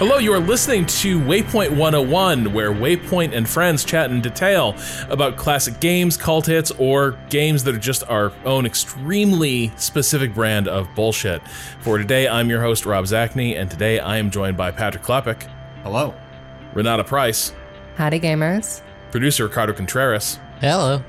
[0.00, 4.74] Hello, you are listening to Waypoint 101, where Waypoint and friends chat in detail
[5.10, 10.68] about classic games, cult hits, or games that are just our own extremely specific brand
[10.68, 11.46] of bullshit.
[11.80, 15.42] For today, I'm your host, Rob Zacny, and today I am joined by Patrick Klepek,
[15.82, 16.14] Hello.
[16.72, 17.52] Renata Price,
[17.96, 18.80] Howdy, gamers.
[19.10, 21.04] producer Ricardo Contreras, Hello.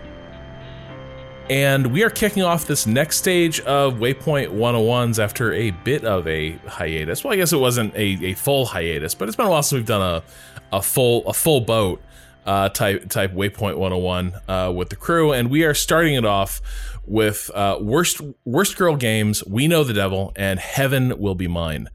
[1.50, 6.28] And we are kicking off this next stage of Waypoint 101s after a bit of
[6.28, 7.24] a hiatus.
[7.24, 9.80] Well, I guess it wasn't a, a full hiatus, but it's been a while since
[9.80, 10.24] we've done a,
[10.76, 12.02] a full a full boat
[12.46, 16.62] uh, type type Waypoint 101 uh, with the crew, and we are starting it off
[17.06, 19.46] with uh, worst worst girl games.
[19.46, 21.90] We know the devil, and Heaven will be mine.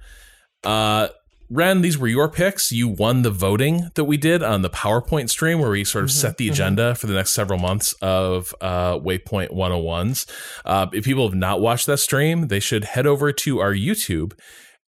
[1.48, 2.72] Ren, these were your picks.
[2.72, 6.10] You won the voting that we did on the PowerPoint stream where we sort of
[6.10, 10.28] set the agenda for the next several months of uh, Waypoint 101s.
[10.64, 14.32] Uh, if people have not watched that stream, they should head over to our YouTube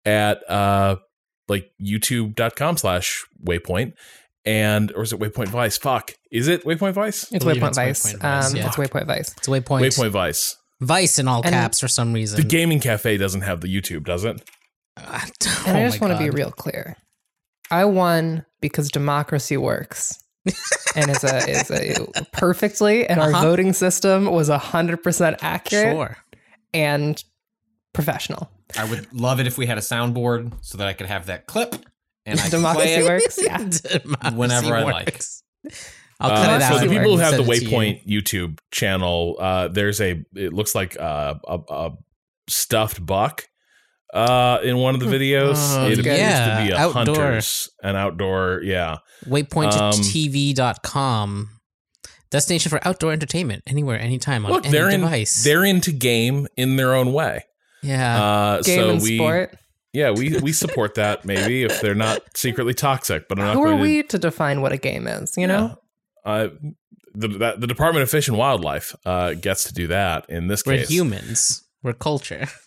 [0.06, 0.96] at uh,
[1.48, 3.92] like youtube.com slash waypoint.
[4.46, 5.76] And, or is it Waypoint Vice?
[5.76, 6.12] Fuck.
[6.30, 7.30] Is it Waypoint Vice?
[7.32, 8.14] It's Waypoint it's Vice.
[8.14, 8.66] Waypoint Vice, Um, yeah.
[8.68, 9.34] It's Waypoint Vice.
[9.36, 9.80] It's waypoint.
[9.82, 10.56] Waypoint Vice.
[10.80, 12.40] Vice in all And- caps for some reason.
[12.40, 14.40] The Gaming Cafe doesn't have the YouTube, does it?
[14.98, 15.02] Oh
[15.66, 16.96] And I just want to be real clear.
[17.70, 20.22] I won because democracy works.
[20.94, 23.42] and is a is a perfectly and our Uh-huh.
[23.42, 26.16] voting system was 100% accurate Sure.
[26.72, 27.22] and
[27.92, 28.48] professional.
[28.78, 31.46] I would love it if we had a soundboard so that I could have that
[31.46, 31.74] clip
[32.24, 33.08] and I Democracy play it.
[33.08, 33.38] works.
[33.42, 33.56] Yeah.
[33.58, 35.06] Democracy Whenever I like.
[35.06, 35.42] works.
[36.20, 36.78] I'll Uh, cut it out.
[36.80, 37.70] So the people who have the send it to you.
[37.70, 41.90] Waypoint YouTube channel, uh, there's a it looks like uh, a, a
[42.48, 43.48] stuffed buck
[44.16, 45.56] uh, in one of the videos.
[45.76, 47.14] Oh, it appears yeah, to be a outdoor.
[47.16, 48.60] hunter's an outdoor.
[48.62, 51.50] Yeah, Waypointtv.com.
[52.30, 55.44] Destination for outdoor entertainment anywhere, anytime on look, any they're in device.
[55.44, 57.44] they're into game in their own way.
[57.82, 58.22] yeah.
[58.24, 59.54] Uh, Game so and we sport.
[59.92, 63.62] yeah we we support that maybe if they're not secretly toxic, but I'm not Who
[63.62, 65.76] are going to we to define what a game is, you know?
[66.24, 66.48] Uh,
[67.14, 70.62] the, that, the Department of Fish and Wildlife uh, gets to do that in this
[70.62, 70.88] case.
[70.88, 71.62] We're humans.
[71.82, 72.48] We're culture.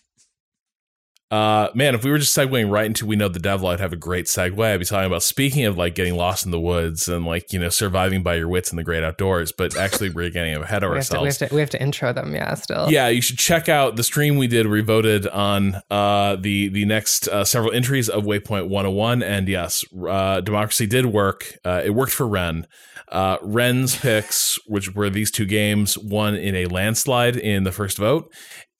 [1.30, 3.92] Uh, man, if we were just segueing right into We Know the Devil, I'd have
[3.92, 4.60] a great segue.
[4.64, 7.60] I'd be talking about speaking of like getting lost in the woods and like, you
[7.60, 10.90] know, surviving by your wits in the great outdoors, but actually we're getting ahead of
[10.90, 12.90] We have, to, we, have to, we have to intro them, yeah, still.
[12.90, 14.66] Yeah, you should check out the stream we did.
[14.66, 19.84] We voted on uh, the the next uh, several entries of Waypoint 101, and yes,
[20.08, 21.56] uh, democracy did work.
[21.64, 22.66] Uh, it worked for Ren.
[23.08, 27.98] Uh, Ren's picks, which were these two games, won in a landslide in the first
[27.98, 28.32] vote,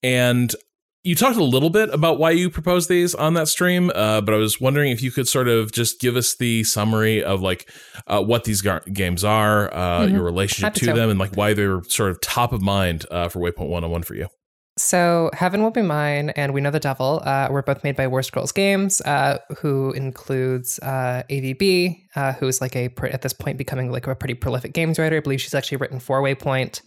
[0.02, 0.54] and
[1.02, 4.34] you talked a little bit about why you proposed these on that stream, uh, but
[4.34, 7.70] I was wondering if you could sort of just give us the summary of like
[8.06, 10.12] uh, what these gar- games are, uh, Mhm.
[10.12, 13.28] your relationship Happy to them, and like why they're sort of top of mind uh,
[13.28, 14.28] for Waypoint 101 for you.
[14.78, 18.06] So, Heaven Will Be Mine and We Know the Devil uh, were both made by
[18.06, 23.20] Worst Girls Games, uh, who includes uh, Aevee Bee, uh, who is like a, at
[23.20, 25.16] this point, becoming like a pretty prolific games writer.
[25.16, 26.80] I believe she's actually written for Waypoint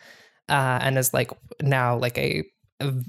[0.50, 1.30] uh, and is like
[1.62, 2.44] now like a,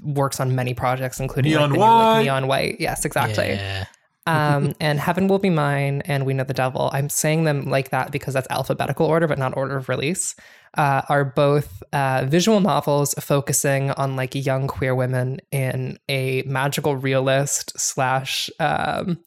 [0.01, 2.23] works on many projects, including like, Neon the new, like, White.
[2.23, 2.75] Neon White.
[2.79, 3.49] Yes, exactly.
[3.49, 3.85] Yeah.
[4.27, 6.89] Um, and Heaven Will Be Mine and We Know the Devil.
[6.93, 10.35] I'm saying them like that because that's alphabetical order, but not order of release.
[10.75, 16.95] Uh, are both uh, visual novels focusing on like young queer women in a magical
[16.97, 19.19] realist slash um,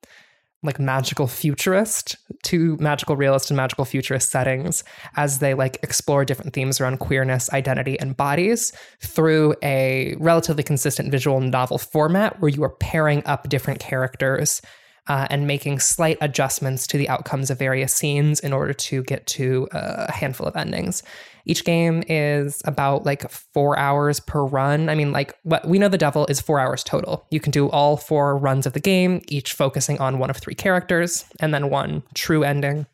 [0.63, 4.83] like magical futurist to magical realist and magical futurist settings
[5.17, 11.13] as they like explore different themes around queerness, identity, and bodies through a relatively consistent
[11.13, 14.61] visual novel format where you are pairing up different characters
[15.07, 19.27] uh, and making slight adjustments to the outcomes of various scenes in order to get
[19.27, 21.03] to uh, a handful of endings.
[21.49, 24.91] Each game is about like four hours per run.
[24.91, 27.27] I mean, like what we know the devil is four hours total.
[27.31, 30.55] You can do all four runs of the game, each focusing on one of three
[30.55, 32.87] characters, and then one true ending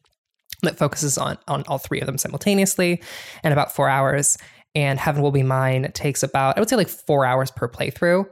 [0.63, 3.03] that focuses on on all three of them simultaneously,
[3.43, 4.39] and about four hours.
[4.77, 8.25] And Heaven Will Be Mine takes about I would say like four hours per playthrough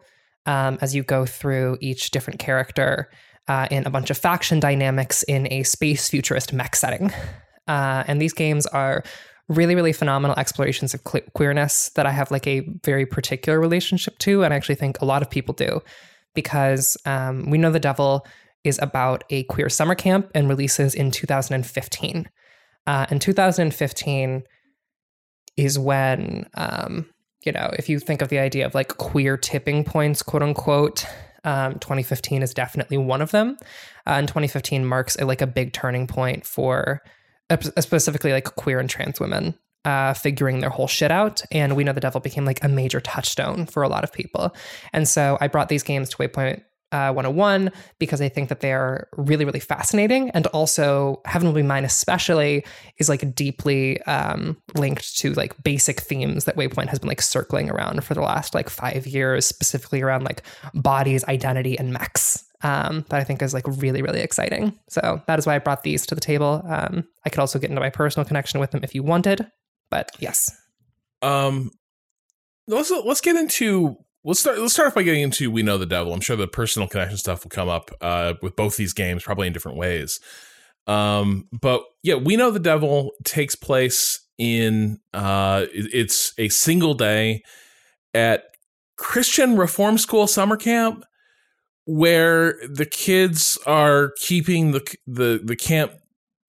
[0.46, 3.10] um, as you go through each different character
[3.48, 7.12] uh, in a bunch of faction dynamics in a space futurist mech setting.
[7.68, 9.04] Uh, and these games are
[9.48, 14.44] really, really phenomenal explorations of queerness that I have like a very particular relationship to.
[14.44, 15.80] And I actually think a lot of people do
[16.34, 18.26] because um, We Know the Devil
[18.64, 22.28] is about a queer summer camp and releases in 2015.
[22.86, 24.42] Uh, and 2015
[25.56, 27.06] is when, um,
[27.44, 31.04] you know, if you think of the idea of like queer tipping points, quote unquote,
[31.44, 33.56] um, 2015 is definitely one of them.
[34.06, 37.02] Uh, and 2015 marks a, like a big turning point for
[37.78, 39.54] specifically like queer and trans women
[39.84, 41.42] uh, figuring their whole shit out.
[41.50, 44.54] And We Know the Devil became like a major touchstone for a lot of people.
[44.92, 46.62] And so I brought these games to Waypoint
[46.92, 50.30] uh, 101 because I think that they're really, really fascinating.
[50.30, 52.66] And also, Heaven Will Be Mine, especially,
[52.98, 57.70] is like deeply um, linked to like basic themes that Waypoint has been like circling
[57.70, 60.42] around for the last like five years, specifically around like
[60.74, 62.44] bodies, identity, and mechs.
[62.62, 64.78] Um, that I think is like really, really exciting.
[64.88, 66.62] So that is why I brought these to the table.
[66.68, 69.50] Um, I could also get into my personal connection with them if you wanted,
[69.90, 70.56] but yes.
[71.22, 71.70] Um,
[72.68, 75.86] let's let's get into let's start let's start off by getting into we know the
[75.86, 76.12] devil.
[76.12, 79.46] I'm sure the personal connection stuff will come up uh, with both these games, probably
[79.46, 80.20] in different ways.
[80.86, 87.42] Um, but yeah, we know the devil takes place in uh, it's a single day
[88.14, 88.44] at
[88.96, 91.04] Christian Reform School summer camp
[91.84, 95.92] where the kids are keeping the the the camp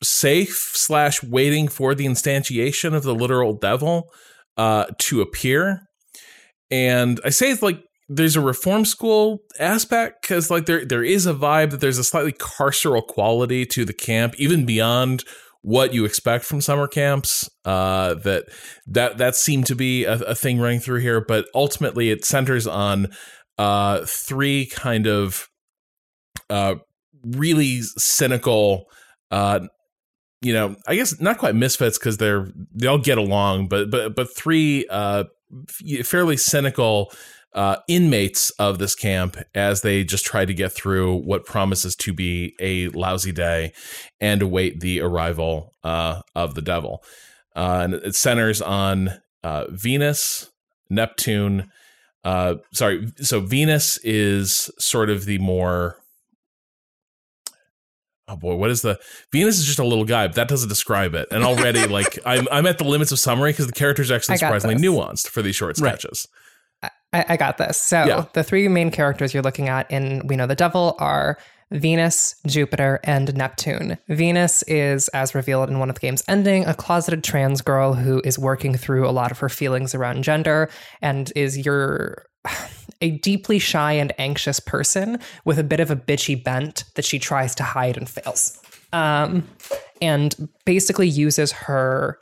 [0.04, 4.12] safe slash waiting for the instantiation of the literal devil
[4.58, 5.88] uh, to appear.
[6.70, 11.26] And I say it's like there's a reform school aspect because like there there is
[11.26, 15.24] a vibe that there's a slightly carceral quality to the camp, even beyond
[15.62, 17.50] what you expect from summer camps.
[17.64, 18.46] Uh, that
[18.86, 22.68] that that seemed to be a, a thing running through here, but ultimately it centers
[22.68, 23.08] on
[23.58, 25.50] uh, three kind of
[26.50, 26.76] uh,
[27.24, 28.86] really cynical
[29.32, 29.62] uh,
[30.44, 34.14] you know, I guess not quite misfits because they're they all get along, but but
[34.14, 35.24] but three uh,
[36.04, 37.12] fairly cynical
[37.54, 42.14] uh, inmates of this camp as they just try to get through what promises to
[42.14, 43.72] be a lousy day
[44.20, 47.04] and await the arrival uh, of the devil.
[47.56, 50.52] Uh, and it centers on uh, Venus,
[50.90, 51.70] Neptune.
[52.24, 55.98] Uh, sorry, so Venus is sort of the more
[58.28, 59.00] oh boy, what is the
[59.32, 61.28] Venus is just a little guy, but that doesn't describe it.
[61.32, 64.38] And already, like I'm, I'm at the limits of summary because the characters are actually
[64.38, 64.84] surprisingly this.
[64.84, 66.28] nuanced for these short sketches.
[66.82, 66.92] Right.
[67.14, 67.80] I, I, got this.
[67.80, 68.26] So yeah.
[68.34, 71.38] the three main characters you're looking at in We Know the Devil are
[71.74, 73.98] Venus, Jupiter, and Neptune.
[74.08, 78.22] Venus is, as revealed in one of the game's ending, a closeted trans girl who
[78.24, 80.70] is working through a lot of her feelings around gender
[81.02, 82.26] and is your
[83.02, 87.20] a deeply shy and anxious person with a bit of a bitchy bent that she
[87.20, 88.60] tries to hide and fails.
[88.94, 89.48] Um,
[90.02, 92.20] and basically uses her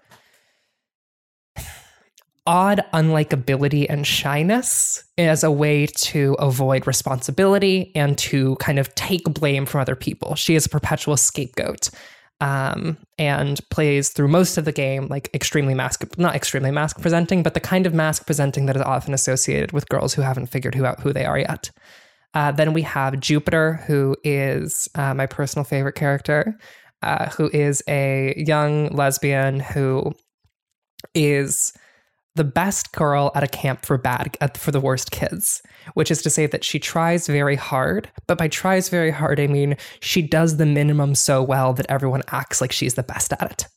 [2.48, 9.24] odd unlikability and shyness as a way to avoid responsibility and to kind of take
[9.26, 10.36] blame from other people.
[10.36, 11.92] She is a perpetual scapegoat
[12.40, 17.44] um, and plays through most of the game like extremely mask, not extremely mask presenting,
[17.44, 20.74] but the kind of mask presenting that is often associated with girls who haven't figured
[20.74, 21.70] who out who they are yet.
[22.34, 26.58] Uh, then we have Jupiter, who is uh, my personal favorite character,
[27.04, 30.14] uh, who is a young lesbian who
[31.14, 31.74] is
[32.36, 35.62] the best girl at a camp for bad for the worst kids
[35.94, 39.48] which is to say that she tries very hard but by tries very hard i
[39.48, 43.52] mean she does the minimum so well that everyone acts like she's the best at
[43.52, 43.68] it.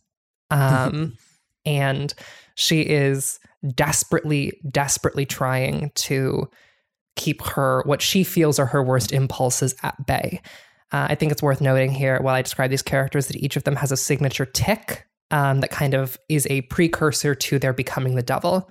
[0.51, 1.17] Um,
[1.67, 2.13] and
[2.55, 3.39] she is
[3.75, 6.49] desperately desperately trying to
[7.17, 10.41] keep her what she feels are her worst impulses at bay.
[10.93, 13.65] Uh, i think it's worth noting here while i describe these characters that each of
[13.65, 18.15] them has a signature tick um, that kind of is a precursor to their becoming
[18.15, 18.71] the devil.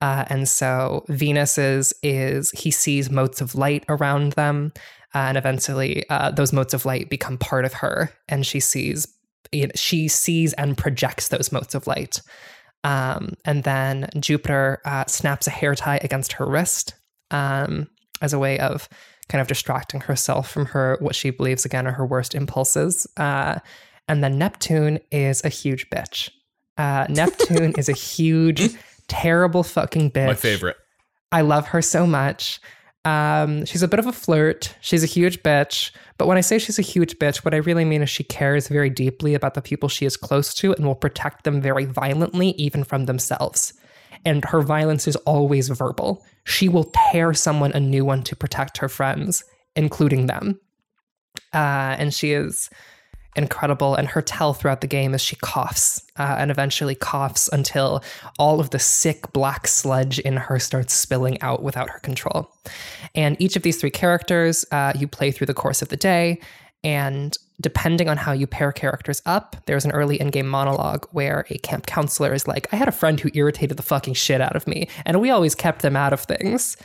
[0.00, 4.72] Uh, and so Venus's is he sees motes of light around them,
[5.14, 9.06] uh, and eventually uh, those motes of light become part of her, and she sees
[9.52, 12.20] you know, she sees and projects those motes of light.
[12.82, 16.94] Um, and then Jupiter uh, snaps a hair tie against her wrist
[17.30, 17.88] um,
[18.20, 18.88] as a way of
[19.28, 23.06] kind of distracting herself from her what she believes again are her worst impulses.
[23.16, 23.58] Uh,
[24.08, 26.30] and then Neptune is a huge bitch.
[26.76, 28.74] Uh, Neptune is a huge,
[29.08, 30.26] terrible fucking bitch.
[30.26, 30.76] My favorite.
[31.32, 32.60] I love her so much.
[33.04, 34.74] Um, she's a bit of a flirt.
[34.80, 35.90] She's a huge bitch.
[36.16, 38.68] But when I say she's a huge bitch, what I really mean is she cares
[38.68, 42.50] very deeply about the people she is close to and will protect them very violently,
[42.50, 43.74] even from themselves.
[44.24, 46.24] And her violence is always verbal.
[46.44, 49.44] She will tear someone a new one to protect her friends,
[49.76, 50.58] including them.
[51.52, 52.70] Uh, and she is
[53.36, 53.94] incredible.
[53.94, 58.02] And her tell throughout the game is she coughs uh, and eventually coughs until
[58.38, 62.50] all of the sick black sludge in her starts spilling out without her control.
[63.14, 66.40] And each of these three characters uh, you play through the course of the day.
[66.82, 71.46] And depending on how you pair characters up, there's an early in game monologue where
[71.50, 74.56] a camp counselor is like, I had a friend who irritated the fucking shit out
[74.56, 76.76] of me, and we always kept them out of things.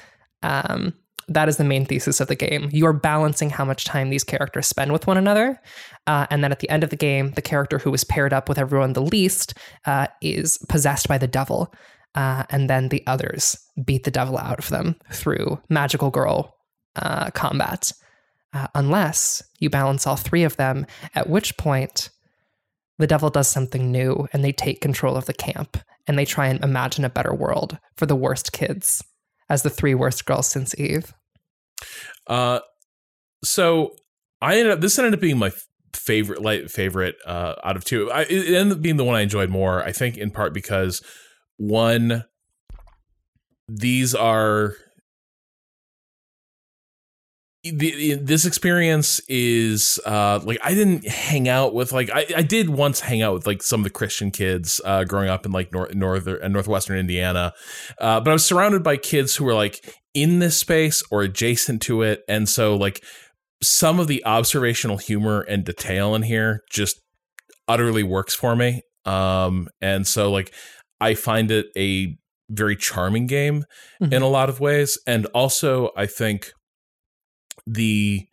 [0.42, 0.94] Um,
[1.30, 2.70] that is the main thesis of the game.
[2.72, 5.62] You are balancing how much time these characters spend with one another.
[6.08, 8.50] Uh, and then at the end of the game, the character who is paired up
[8.50, 9.54] with everyone the least
[9.86, 11.74] uh, is possessed by the devil.
[12.16, 16.56] Uh, and then the others beat the devil out of them through magical girl
[16.96, 17.92] uh, combat.
[18.54, 22.10] uh, unless you balance all three of them, at which point
[22.98, 26.48] the devil does something new and they take control of the camp and they try
[26.48, 29.04] and imagine a better world for the worst kids
[29.50, 31.14] as the three worst girls since Eve.
[32.28, 32.60] Uh,
[33.44, 33.96] so
[34.42, 34.82] I ended up.
[34.82, 35.52] This ended up being my
[35.94, 38.12] favorite, like favorite uh, out of two.
[38.12, 39.84] I, it ended up being the one I enjoyed more.
[39.84, 41.02] I think in part because
[41.58, 42.26] one,
[43.68, 44.76] these are
[47.64, 52.70] the, this experience is uh like I didn't hang out with like I, I did
[52.70, 55.74] once hang out with like some of the Christian kids uh growing up in like
[55.74, 57.54] north northern and northwestern Indiana
[58.00, 61.82] uh but I was surrounded by kids who were like in this space or adjacent
[61.84, 63.04] to it and so like
[63.62, 67.00] some of the observational humor and detail in here just
[67.68, 70.54] utterly works for me um and so like
[71.02, 72.18] I find it a
[72.50, 73.64] very charming game
[74.02, 74.12] Mhm.
[74.14, 76.52] in a lot of ways and also I think
[77.68, 78.26] the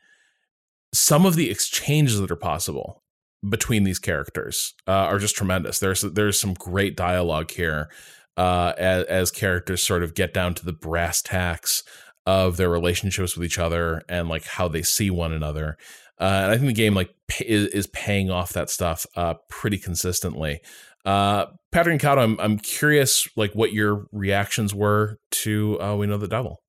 [0.94, 3.02] some of the exchanges that are possible
[3.46, 5.78] between these characters uh, are just tremendous.
[5.78, 7.88] There's there's some great dialogue here
[8.36, 11.82] uh, as, as characters sort of get down to the brass tacks
[12.26, 15.76] of their relationships with each other and like how they see one another.
[16.20, 19.78] Uh, and I think the game like is, is paying off that stuff uh, pretty
[19.78, 20.60] consistently.
[21.04, 26.06] Uh, Patrick and Cado, I'm I'm curious like what your reactions were to uh, We
[26.06, 26.60] Know the Devil.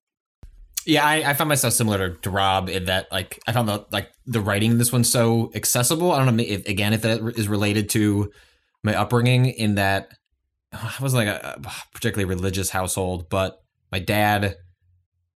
[0.86, 3.86] Yeah, I, I found myself similar to, to Rob in that like I found the
[3.91, 6.12] like the writing in this one so accessible.
[6.12, 8.31] I don't know if, again if that is related to
[8.83, 10.13] my upbringing in that
[10.74, 11.62] I wasn't like a,
[11.93, 14.57] particularly religious household, but my dad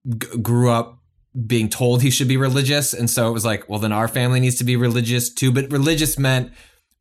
[0.07, 0.99] g- grew up
[1.45, 4.39] being told he should be religious, and so it was like, well, then our family
[4.39, 5.51] needs to be religious too.
[5.51, 6.51] But religious meant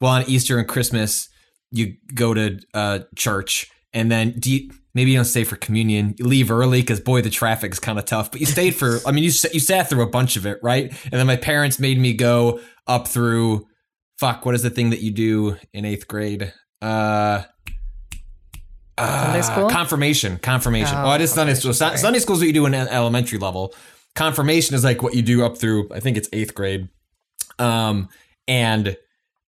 [0.00, 1.28] well on Easter and Christmas
[1.70, 6.14] you go to uh, church, and then do you, maybe you don't stay for communion.
[6.18, 8.30] You leave early because boy, the traffic is kind of tough.
[8.30, 9.00] But you stayed for.
[9.06, 10.90] I mean, you you sat through a bunch of it, right?
[11.04, 13.66] And then my parents made me go up through.
[14.18, 16.52] Fuck, what is the thing that you do in eighth grade?
[16.82, 17.44] Uh.
[18.98, 19.70] Sunday uh, school?
[19.70, 20.96] confirmation, confirmation.
[20.98, 21.72] Oh, Oh, it is Sunday school.
[21.72, 21.96] Sorry.
[21.98, 23.74] Sunday school is what you do in elementary level.
[24.14, 25.88] Confirmation is like what you do up through.
[25.92, 26.88] I think it's eighth grade.
[27.58, 28.08] Um,
[28.46, 28.96] and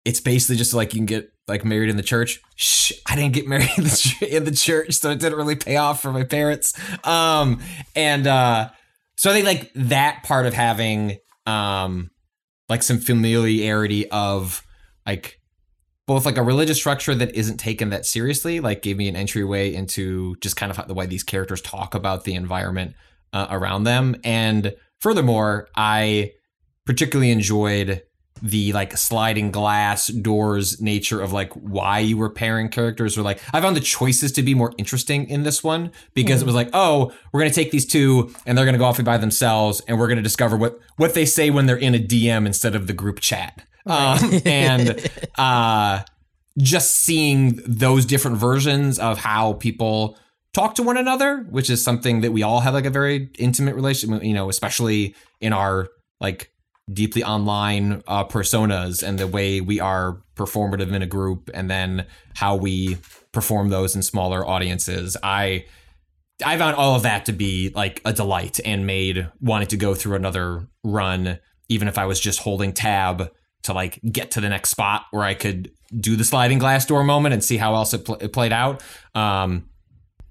[0.05, 2.41] it's basically just like you can get like married in the church.
[2.57, 5.57] Shh, I didn't get married in the, ch- in the church, so it didn't really
[5.57, 6.75] pay off for my parents.
[7.05, 7.61] Um,
[7.95, 8.71] and uh,
[9.17, 12.11] so I think like that part of having um,
[12.69, 14.65] like some familiarity of
[15.07, 15.41] like
[16.07, 19.75] both like a religious structure that isn't taken that seriously, like gave me an entryway
[19.75, 22.95] into just kind of how, the way these characters talk about the environment
[23.33, 24.17] uh, around them.
[24.23, 26.33] And furthermore, I
[26.85, 28.03] particularly enjoyed
[28.43, 33.41] the like sliding glass doors nature of like why you were pairing characters or like
[33.53, 36.69] I found the choices to be more interesting in this one because it was like
[36.75, 40.09] oh we're gonna take these two and they're gonna go off by themselves and we're
[40.09, 43.21] gonna discover what what they say when they're in a DM instead of the group
[43.21, 46.03] chat um, and uh
[46.59, 50.19] just seeing those different versions of how people
[50.53, 53.75] talk to one another which is something that we all have like a very intimate
[53.75, 55.89] relationship you know especially in our
[56.21, 56.51] like
[56.93, 62.07] deeply online uh, personas and the way we are performative in a group and then
[62.35, 62.97] how we
[63.33, 65.17] perform those in smaller audiences.
[65.23, 65.67] I
[66.45, 69.95] i found all of that to be like a delight and made wanting to go
[69.95, 71.39] through another run
[71.71, 73.31] even if i was just holding tab
[73.67, 77.05] to like get to the next spot where i could do the sliding glass door
[77.05, 78.83] moment and see how else it, pl- it played out.
[79.15, 79.69] Um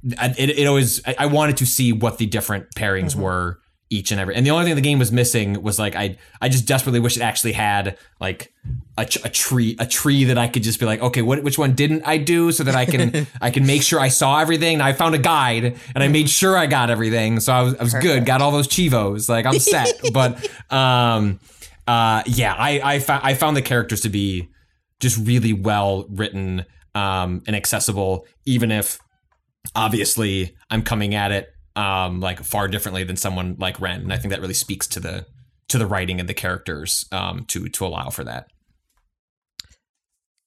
[0.03, 4.35] it, it always I, wanted to see what the different pairings were each and every
[4.35, 7.17] and the only thing the game was missing was like i i just desperately wish
[7.17, 8.53] it actually had like
[8.97, 11.57] a, ch- a tree a tree that i could just be like okay what which
[11.57, 12.51] one didn't i do?
[12.51, 14.75] so that i can i can make sure i saw everything.
[14.75, 17.39] And i found a guide and i made sure i got everything.
[17.39, 18.25] So i was, I was good.
[18.25, 19.29] Got all those chivos.
[19.29, 19.99] Like i'm set.
[20.13, 21.39] But um
[21.87, 24.49] uh yeah i i, fou- I found the characters to be
[24.99, 26.65] just really well written
[26.95, 28.97] um and accessible even if
[29.75, 34.17] obviously I'm coming at it um like far differently than someone like Ren and I
[34.17, 35.25] think that really speaks to the
[35.67, 38.47] to the writing and the characters um to to allow for that.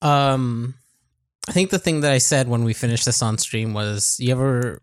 [0.03, 0.75] Um,
[1.49, 4.31] I think the thing that I said when we finished this on stream was, you
[4.33, 4.81] ever,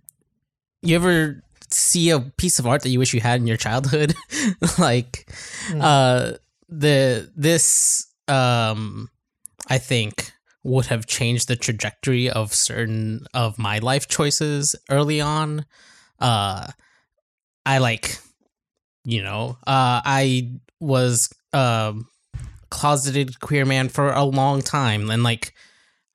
[0.82, 4.14] you ever see a piece of art that you wish you had in your childhood?
[4.78, 5.26] like,
[5.70, 5.82] Mm.
[5.82, 6.38] uh,
[6.70, 9.10] the this um,
[9.70, 10.32] I think
[10.64, 15.66] would have changed the trajectory of certain of my life choices early on.
[16.20, 16.68] Uh,
[17.66, 18.18] I like,
[19.04, 22.08] you know, uh, I was um
[22.70, 25.54] closeted queer man for a long time and like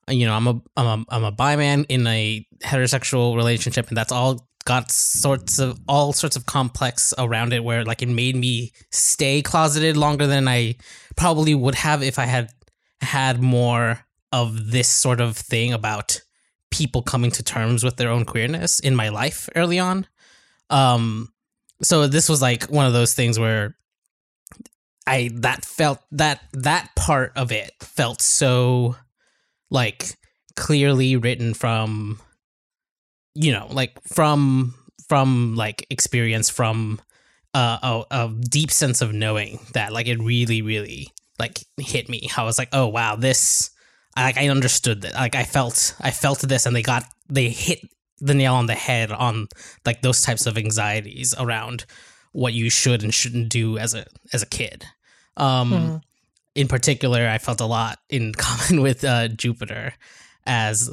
[0.08, 3.96] you know i'm a i'm a i'm a bi man in a heterosexual relationship and
[3.96, 8.36] that's all got sorts of all sorts of complex around it where like it made
[8.36, 10.76] me stay closeted longer than I
[11.16, 12.52] probably would have if I had
[13.00, 16.20] had more of this sort of thing about
[16.70, 20.06] people coming to terms with their own queerness in my life early on.
[20.70, 21.32] Um
[21.82, 23.74] so this was like one of those things where
[25.04, 28.94] I that felt that that part of it felt so
[29.68, 30.16] like
[30.54, 32.20] clearly written from
[33.34, 34.74] you know like from
[35.08, 37.00] from like experience from
[37.54, 41.08] uh, a, a deep sense of knowing that like it really really
[41.38, 43.70] like hit me i was like oh wow this
[44.16, 47.80] like i understood that like i felt i felt this and they got they hit
[48.20, 49.48] the nail on the head on
[49.84, 51.86] like those types of anxieties around
[52.32, 54.84] what you should and shouldn't do as a as a kid
[55.36, 56.02] um Mhm.
[56.54, 59.94] in particular i felt a lot in common with uh jupiter
[60.46, 60.88] as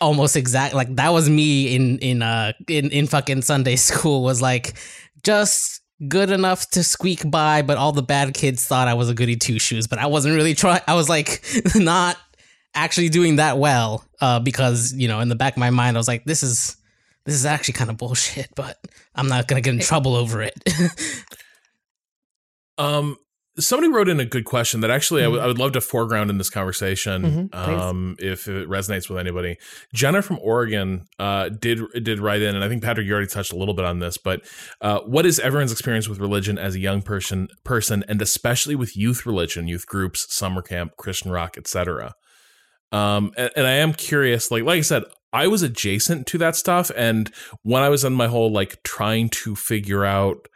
[0.00, 4.40] almost exact like that was me in in uh in in fucking sunday school was
[4.42, 4.74] like
[5.22, 9.14] just good enough to squeak by but all the bad kids thought i was a
[9.14, 12.16] goody two shoes but i wasn't really trying i was like not
[12.74, 16.00] actually doing that well uh because you know in the back of my mind i
[16.00, 16.76] was like this is
[17.24, 18.78] this is actually kind of bullshit but
[19.14, 20.54] i'm not gonna get in trouble over it.
[22.78, 23.16] Um,
[23.58, 26.28] somebody wrote in a good question that actually I would- I would love to foreground
[26.30, 27.48] in this conversation.
[27.52, 29.56] Mhm, um, if it resonates with anybody,
[29.92, 33.52] Jenna from Oregon uh, did did write in, and I think Patrick, you already touched
[33.52, 34.40] a little bit on this, but
[34.80, 38.96] uh, what is everyone's experience with religion as a young person, person, and especially with
[38.96, 42.14] youth religion, youth groups, summer camp, Christian rock, etc.
[42.92, 46.56] Um, and, and I am curious, like like I said, I was adjacent to that
[46.56, 47.32] stuff, and
[47.62, 50.48] when I was in my whole like trying to figure out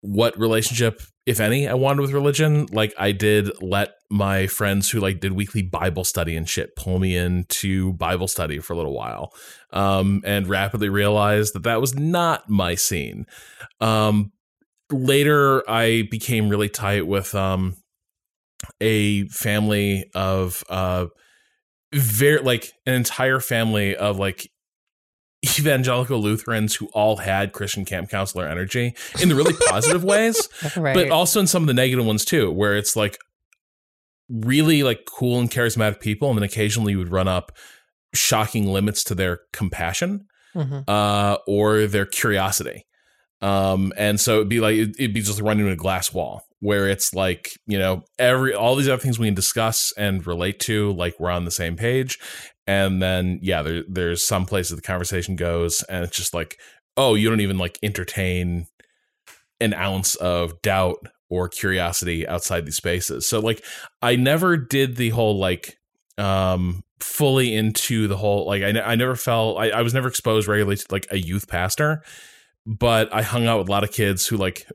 [0.00, 2.66] what relationship if any i wanted with religion.
[2.72, 6.98] Like i did let my friends who like did weekly bible study and shit pull
[6.98, 9.34] me into bible study for a little while
[9.72, 13.26] um and rapidly realized that that was not my scene.
[13.80, 14.32] Um
[14.90, 17.76] later i became really tight with um
[18.80, 21.06] a family of uh
[21.92, 24.50] very like an entire family of like
[25.44, 30.94] evangelical Lutherans who all had Christian camp counselor energy in the really positive ways, right.
[30.94, 33.18] but also in some of the negative ones too, where it's like
[34.28, 37.52] really like cool and charismatic people, and then occasionally you would run up
[38.14, 40.84] shocking limits to their compassion Mhm.
[40.88, 42.86] uh, or their curiosity.
[43.40, 46.42] Um, and so it'd be like it'd, it'd be just running into a glass wall
[46.60, 50.58] where it's like you know every all these other things we can discuss and relate
[50.60, 52.18] to, like we're on the same page,
[52.68, 56.58] and then yeah, there, there's some places the conversation goes, and it's just like
[56.98, 58.66] oh, you don't even like entertain
[59.60, 60.98] an ounce of doubt
[61.30, 63.24] or curiosity outside these spaces.
[63.24, 63.64] So like
[64.02, 65.78] I never did the whole like
[66.18, 70.48] um fully into the whole like I, I never felt I, I was never exposed
[70.48, 72.02] regularly to like a youth pastor
[72.66, 74.66] but I hung out with a lot of kids who like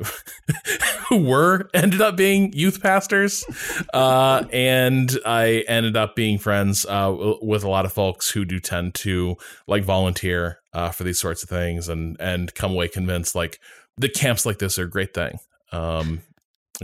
[1.09, 3.45] who were ended up being youth pastors,
[3.93, 8.59] uh, and I ended up being friends uh, with a lot of folks who do
[8.59, 9.35] tend to
[9.67, 13.59] like volunteer uh, for these sorts of things and and come away convinced like
[13.97, 15.37] the camps like this are a great thing,
[15.71, 16.21] um,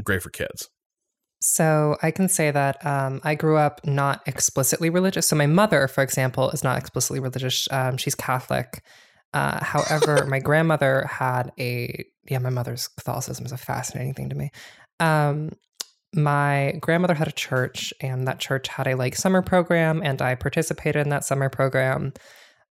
[0.04, 0.70] great for kids.
[1.42, 5.28] So I can say that um, I grew up not explicitly religious.
[5.28, 7.68] So my mother, for example, is not explicitly religious.
[7.72, 8.84] Um, she's Catholic.
[9.34, 12.40] Uh, however, my grandmother had a yeah.
[12.40, 14.52] My mother's Catholicism is a fascinating thing to me.
[15.00, 15.52] Um,
[16.14, 20.36] my grandmother had a church, and that church had a like summer program, and I
[20.36, 22.14] participated in that summer program.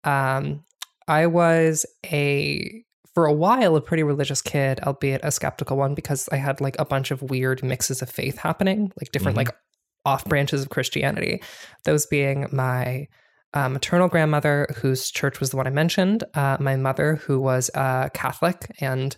[0.04, 0.64] Um,
[1.08, 6.28] I was a for a while a pretty religious kid, albeit a skeptical one, because
[6.32, 9.46] I had like a bunch of weird mixes of faith happening, like different Mhm.
[9.46, 9.56] like
[10.04, 11.42] off branches of Christianity.
[11.84, 13.06] Those being my
[13.54, 17.70] uh, maternal grandmother, whose church was the one I mentioned, uh, my mother, who was
[17.74, 19.16] uh, Catholic and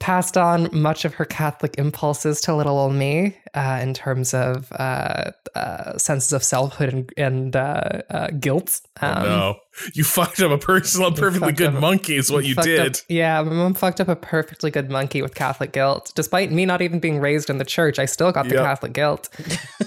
[0.01, 4.71] passed on much of her Catholic impulses to little old me uh, in terms of
[4.73, 8.81] uh, uh, senses of selfhood and, and uh, uh, guilt.
[9.01, 9.57] Um, oh, no,
[9.95, 12.97] you fucked up a person, a perfectly good up- monkey is what you fucked did.
[12.97, 16.13] up- yeah, my mom fucked up a perfectly good monkey with Catholic guilt.
[16.15, 18.65] Despite me not even being raised in the church, I still got the Yep.
[18.65, 19.29] Catholic guilt.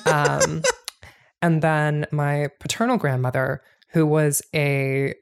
[0.06, 0.62] Um,
[1.44, 5.14] and then my paternal grandmother, who was a.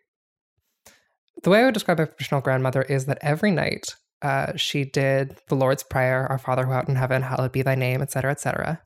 [1.44, 5.36] The way I would describe my paternal grandmother is that every night uh, she did
[5.48, 8.82] the Lord's Prayer, Our Father who art in heaven, hallowed be thy name, etc., etc.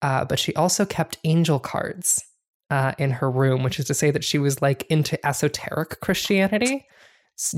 [0.00, 2.24] Uh, but she also kept angel cards
[2.70, 6.86] uh, in her room, which is to say that she was like into esoteric Christianity,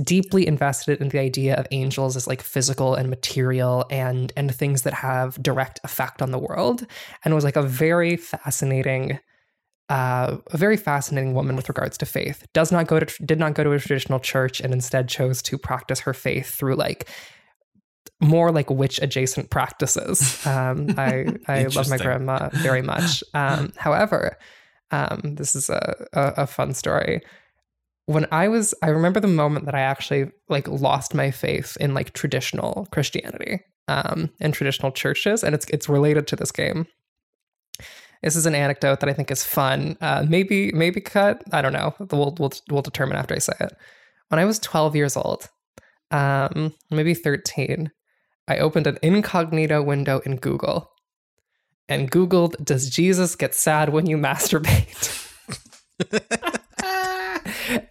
[0.03, 4.83] deeply invested in the idea of angels as like physical and material and and things
[4.83, 6.87] that have direct effect on the world,
[7.25, 9.18] and was like a very fascinating
[9.88, 12.47] uh, a very fascinating woman with regards to faith.
[12.55, 15.59] Does not go to did not go to a traditional church and instead chose to
[15.59, 17.09] practice her faith through like
[18.21, 20.45] more like witch adjacent practices.
[20.47, 23.23] Um, I I love my grandma very much.
[23.35, 24.38] Um, however,
[24.92, 27.21] um, this is a, a a fun story.
[28.07, 31.95] When I was, I remember the moment that I actually like lost my faith in
[31.95, 36.87] like traditional Christianity um, and traditional churches, and it's it's related to this game.
[38.23, 39.97] This is an anecdote that I think is fun.
[40.01, 41.43] Uh, maybe maybe cut.
[41.53, 41.95] I don't know.
[42.11, 43.73] We'll we'll we'll determine after I say it.
[44.29, 45.49] When I was 12 years old,
[46.11, 47.91] um, maybe 13,
[48.49, 50.91] I opened an incognito window in Google
[51.88, 55.19] and Googled, "Does Jesus get sad when you masturbate?"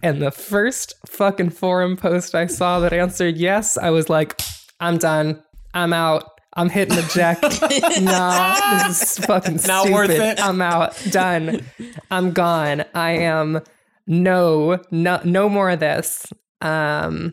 [0.04, 4.39] and the first fucking forum post I saw that answered yes, I was like,
[4.80, 5.41] "I'm done.
[5.74, 7.41] I'm out." I'm hitting the jack.
[8.02, 9.94] no, this is fucking Not stupid.
[9.94, 10.38] worth it.
[10.44, 11.02] I'm out.
[11.10, 11.65] Done.
[12.12, 12.84] I'm gone.
[12.94, 13.62] I am
[14.06, 16.26] no, no, no more of this.
[16.60, 17.32] Um,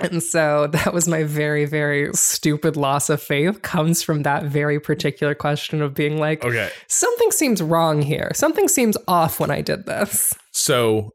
[0.00, 3.62] and so that was my very, very stupid loss of faith.
[3.62, 6.70] Comes from that very particular question of being like, Okay.
[6.88, 8.32] something seems wrong here.
[8.34, 10.34] Something seems off when I did this.
[10.50, 11.12] So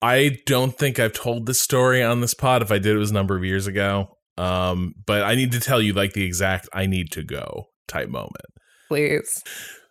[0.00, 2.62] I don't think I've told this story on this pod.
[2.62, 4.16] If I did, it was a number of years ago.
[4.36, 8.08] Um, but I need to tell you like the exact I need to go type
[8.08, 8.36] moment.
[8.88, 9.42] Please.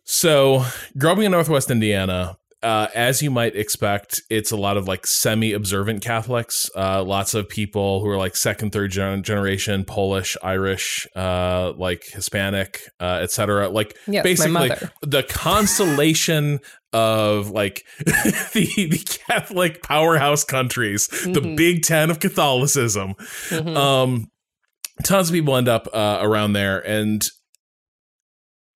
[0.05, 0.63] So,
[0.97, 5.53] growing in Northwest Indiana, uh, as you might expect, it's a lot of like semi
[5.53, 6.69] observant Catholics.
[6.75, 12.05] Uh, lots of people who are like second, third gen- generation Polish, Irish, uh, like
[12.05, 13.69] Hispanic, uh, etc.
[13.69, 16.59] Like Yes, basically the constellation
[16.93, 21.57] of like the, the Catholic powerhouse countries, the Mhm.
[21.57, 23.13] Big Ten of Catholicism.
[23.49, 23.75] Mhm.
[23.75, 24.27] Um,
[25.03, 27.25] tons of people end up uh, around there, and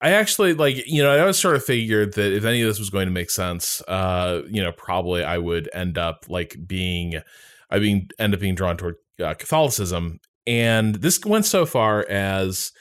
[0.01, 2.79] I actually like you know I always sort of figured that if any of this
[2.79, 7.21] was going to make sense, uh, you know, probably I would end up like being,
[7.69, 12.71] I being end up being drawn toward uh, Catholicism, and this went so far as,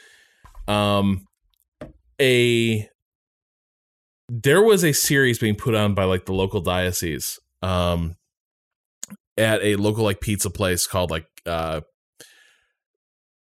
[0.67, 1.27] um,
[2.21, 2.89] a
[4.33, 8.17] there was a series being put on by like the local diocese, um,
[9.37, 11.81] at a local like pizza place called like uh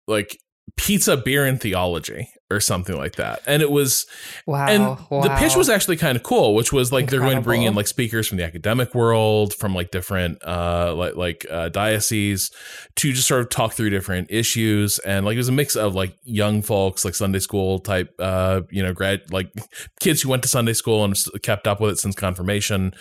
[0.08, 0.36] like
[0.76, 4.06] pizza beer and theology or something like that and it was
[4.44, 4.66] wow.
[4.66, 5.20] and wow.
[5.22, 7.74] the pitch was actually kind of cool which was like they're going to bring in
[7.74, 12.50] like speakers from the academic world from like different uh like like uh dioceses
[12.96, 15.94] to just sort of talk through different issues and like it was a mix of
[15.94, 19.52] like young folks like sunday school type uh you know grad like
[20.00, 22.92] kids who went to sunday school and kept up with it since confirmation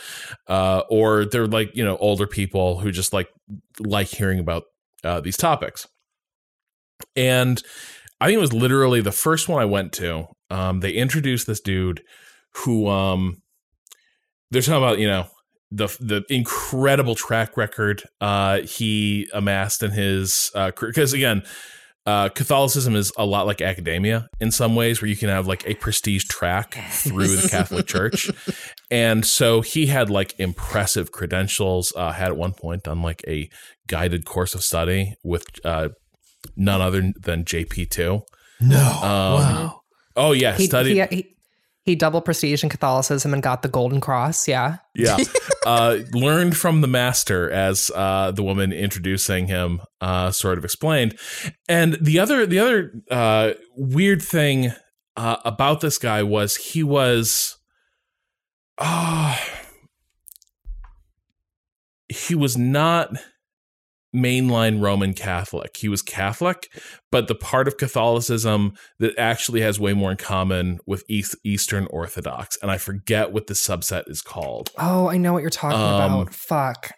[0.48, 3.30] uh or they're like you know older people who just like
[3.80, 4.64] like hearing about
[5.04, 5.88] uh these topics
[7.16, 7.64] and
[8.22, 10.26] I think it was literally the first one I went to.
[10.50, 12.02] Um, they introduced this dude
[12.56, 13.38] who um,
[14.52, 15.28] they're talking about, you know,
[15.72, 20.72] the the incredible track record uh, he amassed in his career.
[20.92, 21.44] because again.
[22.06, 25.68] Uh, Catholicism is a lot like academia in some ways, where you can have like
[25.68, 28.32] a prestige track through the Catholic Church,
[28.90, 31.94] and so he had like impressive credentials.
[31.96, 33.48] Uh, had at one point done like a
[33.88, 35.90] guided course of study with uh,
[36.56, 38.22] none other than JP two.
[38.60, 38.78] No.
[38.78, 39.82] Um, wow.
[40.16, 41.10] Oh yeah, he, studied.
[41.10, 41.36] he, he,
[41.90, 44.48] he double prestige in Catholicism and got the Golden Cross.
[44.48, 44.78] Yeah.
[44.94, 45.18] yeah,
[45.66, 51.18] uh, learned from the master, as uh, the woman introducing him uh, sort of explained.
[51.68, 54.74] And the other, the other uh, weird thing
[55.18, 57.58] uh, about this guy was he was,
[58.78, 59.42] ah,
[62.08, 63.14] he was not
[64.16, 65.78] mainline Roman Catholic.
[65.78, 66.68] He was Catholic,
[67.12, 71.86] but the part of Catholicism that actually has way more in common with East, Eastern
[71.92, 74.72] Orthodox, and I forget what the subset is called.
[74.78, 76.34] Oh, I know what you're talking Um, about.
[76.34, 76.92] Fuck.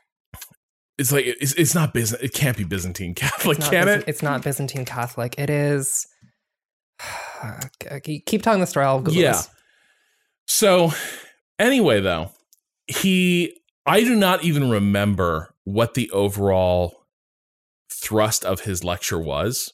[0.97, 2.21] It's like it's, it's not Byzant.
[2.21, 4.04] It can't be Byzantine Catholic, can Byzant- it?
[4.08, 5.36] it's not Byzantine Catholic.
[5.38, 6.06] It is.
[8.26, 8.86] Keep telling the story.
[8.86, 9.32] I'll Google Yeah.
[9.34, 9.50] this.
[10.47, 10.91] So,
[11.60, 12.32] anyway, though,
[12.88, 17.01] he I do not even remember what the overall
[18.02, 19.72] thrust of his lecture was.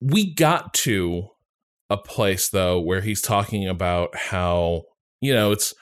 [0.00, 1.28] We got to
[1.90, 4.84] a place though where he's talking about how,
[5.20, 5.74] you know, it's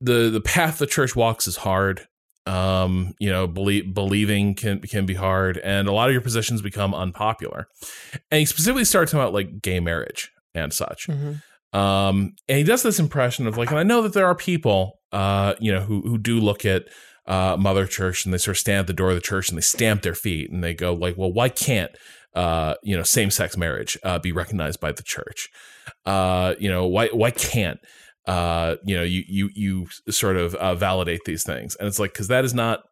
[0.00, 2.06] the the path the church walks is hard.
[2.46, 6.60] Um, you know, believe, believing can can be hard and a lot of your positions
[6.60, 7.68] become unpopular.
[8.30, 11.06] And he specifically starts talking about like gay marriage and such.
[11.06, 11.42] Mhm.
[11.72, 15.00] Um, and he does this impression of like, and I know that there are people,
[15.10, 16.84] uh, you know, who who do look at
[17.26, 19.56] uh, Mother Church and they sort of stand at the door of the church and
[19.56, 21.92] they stamp their feet and they go like, well, why can't
[22.34, 25.48] uh, you know same sex marriage uh, be recognized by the church?
[26.04, 27.80] Uh, you know, why why can't
[28.26, 32.12] uh, you know, you you you sort of uh, validate these things, and it's like
[32.12, 32.84] because that is not,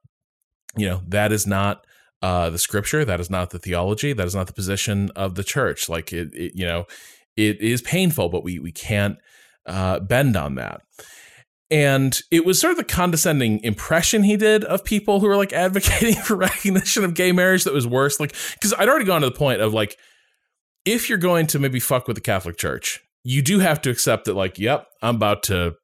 [0.76, 1.84] you know, that is not
[2.20, 5.88] the scripture, that is not the theology, that is not the position of the church.
[5.88, 6.86] Like it, it you know,
[7.36, 9.18] it is painful, but we we can't
[9.66, 10.82] bend on that.
[11.72, 15.54] And it was sort of the condescending impression he did of people who were like
[15.54, 18.20] advocating for recognition of gay marriage that was worse.
[18.20, 19.96] Like, because I'd already gone to the point of like,
[20.84, 24.26] if you're going to maybe fuck with the Catholic Church, you do have to accept
[24.26, 25.76] that, like, yep, I'm about to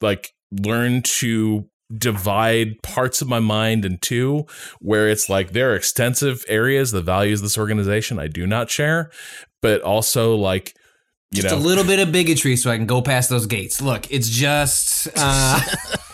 [0.00, 4.46] like learn to divide parts of my mind in two,
[4.80, 8.70] where it's like there are extensive areas, the values of this organization I do not
[8.70, 9.10] share,
[9.60, 10.74] but also like,
[11.30, 13.80] you Just know, a little bit of bigotry so I can go past those gates.
[13.82, 15.60] Look, it's just uh,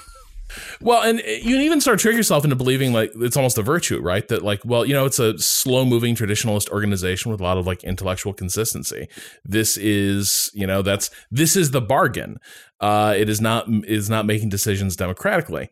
[0.83, 3.63] Well, and you can even start to trick yourself into believing like it's almost a
[3.63, 4.27] virtue, right?
[4.29, 7.67] That like, well, you know, it's a slow moving traditionalist organization with a lot of
[7.67, 9.07] like intellectual consistency.
[9.45, 12.39] This is, you know, that's this is the bargain.
[12.81, 15.71] Uh, it is not is not making decisions democratically.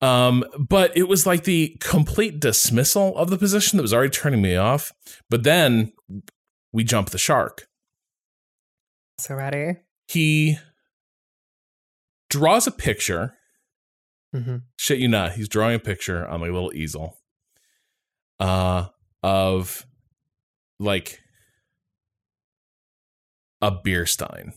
[0.00, 4.42] Um, but it was like the complete dismissal of the position that was already turning
[4.42, 4.92] me off.
[5.30, 5.92] But then
[6.72, 7.68] we jump the shark.
[9.18, 9.78] So ready?
[10.08, 10.58] He
[12.30, 13.34] draws a picture.
[14.32, 17.16] Hmm shit you not he's drawing a picture on like a little easel
[18.38, 18.86] uh
[19.22, 19.86] of
[20.78, 21.20] like
[23.62, 24.52] a beer stein.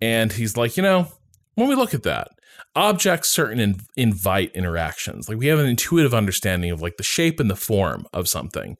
[0.00, 1.06] And he's like you know
[1.54, 2.28] when we look at that
[2.74, 5.28] objects certain in, invite interactions.
[5.28, 8.76] Like we have an intuitive understanding of like the shape and the form of something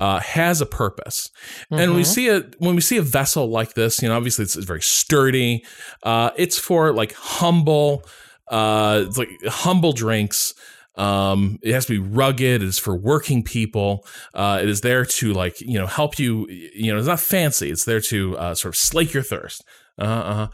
[0.00, 1.28] uh, has a purpose
[1.70, 2.06] and we Mhm.
[2.06, 4.82] see a when we see a vessel like this you know obviously it's, it's very
[4.82, 5.62] sturdy
[6.02, 8.02] uh, it's for like humble
[8.50, 10.54] uh, it's like humble drinks.
[10.96, 12.62] Um, it has to be rugged.
[12.62, 14.04] It is for working people.
[14.34, 16.48] Uh, it is there to like you know help you.
[16.48, 17.70] You know, it's not fancy.
[17.70, 19.62] It's there to uh, sort of slake your thirst.
[19.98, 20.48] Uh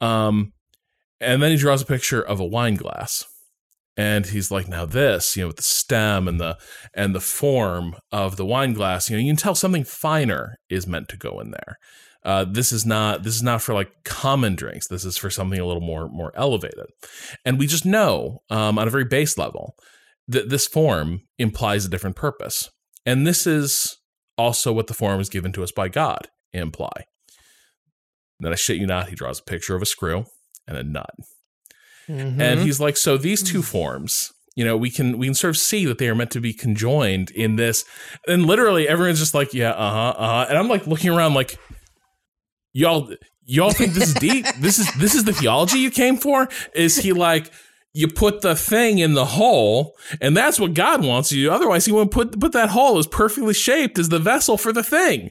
[0.00, 0.06] huh.
[0.06, 0.52] Um,
[1.20, 3.24] and then he draws a picture of a wine glass,
[3.96, 6.58] and he's like, now this, you know, with the stem and the
[6.94, 10.86] and the form of the wine glass, you know, you can tell something finer is
[10.86, 11.78] meant to go in there.
[12.24, 14.88] Uh, this is not this is not for like common drinks.
[14.88, 16.86] This is for something a little more more elevated,
[17.44, 19.74] and we just know um, on a very base level
[20.28, 22.68] that this form implies a different purpose,
[23.06, 23.98] and this is
[24.36, 27.04] also what the form is given to us by God imply.
[28.40, 30.24] Then I shit you not, he draws a picture of a screw
[30.66, 31.14] and a nut,
[32.08, 32.40] Mhm.
[32.40, 34.32] and he's like, so these two forms.
[34.54, 36.54] You know, we can we can sort of see that they are meant to be
[36.54, 37.84] conjoined in this,
[38.26, 41.34] and literally everyone's just like, yeah, uh huh, uh huh, and I'm like looking around
[41.34, 41.58] like,
[42.72, 43.12] y'all
[43.44, 46.96] y'all think this is deep this is this is the theology you came for is
[46.96, 47.50] he like
[47.94, 51.54] you put the thing in the hole and that's what god wants you to do.
[51.54, 54.82] otherwise he wouldn't put put that hole as perfectly shaped as the vessel for the
[54.82, 55.30] thing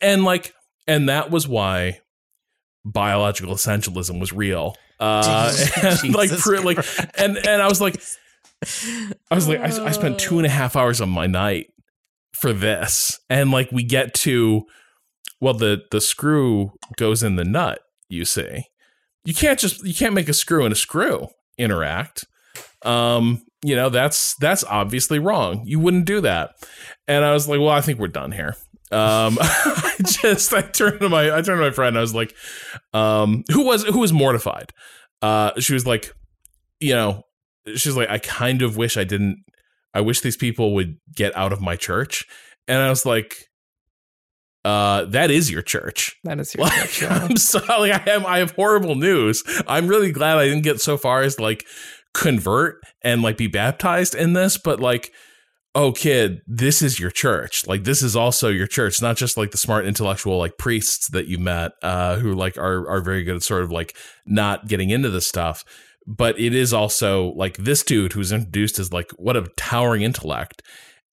[0.00, 0.54] and like
[0.86, 1.98] and that was why
[2.84, 6.30] biological essentialism was real uh and like
[6.64, 6.78] like
[7.18, 8.00] and and i was like
[9.30, 11.72] i was like I, I spent two and a half hours of my night
[12.42, 13.20] for this.
[13.30, 14.66] And like we get to
[15.40, 18.64] well the the screw goes in the nut you see.
[19.24, 22.24] You can't just you can't make a screw and a screw interact.
[22.84, 25.62] Um you know that's that's obviously wrong.
[25.64, 26.50] You wouldn't do that.
[27.06, 28.56] And i was like well i think we're done here
[28.92, 32.34] um i just i turned to my i turned to my friend i was like
[32.92, 34.72] um who was who was mortified
[35.22, 36.14] uh she was like
[36.80, 37.22] you know
[37.74, 39.42] she's like i kind of wish i didn't
[39.94, 42.24] i wish these people would get out of my church
[42.68, 43.48] and i was like
[44.64, 47.26] uh that is your church that is your like, church, yeah.
[47.28, 49.42] I'm sorry, I have I have horrible news.
[49.66, 51.64] I'm really glad I didn't get so far as like
[52.14, 55.12] convert and like be baptized in this, but like,
[55.74, 57.66] oh kid, this is your church.
[57.66, 61.26] Like this is also your church, not just like the smart intellectual like priests that
[61.26, 64.90] you met, uh, who like are are very good at sort of like not getting
[64.90, 65.64] into this stuff.
[66.06, 70.62] But it is also like this dude who's introduced as like what a towering intellect.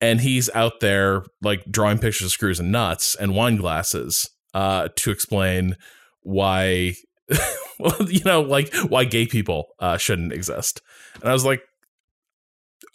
[0.01, 4.89] And he's out there like drawing pictures of screws and nuts and wine glasses uh,
[4.97, 5.77] to explain
[6.21, 6.95] why,
[7.79, 10.81] well, you know, like why gay people uh, shouldn't exist.
[11.21, 11.61] And I was like,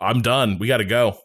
[0.00, 0.58] I'm done.
[0.58, 1.18] We got to go.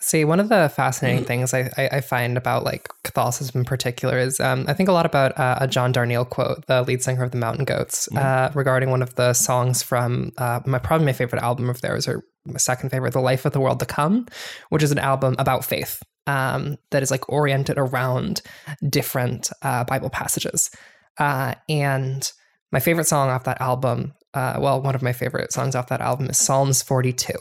[0.00, 1.26] See, one of the fascinating Mm.
[1.26, 5.06] things I, I, find about like Catholicism in particular is um, I think a lot
[5.06, 8.18] about uh, a John Darnielle quote, the lead singer of the Mountain Goats, Mm.
[8.18, 12.06] uh, regarding one of the songs from uh, my probably my favorite album of theirs,
[12.06, 14.26] or my second favorite, "The Life of the World to Come,"
[14.68, 18.42] which is an album about faith um, that is like oriented around
[18.88, 20.70] different uh, Bible passages.
[21.18, 22.30] Uh, and
[22.70, 26.02] my favorite song off that album, uh, well, one of my favorite songs off that
[26.02, 27.32] album is Psalms 42.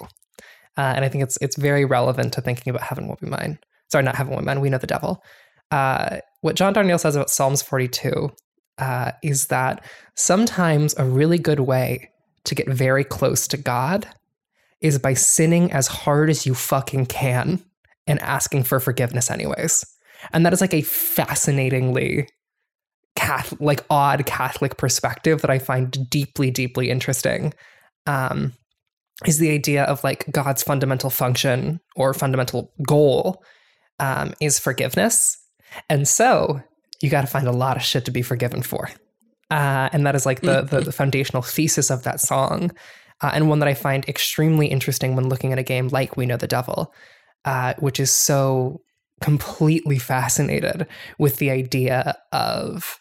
[0.78, 3.60] Uh, and I think it's it's very relevant to thinking about heaven will be mine.
[3.92, 4.62] Sorry, not heaven will be mine.
[4.62, 5.24] We know the devil.
[5.72, 8.32] Uh, what John Darnielle says about Psalms 42
[8.78, 9.84] uh, is that
[10.16, 12.10] sometimes a really good way
[12.44, 14.08] to get very close to God
[14.82, 17.64] is by sinning as hard as you fucking can
[18.06, 19.84] and asking for forgiveness anyways.
[20.32, 22.28] And that is like a fascinatingly
[23.16, 27.54] Catholic, like odd Catholic perspective that I find deeply, deeply interesting.
[28.06, 28.54] Um,
[29.26, 33.44] is the idea of like God's fundamental function or fundamental goal
[34.00, 35.38] um, is forgiveness.
[35.90, 36.62] And so
[37.02, 38.90] you got to find a lot of shit to be forgiven for.
[39.52, 42.72] Uh, and that is like the, the, the foundational thesis of that song.
[43.22, 46.26] Uh, and one that I find extremely interesting when looking at a game like We
[46.26, 46.94] Know the Devil,
[47.46, 48.82] uh, which is so
[49.22, 53.00] completely fascinated with the idea of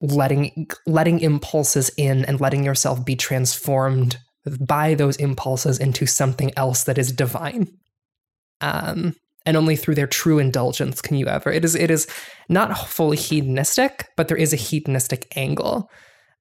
[0.00, 4.18] letting letting impulses in and letting yourself be transformed
[4.60, 7.68] by those impulses into something else that is divine.
[8.60, 11.50] Um, and only through their true indulgence can you ever.
[11.50, 12.06] It is it is
[12.48, 15.90] not fully hedonistic, but there is a hedonistic angle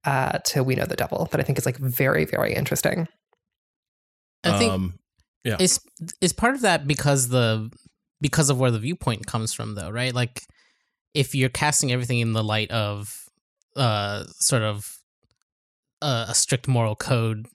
[0.06, 3.08] uh, to We Know the Devil that I think is like very very interesting.
[4.44, 5.00] I think um,
[5.44, 5.58] yeah.
[5.60, 5.80] is
[6.22, 7.70] is part of that because the
[8.22, 10.14] because of where the viewpoint comes from though, right?
[10.14, 10.44] Like
[11.14, 13.14] if you're casting everything in the light of
[13.76, 14.98] uh sort of
[16.02, 17.48] uh, a strict moral code,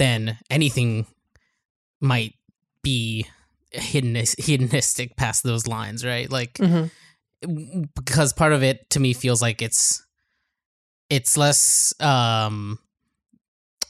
[0.00, 1.06] then anything
[2.00, 2.32] might
[2.82, 3.26] be
[3.74, 6.30] hedonis- hedonistic past those lines, right?
[6.30, 7.82] Like Mm-hmm.
[7.94, 10.02] because part of it to me feels like it's
[11.10, 12.78] it's less um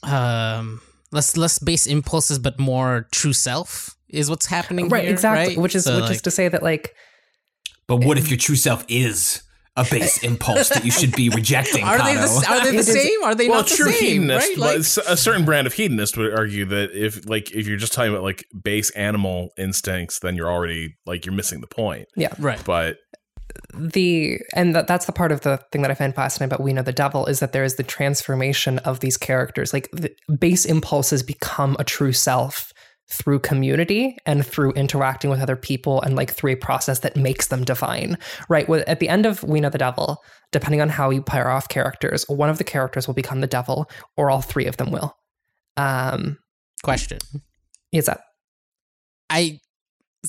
[0.03, 5.55] um less less base impulses but more true self is what's happening Right, here, exactly.
[5.55, 5.61] right?
[5.61, 6.93] Which is So, which is to say that like
[7.87, 9.43] But what if your true self is
[9.77, 11.83] a base impulse that you should be rejecting?
[11.83, 12.27] are they Kano?
[12.27, 14.65] the, are they the same are they well, not the true same hedonist, right but
[14.65, 17.93] like s- a certain brand of hedonist would argue that if, like, if you're just
[17.93, 22.07] talking about like base animal instincts, then you're already like you're missing the point.
[22.15, 22.97] Yeah, right But
[23.77, 26.73] the and that, that's the part of the thing that I find fascinating about We
[26.73, 29.73] Know the Devil is that there is the transformation of these characters.
[29.73, 32.70] Like the base impulses become a true self
[33.11, 37.47] through community and through interacting with other people and like through a process that makes
[37.47, 38.17] them divine.
[38.47, 38.69] Right.
[38.69, 42.23] At the end of We Know the Devil, depending on how you pair off characters,
[42.29, 45.13] one of the characters will become the devil, or all three of them will.
[45.77, 46.37] Um,
[46.83, 47.19] question
[47.91, 48.21] is that
[49.29, 49.59] I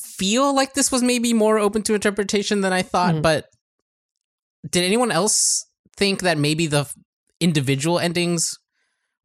[0.00, 3.22] feel like this was maybe more open to interpretation than I thought, Mhm.
[3.22, 3.46] but
[4.68, 5.66] did anyone else
[5.96, 6.86] think that maybe the
[7.40, 8.58] individual endings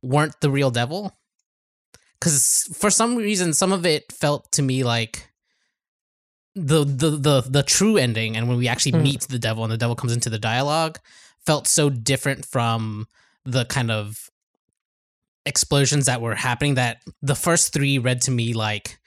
[0.04, 1.17] weren't the real devil?
[2.20, 5.30] Because for some reason, some of it felt to me like
[6.56, 9.04] the the the the true ending, and when we actually Mm.
[9.04, 11.00] meet the devil and the devil comes into the dialogue,
[11.46, 13.08] felt so different from
[13.46, 14.30] the kind of
[15.46, 18.98] explosions that were happening that the first three read to me like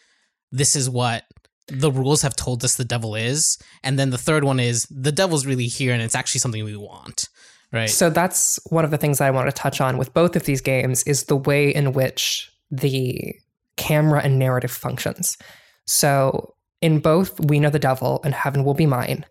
[0.50, 1.24] this is what
[1.68, 5.12] the rules have told us the devil is and then the third one is the
[5.12, 7.28] devil's really here and it's actually something we want
[7.72, 10.44] right So that's one of the things I want to touch on with both of
[10.44, 13.34] these games is the way in which the
[13.76, 15.36] camera and narrative functions.
[15.86, 19.26] So in both We Know the Devil and Heaven Will Be Mine,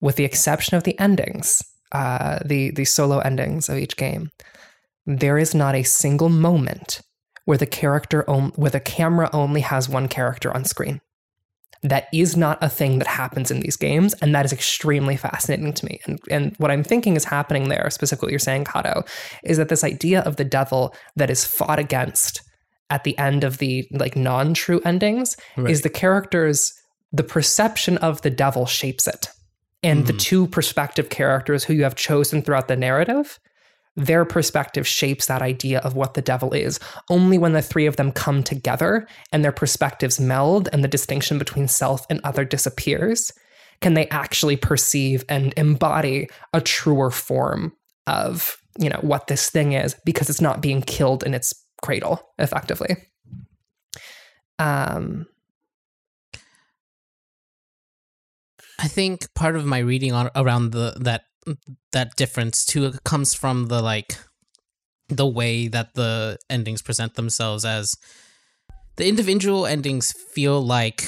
[0.00, 1.62] with the exception of the endings,
[1.92, 4.30] uh, the the solo endings of each game,
[5.06, 7.00] there is not a single moment
[7.44, 11.00] where the character on, where the camera only has one character on screen.
[11.82, 15.72] That is not a thing that happens in these games, and that is extremely fascinating
[15.72, 16.00] to me.
[16.06, 19.06] And and what I'm thinking is happening there, specifically what you're saying, Cado,
[19.42, 22.42] is that this idea of the devil that is fought against
[22.90, 26.72] at the end of the like non-true endings is the characters
[27.12, 29.28] the perception of the devil shapes it.
[29.82, 30.18] And the hmm.
[30.18, 33.38] two perspective characters who you have chosen throughout the narrative
[33.96, 36.80] their perspective shapes that idea of what the devil is.
[37.10, 41.38] Only when the three of them come together and their perspectives meld and the distinction
[41.38, 43.32] between self and other disappears
[43.80, 47.72] can they actually perceive and embody a truer form
[48.06, 52.30] of you know what this thing is because it's not being killed in its cradle
[52.38, 52.96] effectively.
[54.58, 55.26] Um
[58.78, 61.24] i think part of my reading on around the that
[61.92, 64.16] that difference too comes from the like
[65.08, 67.94] the way that the endings present themselves as
[68.96, 71.04] the individual endings feel like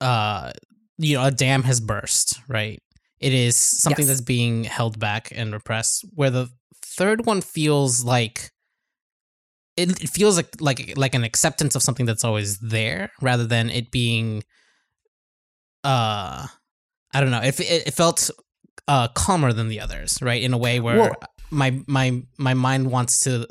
[0.00, 0.52] uh
[0.98, 2.80] you know a dam has burst right?
[3.18, 4.08] It is something Yes.
[4.08, 6.06] that's being held back and repressed.
[6.14, 6.48] Where the
[6.82, 8.50] third one feels like
[9.76, 13.68] it, it feels like like like an acceptance of something that's always there rather than
[13.70, 14.42] it being
[15.84, 16.46] uh
[17.12, 17.42] i don't know.
[17.42, 18.30] If it, it felt
[18.88, 21.14] uh calmer than the others right in a way where
[21.50, 23.46] my my my mind wants to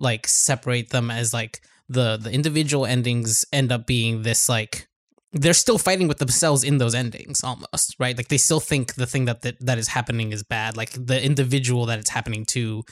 [0.00, 4.88] like separate them as like the the individual endings end up being this like
[5.32, 9.06] they're still fighting with themselves in those endings almost right like they still think the
[9.06, 12.82] thing that that, that is happening is bad like the individual that it's happening to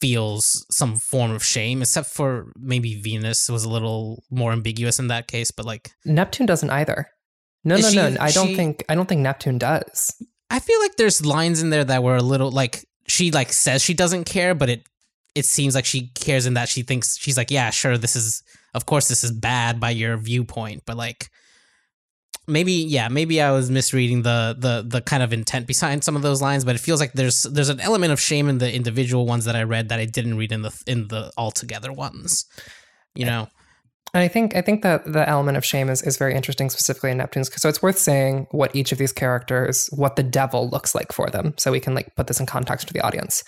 [0.00, 5.08] feels some form of shame except for maybe venus was a little more ambiguous in
[5.08, 7.08] that case but like Neptune doesn't either.
[7.64, 8.16] No, no, she- no.
[8.18, 10.14] I don't she- think I don't think Neptune does.
[10.50, 13.82] I feel like there's lines in there that were a little like she like says
[13.82, 14.82] she doesn't care but it
[15.34, 18.42] it seems like she cares in that she thinks she's like yeah sure this is
[18.74, 21.30] of course this is bad by your viewpoint but like
[22.46, 26.22] maybe yeah maybe i was misreading the the the kind of intent behind some of
[26.22, 29.26] those lines but it feels like there's there's an element of shame in the individual
[29.26, 32.44] ones that i read that i didn't read in the in the altogether ones
[33.14, 33.48] you know
[34.12, 37.10] And I think I think that the element of shame is, is very interesting, specifically
[37.10, 37.50] in Neptune's.
[37.60, 41.28] So it's worth saying what each of these characters, what the devil looks like for
[41.28, 43.44] them, so we can like put this in context for the audience.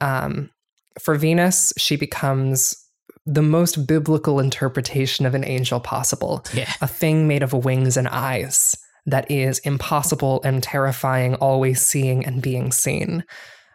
[0.00, 0.50] Um,
[1.00, 2.74] for Venus, she becomes
[3.26, 6.44] the most biblical interpretation of an angel possible.
[6.52, 12.24] yeah a thing made of wings and eyes that is impossible and terrifying, always seeing
[12.24, 13.24] and being seen.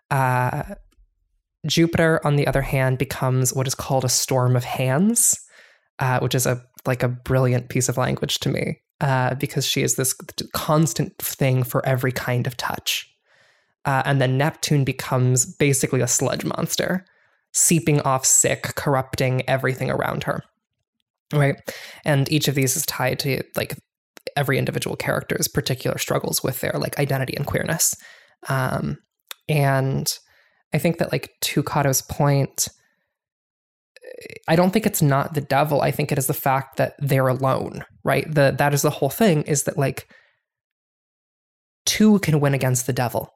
[0.09, 0.63] Uh,
[1.67, 5.37] Jupiter, on the other hand, becomes what is called a storm of hands,
[5.99, 9.81] uh, which is a like a brilliant piece of language to me uh, because she
[9.81, 10.13] is this
[10.53, 13.05] constant thing for every kind of touch.
[13.85, 17.05] Uh, and then Neptune becomes basically a sludge monster,
[17.53, 20.43] seeping off sick, corrupting everything around her.
[21.33, 21.55] Right?
[22.05, 23.77] And each of these is tied to like
[24.35, 27.95] every individual character's particular struggles with their like identity and queerness.
[28.47, 28.97] Um
[29.49, 30.17] and
[30.73, 32.69] i think that like to cado's point
[34.47, 35.81] i don't think it's not the devil.
[35.81, 38.25] I think it is the fact that they're alone right?
[38.33, 40.07] The that is the whole thing is that like
[41.85, 43.29] two can win against the devil.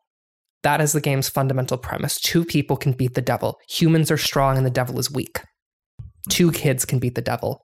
[0.63, 2.19] That is the game's fundamental premise.
[2.19, 3.59] Two people can beat the devil.
[3.69, 5.41] Humans are strong and the devil is weak.
[6.29, 7.61] Two kids can beat the devil.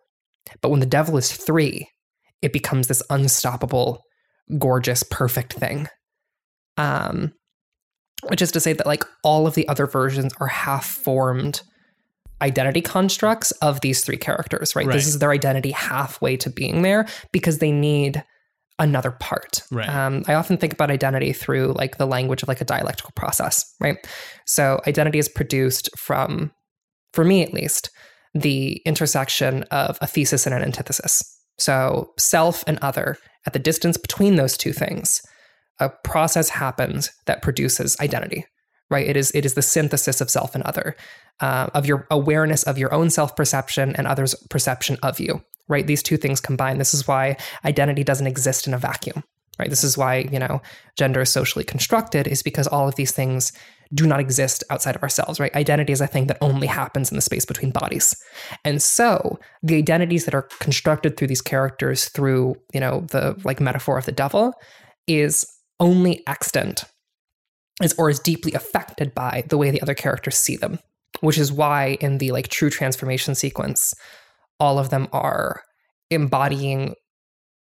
[0.62, 1.88] But when the devil is three,
[2.43, 4.01] it becomes this unstoppable,
[4.60, 5.88] gorgeous, perfect thing.
[6.78, 7.34] Um,
[8.28, 11.62] which is to say that like all of the other versions are half formed
[12.41, 14.85] identity constructs of these three characters, right?
[14.85, 14.93] Right.
[14.93, 18.23] This is their identity halfway to being there because they need
[18.79, 19.61] another part.
[19.71, 19.89] Right.
[19.89, 23.65] Um, I often think about identity through like the language of like a dialectical process,
[23.79, 23.97] right?
[24.45, 26.51] So identity is produced from,
[27.13, 27.89] for me at least,
[28.33, 31.23] the intersection of a thesis and an antithesis.
[31.57, 35.21] So, self and other, at the distance between those two things,
[35.79, 38.45] a process happens that produces identity.
[38.89, 39.07] Right?
[39.07, 40.95] It is it is the synthesis of self and other,
[41.39, 45.43] uh, of your awareness of your own self perception and others' perception of you.
[45.67, 45.85] Right?
[45.85, 46.79] These two things combine.
[46.79, 49.23] This is why identity doesn't exist in a vacuum.
[49.59, 49.69] Right?
[49.69, 50.61] This is why you know
[50.97, 53.51] gender is socially constructed is because all of these things
[53.93, 55.53] do not exist outside of ourselves, right?
[55.55, 58.15] Identity is a thing that only happens in the space between bodies.
[58.63, 63.59] And so the identities that are constructed through these characters through, you know, the like
[63.59, 64.53] metaphor of the devil
[65.07, 65.45] is
[65.79, 66.83] only extant
[67.82, 70.80] is or is deeply affected by the way the other characters see them,
[71.21, 73.93] which is why in the like true transformation sequence,
[74.59, 75.63] all of them are
[76.09, 76.95] embodying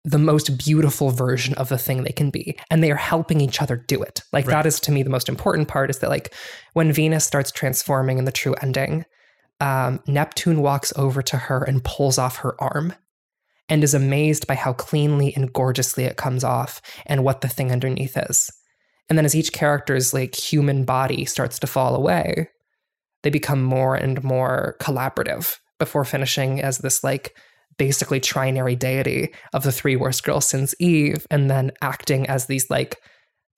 [0.05, 3.61] the most beautiful version of the thing they can be and they are helping each
[3.61, 4.53] other do it like Right.
[4.53, 6.33] that is to me the most important part is that like
[6.73, 9.05] when venus starts transforming in the true ending
[9.59, 12.93] um, neptune walks over to her and pulls off her arm
[13.67, 17.69] and is amazed by how cleanly and gorgeously it comes off and what the thing
[17.71, 18.49] underneath is
[19.09, 22.49] and then as each character's like human body starts to fall away
[23.23, 27.35] they become more and more collaborative before finishing as this like
[27.79, 32.69] basically trinary deity of the three worst girls since Eve, and then acting as these
[32.69, 32.97] like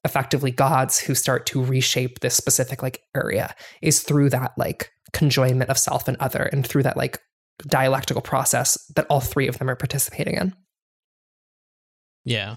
[0.05, 5.67] effectively gods who start to reshape this specific like area is through that like conjoinment
[5.67, 7.19] of self and other and through that like
[7.67, 10.55] dialectical process that all three of them are participating in.
[12.23, 12.55] Yeah.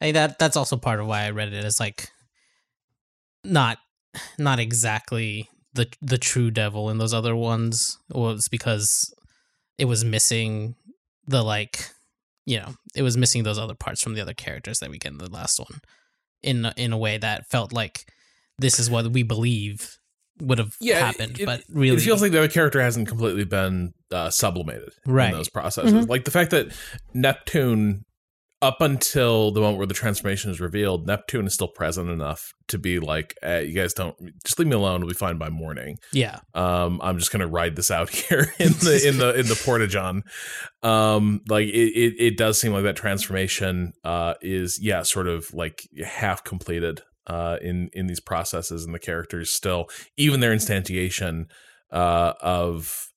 [0.00, 2.08] Hey, that that's also part of why I read it as like
[3.44, 3.78] not
[4.38, 9.14] not exactly the the true devil in those other ones was because
[9.78, 10.74] it was missing
[11.26, 11.90] the like
[12.46, 15.12] you know, it was missing those other parts from the other characters that we get
[15.12, 15.80] in the last one
[16.42, 18.06] in in a way that felt like
[18.58, 19.98] this is what we believe
[20.40, 23.44] would have Yeah, happened, it- but really it feels like the other character hasn't completely
[23.44, 25.26] been uh, sublimated Right.
[25.30, 25.92] in those processes.
[25.92, 26.08] Mhm.
[26.08, 26.68] Like the fact that
[27.12, 28.04] Neptune,
[28.60, 32.78] up until the moment where the transformation is revealed, Neptune is still present enough to
[32.78, 35.00] be like, eh, "You guys don't just leave me alone.
[35.00, 36.40] We'll be fine by morning." yeah.
[36.54, 40.22] Um, I'm just gonna ride this out here in the in the in the portageon.
[40.82, 45.52] Um, like it, it, it does seem like that transformation uh is yeah, sort of
[45.54, 49.86] like half completed uh in in these processes and the characters still
[50.16, 51.44] even their instantiation
[51.92, 53.08] uh of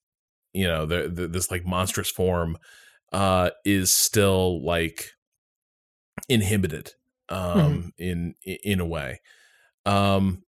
[0.54, 2.58] you know the, the this like monstrous form
[3.14, 5.12] uh is still like
[6.30, 6.92] inhibited
[7.30, 9.22] um in in a way.
[9.86, 10.44] Um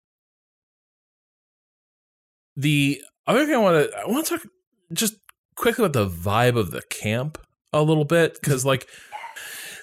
[2.55, 4.47] the other thing i want to i want to talk
[4.91, 5.15] just
[5.55, 7.39] quickly about the vibe of the camp
[7.71, 8.88] a little bit because like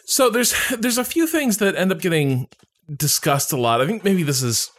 [0.04, 2.48] so there's there's a few things that end up getting
[2.94, 3.80] discussed a lot.
[3.80, 4.70] I think maybe this is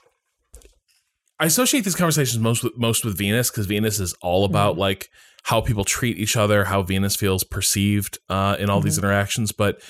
[1.39, 5.09] i associate these conversations most with most with venus because venus is all about like
[5.43, 9.81] how people treat each other how venus feels perceived uh, in all these interactions but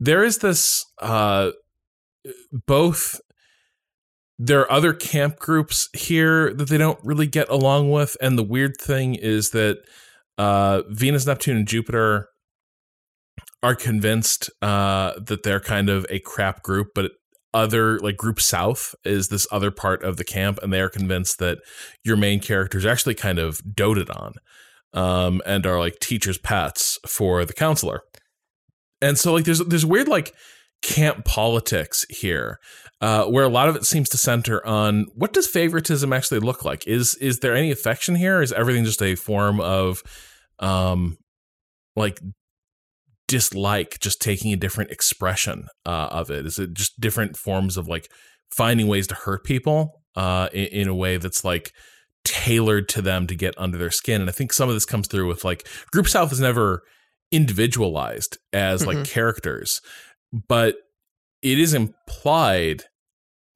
[0.00, 1.50] there is this uh,
[2.66, 3.20] both
[4.38, 8.42] there are other camp groups here that they don't really get along with and the
[8.42, 9.78] weird thing is that
[10.38, 12.28] uh, venus neptune and jupiter
[13.62, 17.12] are convinced uh, that they're kind of a crap group but
[17.52, 21.38] other like group south is this other part of the camp and they are convinced
[21.38, 21.58] that
[22.04, 24.34] your main characters actually kind of doted on
[24.92, 28.02] um, and are like teachers pets for the counselor
[29.02, 30.34] and so like there's there's weird like
[30.82, 32.58] camp politics here
[33.00, 36.64] uh, where a lot of it seems to center on what does favoritism actually look
[36.64, 36.86] like?
[36.86, 38.42] Is is there any affection here?
[38.42, 40.02] Is everything just a form of
[40.58, 41.16] um
[41.96, 42.20] like
[43.26, 46.46] dislike just taking a different expression uh, of it?
[46.46, 48.10] Is it just different forms of like
[48.50, 51.72] finding ways to hurt people uh in, in a way that's like
[52.24, 54.20] tailored to them to get under their skin?
[54.20, 56.82] And i think some of this comes through with like group south is never
[57.30, 59.06] individualized as like Mhm.
[59.10, 59.80] characters
[60.48, 60.76] but
[61.42, 62.84] it is implied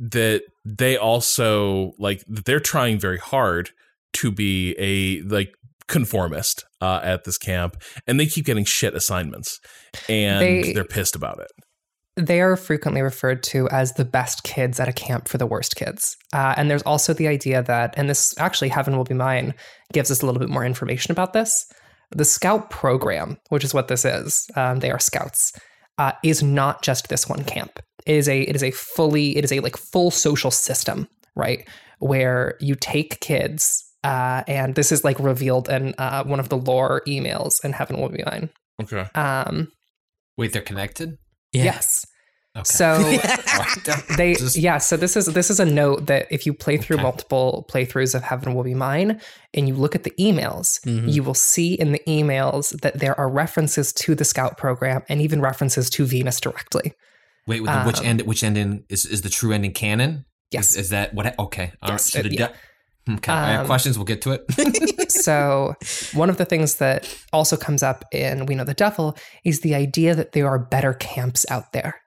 [0.01, 3.71] that they also like they're trying very hard
[4.15, 5.55] to be a like
[5.87, 9.61] conformist uh, at this camp and they keep getting shit assignments
[10.09, 11.51] and They- they, are pissed about it
[12.17, 15.75] they are frequently referred to as the best kids at a camp for the worst
[15.75, 16.17] kids.
[16.33, 19.53] Uh, and there's also the idea that, and this actually, Heaven Will Be Mine
[19.93, 21.67] gives us a little bit more information about this.
[22.15, 25.53] The scout program, which is what this is, um, they are scouts,
[25.99, 27.81] uh, is not just this one camp.
[28.07, 31.67] It is a it is a fully it is a like full social system, right?
[31.99, 36.59] Where you take kids, uh, and this is like revealed in uh, one of the
[36.59, 38.51] lore emails in Heaven Will Be Mine.
[38.83, 39.73] okay Um,
[40.37, 41.19] Wait, they're connected.
[41.53, 42.07] Yes.
[42.57, 42.63] Okay.
[42.65, 42.99] So
[44.17, 46.97] they Just- yeah so this is this is a note that if you play through
[46.97, 47.03] Okay.
[47.03, 49.21] multiple playthroughs of heaven will be mine
[49.53, 51.13] and you look at the emails Mhm.
[51.13, 55.21] you will see in the emails that there are references to the scout program and
[55.21, 56.93] even references to venus directly
[57.47, 58.23] Wait, with the, which Um, end?
[58.23, 60.25] Which ending is is the true ending canon?
[60.51, 61.27] yes Is, is that what?
[61.39, 61.73] Okay.
[61.83, 61.95] All right.
[61.95, 62.49] Yes, So the yeah.
[63.07, 63.33] de- okay.
[63.33, 63.99] I have Um, questions.
[63.99, 65.11] We'll get to it.
[65.11, 65.75] so
[66.15, 69.75] one of the things that also comes up in we know the devil is the
[69.75, 72.01] idea that there are better camps out there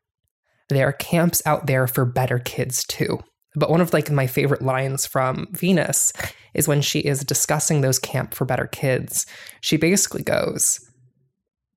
[0.70, 3.20] there are camps out there for better kids too
[3.56, 6.14] but one of like my favorite lines from venus
[6.54, 9.26] is when she is discussing those camp for better kids
[9.62, 10.80] she basically goes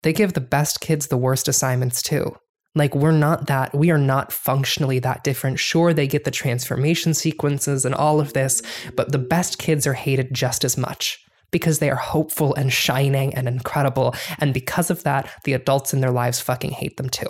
[0.03, 2.35] they give the best kids the worst assignments too
[2.75, 7.15] like we're not that we are not functionally that different sure they get the transformation
[7.15, 8.63] sequences and all of this
[8.97, 11.19] but the best kids are hated just as much
[11.51, 14.15] because they are hopeful and shining and incredible.
[14.39, 17.29] And because of that, the adults in their lives fucking hate them too.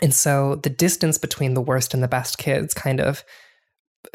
[0.00, 3.24] And so the distance between the worst and the best kids kind of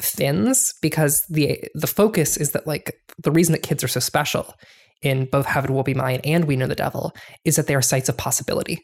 [0.01, 4.53] thins because the the focus is that like the reason that kids are so special
[5.01, 7.13] in both Heaven Will Be Mine and We Know the Devil
[7.43, 8.81] is that they are sites of possibility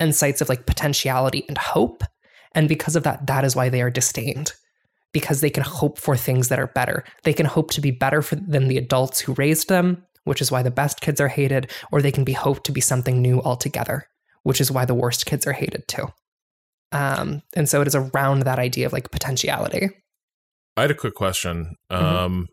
[0.00, 2.02] and sites of like potentiality and hope.
[2.54, 4.52] And because of that, that is why they are disdained
[5.12, 7.04] because they can hope for things that are better.
[7.24, 10.50] They can hope to be better for, than the adults who raised them, which is
[10.50, 13.40] why the best kids are hated, or they can be hoped to be something new
[13.42, 14.06] altogether,
[14.44, 16.06] which is why the worst kids are hated too.
[16.92, 19.88] Um, and so it is around that idea of like potentiality.
[20.76, 21.96] i had a quick question Mhm.
[22.02, 22.46] um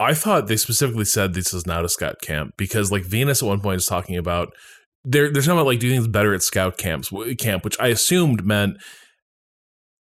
[0.00, 3.48] i thought they specifically said this is not a scout camp because like venus at
[3.48, 4.48] one point is talking about
[5.04, 8.76] there, there's something like doing things better at scout camps camp which i assumed meant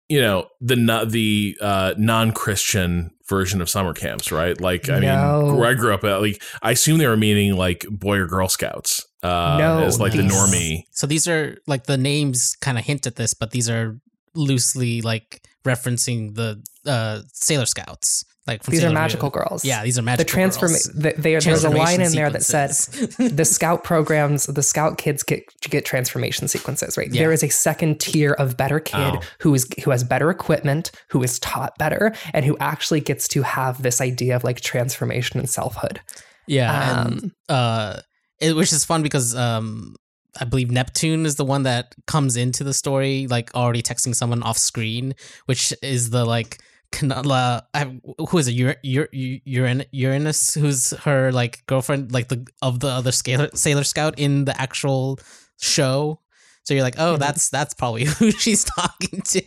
[0.08, 0.76] you know the
[1.08, 5.42] the uh, non-christian version of summer camps right like i No.
[5.46, 8.26] mean where i grew up at like i assume they were meaning like boy or
[8.26, 12.76] girl scouts uh No, as like the normie So these are like the names kind
[12.78, 13.98] of hint at this, but these are
[14.34, 18.24] loosely like referencing the uh, Sailor Scouts.
[18.46, 18.94] Like These are Sailor Moon.
[19.02, 19.64] magical girls.
[19.64, 20.84] Yeah, these are The magical transform girls.
[20.94, 22.70] the, they, there's a line in there that said
[23.18, 27.10] the scout programs, the scout kids get get transformation sequences, right?
[27.10, 27.22] Yeah.
[27.22, 29.20] There is a second tier of better kid Oh.
[29.40, 33.40] who is who has better equipment, who is taught better, and who actually gets to
[33.42, 36.00] have this idea of like transformation and selfhood.
[36.46, 38.00] yeah, and Um, uh,
[38.40, 39.96] it, which is fun because um,
[40.38, 44.42] I believe Neptune is the one that comes into the story, like already texting someone
[44.42, 45.14] off screen,
[45.46, 46.58] which is the like.
[46.94, 48.58] Can- uh, I- who is it?
[48.60, 49.08] Ur- Ur-
[49.46, 54.44] Uran- Uranus, who's her like girlfriend, like the of the other Sailor, Sailor Scout in
[54.46, 55.18] the actual
[55.60, 56.20] show.
[56.64, 59.42] So you're like, oh, that's that's probably who she's talking to.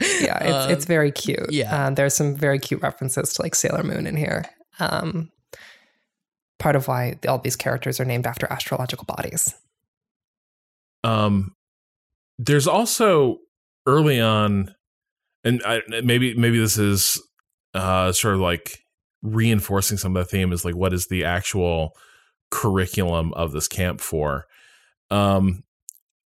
[0.00, 1.50] Yeah, it's, Um, it's very cute.
[1.50, 1.86] yeah.
[1.86, 4.44] Um, there's some very cute references to like Sailor Moon in here.
[4.78, 5.30] Um,
[6.60, 9.52] part of why all these characters are named after astrological bodies.
[11.02, 11.54] Um,
[12.38, 13.38] there's also
[13.86, 14.74] early on,
[15.44, 17.22] and I, maybe maybe this is
[17.74, 18.78] uh sort of like
[19.22, 21.94] reinforcing some of the theme is like what is the actual
[22.50, 24.46] curriculum of this camp for?
[25.10, 25.64] Um,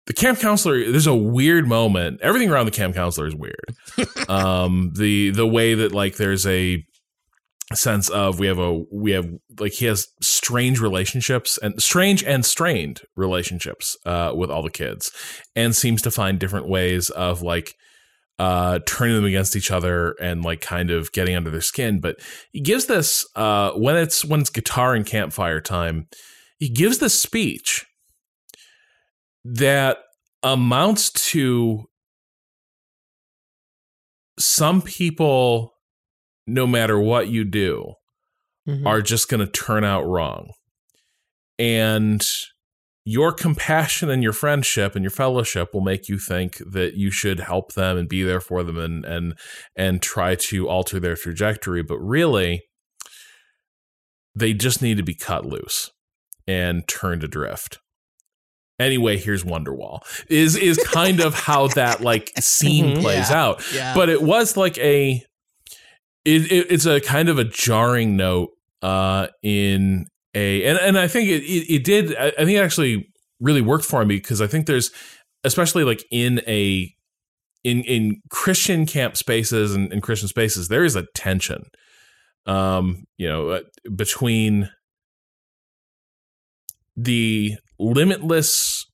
[0.07, 0.91] the camp counselor.
[0.91, 2.21] There's a weird moment.
[2.21, 3.75] Everything around the camp counselor is weird.
[4.29, 6.85] um, the the way that like there's a
[7.73, 9.27] sense of we have a we have
[9.59, 15.11] like he has strange relationships and strange and strained relationships uh with all the kids
[15.55, 17.73] and seems to find different ways of like
[18.39, 22.17] uh turning them against each other and like kind of getting under their skin but
[22.51, 26.07] he gives this uh when it's when it's guitar and campfire time
[26.59, 27.85] he gives this speech
[29.45, 29.97] that
[30.43, 31.85] amounts to
[34.37, 35.73] some people
[36.47, 37.93] no matter what you do
[38.67, 38.85] Mhm.
[38.85, 40.49] are just going to turn out wrong.
[41.59, 42.25] And
[43.07, 47.39] your compassion and your friendship and your fellowship will make you think that you should
[47.39, 49.37] help them and be there for them and and
[49.75, 52.63] and try to alter their trajectory, but really
[54.35, 55.91] they just need to be cut loose
[56.47, 57.79] and turned adrift.
[58.77, 59.99] Anyway, here's Wonderwall.
[60.27, 63.01] Is is kind of how that like scene Mhm.
[63.01, 63.43] plays Yeah.
[63.43, 63.93] out yeah.
[63.95, 65.23] but it was like a
[66.25, 68.49] it, it, it's a kind of a jarring note
[68.81, 72.63] uh in a and, and i think it, it, it did I, I think it
[72.63, 73.07] actually
[73.39, 74.91] really worked for me because i think there's
[75.43, 76.93] especially like in a
[77.63, 81.65] in in christian camp spaces and in christian spaces there is a tension
[82.45, 83.61] um you know uh,
[83.95, 84.69] between
[86.95, 88.85] the limitless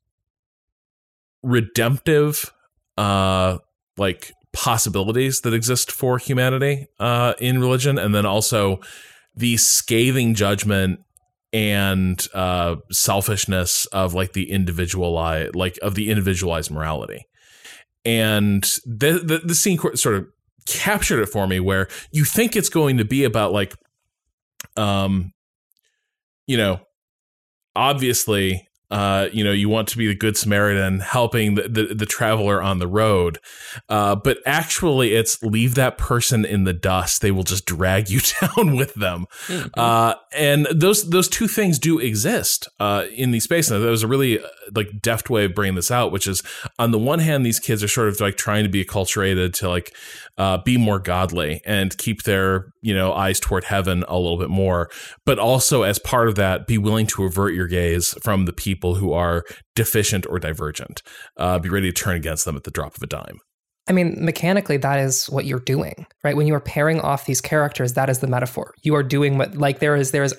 [1.43, 2.53] redemptive
[2.97, 3.57] uh
[3.97, 8.79] like possibilities that exist for humanity uh, in religion, and then also
[9.35, 10.99] the scathing judgment
[11.53, 17.27] and uh, selfishness of like the individualized, like of the individualized morality.
[18.05, 20.27] And the, the the scene sort of
[20.65, 23.75] captured it for me, where you think it's going to be about like,
[24.75, 25.33] um,
[26.47, 26.79] you know,
[27.75, 32.05] obviously uh, you know, you want to be the good Samaritan helping the, the, the
[32.05, 33.39] traveler on the road.
[33.87, 37.21] Uh, but actually, it's leave that person in the dust.
[37.21, 39.27] They will just drag you down with them.
[39.75, 43.81] Uh, and those those two things do exist uh, in these spaces.
[43.81, 46.43] That was a really uh, like deft way of bringing this out, which is
[46.77, 49.69] on the one hand, these kids are sort of like trying to be acculturated to
[49.69, 49.95] like
[50.37, 54.49] uh, be more godly and keep their you know eyes toward heaven a little bit
[54.49, 54.89] more,
[55.25, 58.80] but also as part of that, be willing to avert your gaze from the people
[58.95, 59.43] who are
[59.75, 61.01] deficient or divergent.
[61.37, 63.39] Uh, be ready to turn against them at the drop of a dime.
[63.87, 66.35] I mean, mechanically, that is what you're doing, right?
[66.35, 68.73] When you are pairing off these characters, that is the metaphor.
[68.83, 70.35] You are doing what, like, there is, there is,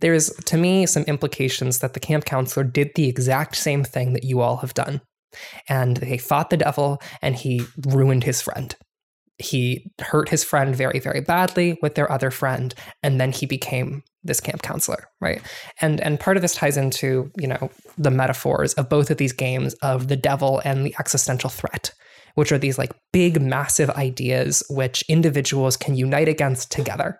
[0.00, 4.12] there is, to me, some implications that the camp counselor did the exact same thing
[4.14, 5.00] that you all have done,
[5.68, 8.74] and they fought the devil, and he ruined his friend.
[9.38, 12.74] He hurt his friend very, very badly with their other friend,
[13.04, 15.40] and then he became this camp counselor, right?
[15.80, 19.32] And and part of this ties into you know the metaphors of both of these
[19.32, 21.92] games of the devil and the existential threat
[22.34, 27.18] which are these like big, massive ideas which individuals can unite against together.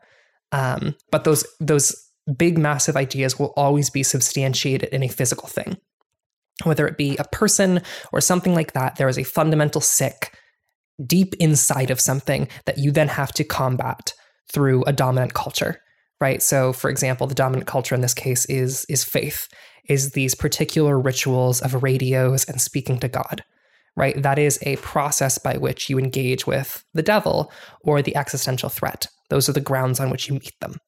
[0.53, 1.95] Um, but those those
[2.37, 5.77] big, massive ideas will always be substantiated in a physical thing,
[6.65, 7.83] whether it be a person
[8.13, 8.97] or something like that.
[8.97, 10.35] There is a fundamental sick
[11.05, 14.13] deep inside of something that you then have to combat
[14.53, 15.81] through a dominant culture
[16.21, 19.49] right so for example the dominant culture in this case is is faith
[19.89, 23.43] is these particular rituals of radios and speaking to god
[23.97, 24.23] right?
[24.23, 27.53] That is a process by which you engage with the devil
[27.83, 29.07] or the existential threat.
[29.29, 30.79] Those are the grounds on which you meet them.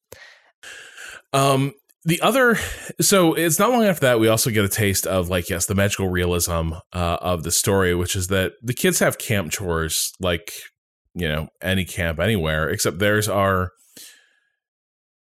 [1.31, 1.73] Um,
[2.05, 2.57] the other,
[2.99, 5.75] so it's not long after that we also get a taste of like yes, the
[5.75, 10.51] magical realism uh, of the story, which is that the kids have camp chores like
[11.15, 13.71] you know any camp anywhere, except theirs are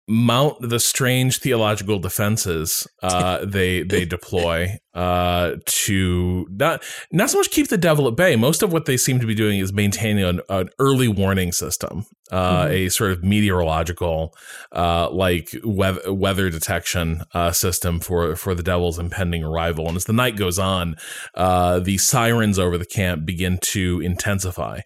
[0.08, 7.50] mount the strange theological defenses uh, they they deploy uh, to not not so much
[7.50, 8.36] keep the devil at bay.
[8.36, 12.06] Most of what they seem to be doing is maintaining an, an early warning system,
[12.30, 12.70] uh, Mhm.
[12.70, 14.32] a sort of meteorological
[14.72, 19.88] uh, like weather, weather detection uh, system for for the devil's impending arrival.
[19.88, 20.96] And as the night goes on,
[21.34, 24.80] uh, the sirens over the camp begin to intensify.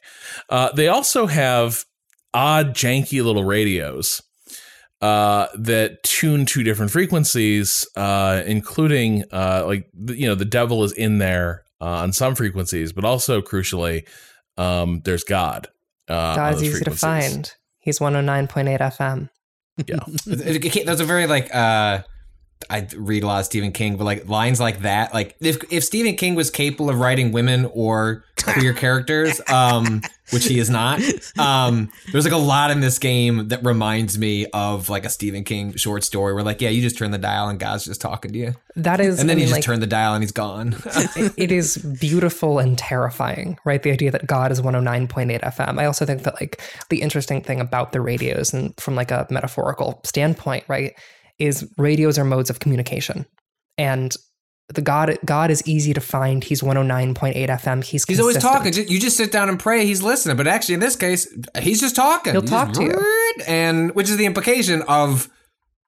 [0.48, 1.84] Uh, they also have
[2.32, 4.22] odd, janky little radios
[5.00, 10.92] uh, that tune two different frequencies, uh, including uh, like you know the devil is
[10.92, 14.06] in there uh, on some frequencies, but also crucially,
[14.56, 15.68] um, there's God.
[16.08, 17.52] Uh, on God's easy to find.
[17.78, 19.30] He's 109.8 FM.
[19.86, 19.98] Yeah,
[20.84, 22.02] those are very like uh
[22.68, 25.82] I read a lot of Stephen King, but like lines like that, like if if
[25.82, 31.00] Stephen King was capable of writing women or queer characters, um, which he is not,
[31.38, 35.42] um, there's like a lot in this game that reminds me of like a Stephen
[35.42, 38.32] King short story where like, yeah, you just turn the dial and God's just talking
[38.32, 40.32] to you, That is, and then I you just like, turn the dial and he's
[40.32, 40.76] gone.
[41.36, 43.82] it is beautiful and terrifying, right?
[43.82, 45.78] The idea that God is 109.8 FM.
[45.78, 49.26] I also think that like the interesting thing about the radios and from like a
[49.30, 50.94] metaphorical standpoint, right,
[51.40, 53.26] is radios are modes of communication.
[53.78, 54.14] And
[54.74, 56.44] the God God is easy to find.
[56.44, 57.82] He's 109.8 FM.
[57.82, 58.72] He's He's always talking.
[58.72, 59.84] You just sit down and pray.
[59.84, 60.36] He's listening.
[60.36, 61.26] But actually, in this case,
[61.58, 62.32] he's just talking.
[62.32, 63.34] He'll He's talk to you.
[63.48, 65.28] and which is the implication of,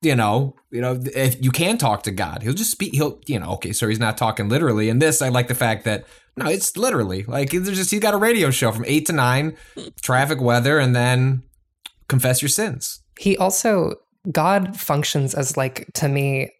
[0.00, 2.94] you know, you know, if you can talk to God, he'll just speak.
[2.94, 4.88] He'll, you know, okay, so he's not talking literally.
[4.88, 6.04] In this, I like the fact that
[6.36, 9.56] no, it's literally like there's just he's got a radio show from eight to nine,
[10.02, 11.44] traffic, weather, and then
[12.08, 13.00] confess your sins.
[13.18, 13.94] He also
[14.30, 16.50] God functions as like to me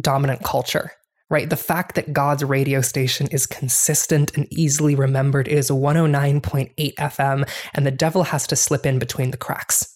[0.00, 0.92] dominant culture,
[1.30, 1.50] right?
[1.50, 7.86] The fact that God's radio station is consistent and easily remembered is 109.8 FM and
[7.86, 9.94] the devil has to slip in between the cracks.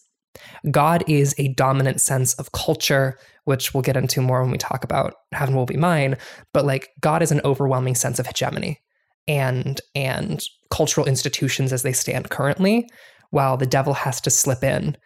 [0.71, 4.85] God is a dominant sense of culture, which we'll get into more when we talk
[4.85, 6.17] about Heaven Will Be Mine,
[6.53, 8.81] but like God is an overwhelming sense of hegemony
[9.29, 12.89] and and cultural institutions as they stand currently,
[13.31, 14.97] while the devil has to slip in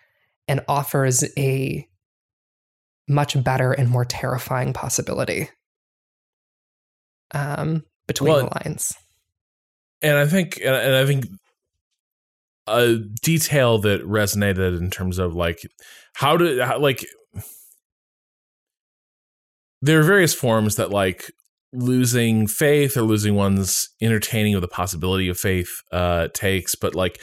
[0.49, 1.87] and offers a
[3.09, 5.49] much better and more terrifying possibility
[7.33, 8.95] um, between Well, the lines.
[10.03, 11.27] and I think and I think
[12.67, 15.61] a detail that resonated in terms of like
[16.15, 17.05] how to how, like
[19.83, 21.31] there are various forms that like
[21.73, 27.21] losing faith or losing one's entertaining of the possibility of faith uh takes but like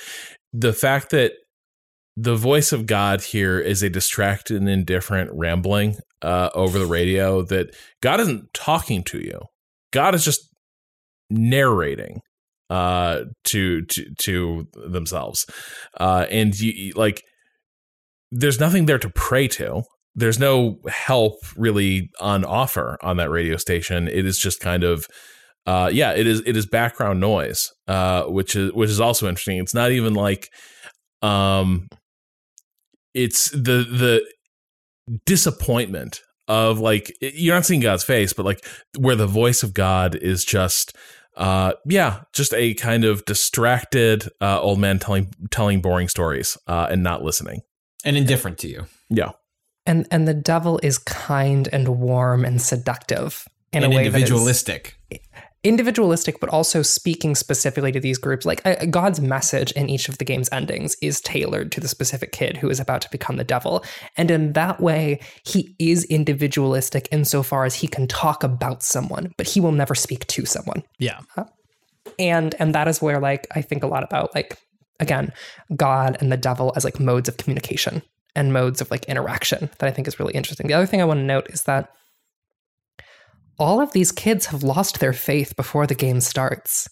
[0.53, 1.33] the fact that
[2.15, 7.41] the voice of god here is a distracted and indifferent rambling uh over the radio
[7.41, 9.39] that god isn't talking to you.
[9.91, 10.49] God is just
[11.29, 12.19] narrating
[12.69, 15.45] uh to to to themselves.
[15.99, 17.23] Uh and you like
[18.31, 19.83] there's nothing there to pray to.
[20.15, 24.07] There's no help really on offer on that radio station.
[24.07, 25.05] It is just kind of
[25.65, 29.57] uh yeah it is it is background noise uh which is which is also interesting.
[29.57, 30.49] It's not even like
[31.21, 31.87] um
[33.13, 34.21] it's the the
[35.25, 38.65] disappointment of like you're not seeing God's face but like
[38.97, 40.95] where the voice of God is just
[41.37, 46.87] uh yeah just a kind of distracted uh old man telling telling boring stories uh
[46.91, 47.61] and not listening
[48.03, 48.85] And indifferent to you.
[49.09, 49.31] yeah
[49.85, 54.09] And and the devil is kind and warm and seductive in and a way that
[54.09, 54.95] is individualistic.
[55.63, 58.45] Individualistic, but also speaking specifically to these groups.
[58.45, 62.31] Like uh, God's message in each of the game's endings is tailored to the specific
[62.31, 63.83] kid who is about to become the devil,
[64.17, 69.47] and in that way, he is individualistic insofar as he can talk about someone, but
[69.47, 71.19] he will never speak to someone Yeah.
[72.19, 74.57] and and that is where like i think a lot about like
[74.99, 75.31] again
[75.75, 78.01] god and the devil as like modes of communication
[78.35, 81.05] and modes of like interaction that i think is really interesting the other thing i
[81.05, 81.89] want to note is that
[83.63, 86.89] all of these kids have lost their faith before the game starts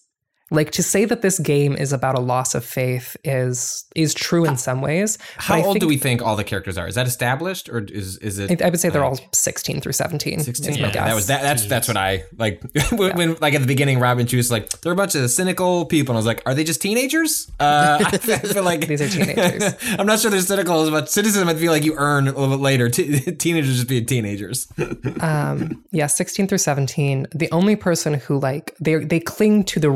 [0.52, 4.46] like to say that this game is about a loss of faith is is true
[4.46, 6.88] in some ways How old do we think all the characters are?
[6.88, 8.62] Is that established or is is it?
[8.62, 11.08] I, I would say they're all 16 through 17 16 is my okay, guess.
[11.08, 14.28] that was that that's that's what i like when, when like at the beginning robin
[14.28, 16.64] she was like they're a bunch of cynical people and i was like are they
[16.64, 19.74] just teenagers uh i feel like These are teenagers.
[20.00, 22.50] i'm not sure they're cynical as much cynicism i feel like you earn a little
[22.50, 24.68] bit later Te- teenagers just being teenagers
[25.22, 29.90] um yeah 16 through 17 the only person who like they they cling to the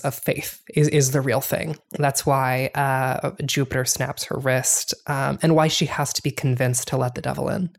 [0.00, 5.38] of faith is is the real thing that's why uh jupiter snaps her wrist um
[5.42, 7.70] and why she has to be convinced to let the devil in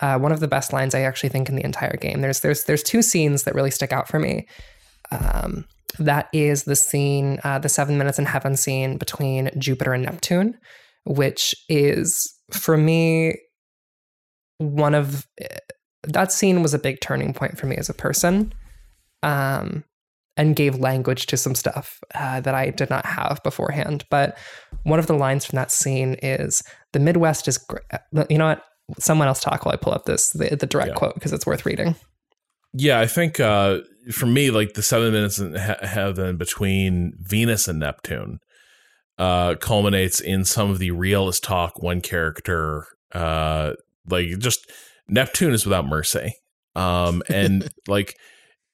[0.00, 2.20] uh, one of the best lines I actually think in the entire game.
[2.20, 4.46] There's there's there's two scenes that really stick out for me.
[5.10, 5.64] Um,
[5.98, 10.56] that is the scene, uh, the seven minutes in heaven scene between Jupiter and Neptune,
[11.04, 13.36] which is for me
[14.58, 15.26] one of
[16.04, 18.52] that scene was a big turning point for me as a person
[19.22, 19.84] um,
[20.38, 24.04] and gave language to some stuff uh, that I did not have beforehand.
[24.08, 24.38] But
[24.84, 26.62] one of the lines from that scene is
[26.92, 27.78] the Midwest is, gr-
[28.30, 28.62] you know what?
[28.98, 30.94] Someone else talk while I pull up this, the, the direct Yeah.
[30.94, 31.94] quote, because it's worth reading.
[32.72, 33.80] Yeah, I think uh,
[34.12, 38.38] for me, like the seven minutes in he- heaven between Venus and Neptune
[39.18, 43.72] uh, culminates in some of the realist talk one character, uh,
[44.08, 44.70] like just
[45.08, 46.34] Neptune is without mercy,
[46.76, 48.14] um, and like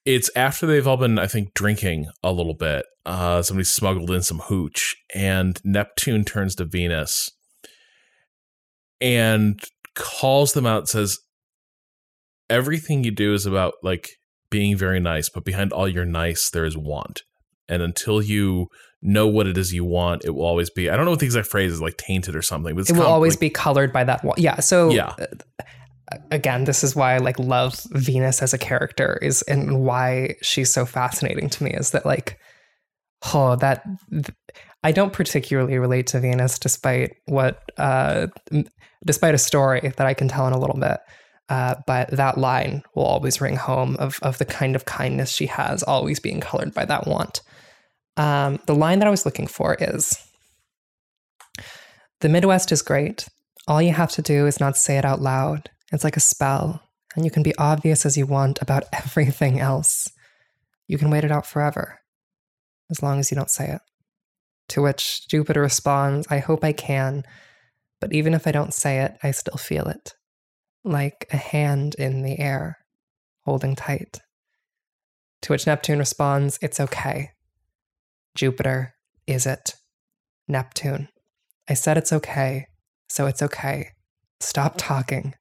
[0.05, 2.85] it's after they've all been, I think, drinking a little bit.
[3.07, 7.31] Uh, somebody smuggled in some hooch, and Neptune turns to Venus
[9.01, 9.61] and
[9.95, 10.89] calls them out.
[10.89, 11.19] Says,
[12.51, 14.11] "Everything you do is about like
[14.51, 17.23] being very nice, but behind all your nice, there is want.
[17.69, 18.69] And until you
[19.03, 20.89] know what it is you want, it will always be.
[20.91, 22.75] I don't know what the exact phrase is, like tainted or something.
[22.75, 25.15] But it's it will com- always like- be colored by that wa- yeah so Yeah.
[26.31, 30.71] Again this is why i like love venus as a character is and why she's
[30.71, 32.39] so fascinating to me is that like
[33.35, 34.27] oh that th-
[34.83, 38.27] i don't particularly relate to venus despite what uh
[39.05, 40.99] despite a story that i can tell in a little bit.
[41.51, 45.45] Uh, but that line will always ring home of, of the kind of kindness she
[45.45, 47.43] has always being colored by that want.
[48.17, 50.17] Um, the line that i was looking for is
[52.21, 53.29] the midwest is great.
[53.69, 55.69] All you have to do is not say it out loud.
[55.95, 56.83] It's like a spell,
[57.15, 60.11] and you can be obvious as you want about everything else.
[60.89, 62.01] You can wait it out forever,
[62.91, 63.81] as long as you don't say it.
[64.71, 67.23] To which Jupiter responds, I hope I can,
[68.01, 70.15] but even if I don't say it, I still feel it.
[70.83, 72.79] Like a hand in the air,
[73.45, 74.19] holding tight.
[75.43, 77.31] To which Neptune responds, It's okay.
[78.35, 78.95] Jupiter,
[79.27, 79.77] is it?
[80.49, 81.09] Neptune,
[81.69, 82.67] I said it's okay.
[83.09, 83.91] So it's okay.
[84.41, 85.35] Stop talking.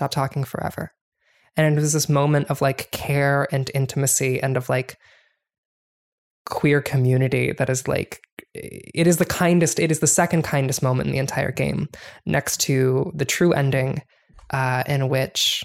[0.00, 0.94] Stop talking forever.
[1.58, 4.96] And it was this moment of like care and intimacy and of like
[6.46, 8.22] queer community that is like,
[8.54, 11.86] it is the kindest, it is the second kindest moment in the entire game,
[12.24, 14.00] next to the true ending,
[14.54, 15.62] uh, in which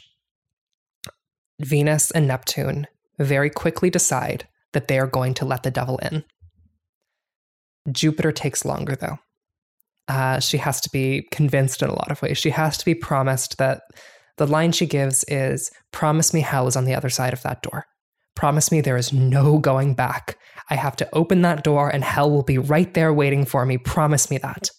[1.62, 2.88] Venus and Neptune
[3.20, 6.26] very quickly decide that they are going to let the devil in.
[7.90, 9.18] Jupiter takes longer though
[10.08, 12.38] uh, she has to be convinced in a lot of ways.
[12.38, 13.82] She has to be promised that
[14.38, 17.62] the line she gives is Promise me hell is on the other side of that
[17.62, 17.86] door.
[18.36, 20.38] Promise me there is no going back.
[20.70, 23.78] I have to open that door and hell will be right there waiting for me.
[23.78, 24.70] Promise me that.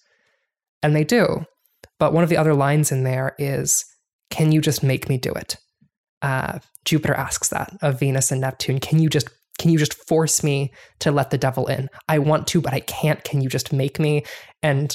[0.82, 1.44] And they do.
[1.98, 3.84] But one of the other lines in there is
[4.30, 5.56] Can you just make me do it?
[6.20, 8.80] Uh, Jupiter asks that of Venus and Neptune.
[8.80, 9.28] Can you just
[9.58, 11.88] can you just force me to let the devil in?
[12.08, 13.24] I want to, but I can't.
[13.24, 14.24] Can you just make me?
[14.62, 14.94] And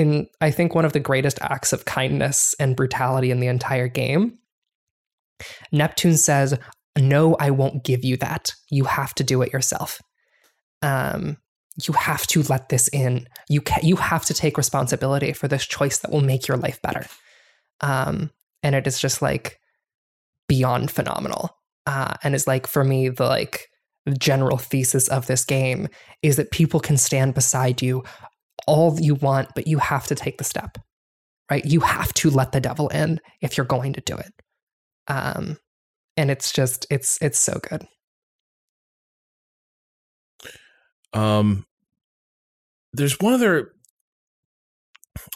[0.00, 3.88] in I think one of the greatest acts of kindness and brutality in the entire
[3.88, 4.38] game.
[5.72, 6.58] Neptune says,
[6.98, 8.52] "No, I won't give you that.
[8.70, 10.00] You have to do it yourself.
[10.82, 11.36] Um,
[11.82, 13.28] you have to let this in.
[13.48, 16.80] You ca- you have to take responsibility for this choice that will make your life
[16.82, 17.06] better."
[17.82, 18.30] Um,
[18.62, 19.58] and it is just like
[20.48, 21.56] beyond phenomenal.
[21.86, 23.68] Uh, and is like for me the like
[24.18, 25.88] general thesis of this game
[26.22, 28.02] is that people can stand beside you
[28.66, 30.78] all you want, but you have to take the step,
[31.50, 31.64] right?
[31.64, 34.32] You have to let the devil in if you're going to do it.
[35.08, 35.58] Um,
[36.16, 37.86] and it's just it's it's so good.
[41.12, 41.64] Um,
[42.92, 43.72] there's one other.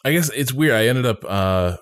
[0.05, 0.75] I guess it's weird.
[0.75, 1.77] I ended up uh,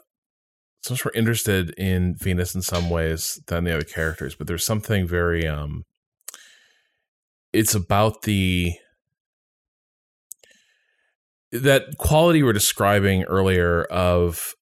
[0.82, 4.64] so much more interested in Venus in some ways than the other characters, but there's
[4.64, 5.84] something very um.
[7.52, 8.72] It's about the
[11.52, 14.54] that quality we're describing earlier of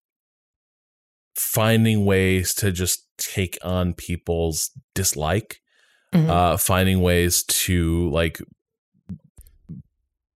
[1.37, 5.59] finding ways to just take on people's dislike
[6.15, 6.29] Mhm.
[6.29, 8.41] uh finding ways to like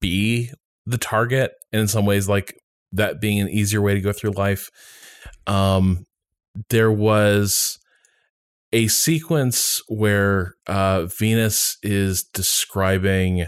[0.00, 0.50] be
[0.86, 2.54] the target and in some ways like
[2.92, 4.70] that being an easier way to go through life
[5.46, 6.04] um
[6.70, 7.78] there was
[8.72, 13.46] a sequence where uh venus is describing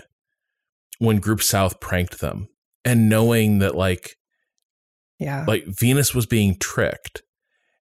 [0.98, 2.48] when group south pranked them
[2.86, 4.16] and knowing that like
[5.18, 5.44] Yeah.
[5.46, 7.20] like Venus was being tricked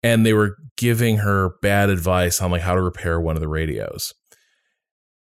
[0.02, 3.48] and they were giving her bad advice on like how to repair one of the
[3.48, 4.14] radios.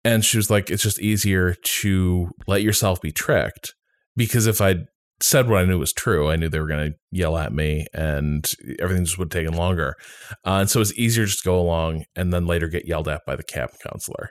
[0.04, 3.74] And she was like, it's just easier to let yourself be tricked
[4.16, 4.76] because if I
[5.22, 7.86] said what I knew was true, I knew they were going to yell at me
[7.94, 8.50] and
[8.80, 9.96] everything just would have taken longer.
[10.46, 13.26] Uh, and so it's easier just to go along and then later get yelled at
[13.28, 14.30] by the camp counselor,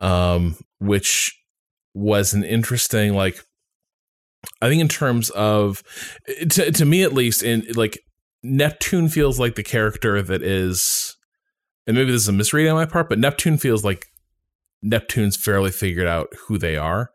[0.00, 1.32] um, which
[1.94, 3.42] was an interesting, like,
[4.60, 5.82] I think in terms of
[6.50, 7.98] to to me at least in like
[8.42, 11.16] Neptune feels like the character that is
[11.86, 14.06] and maybe this is a misreading on my part, but Neptune feels like
[14.82, 17.10] Neptune's fairly figured out who they are.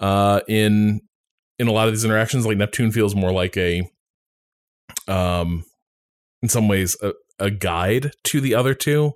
[0.00, 1.00] Uh in
[1.58, 3.88] in a lot of these interactions, like Neptune feels more like a
[5.08, 5.64] um
[6.42, 9.12] in some ways a, a guide to the other two,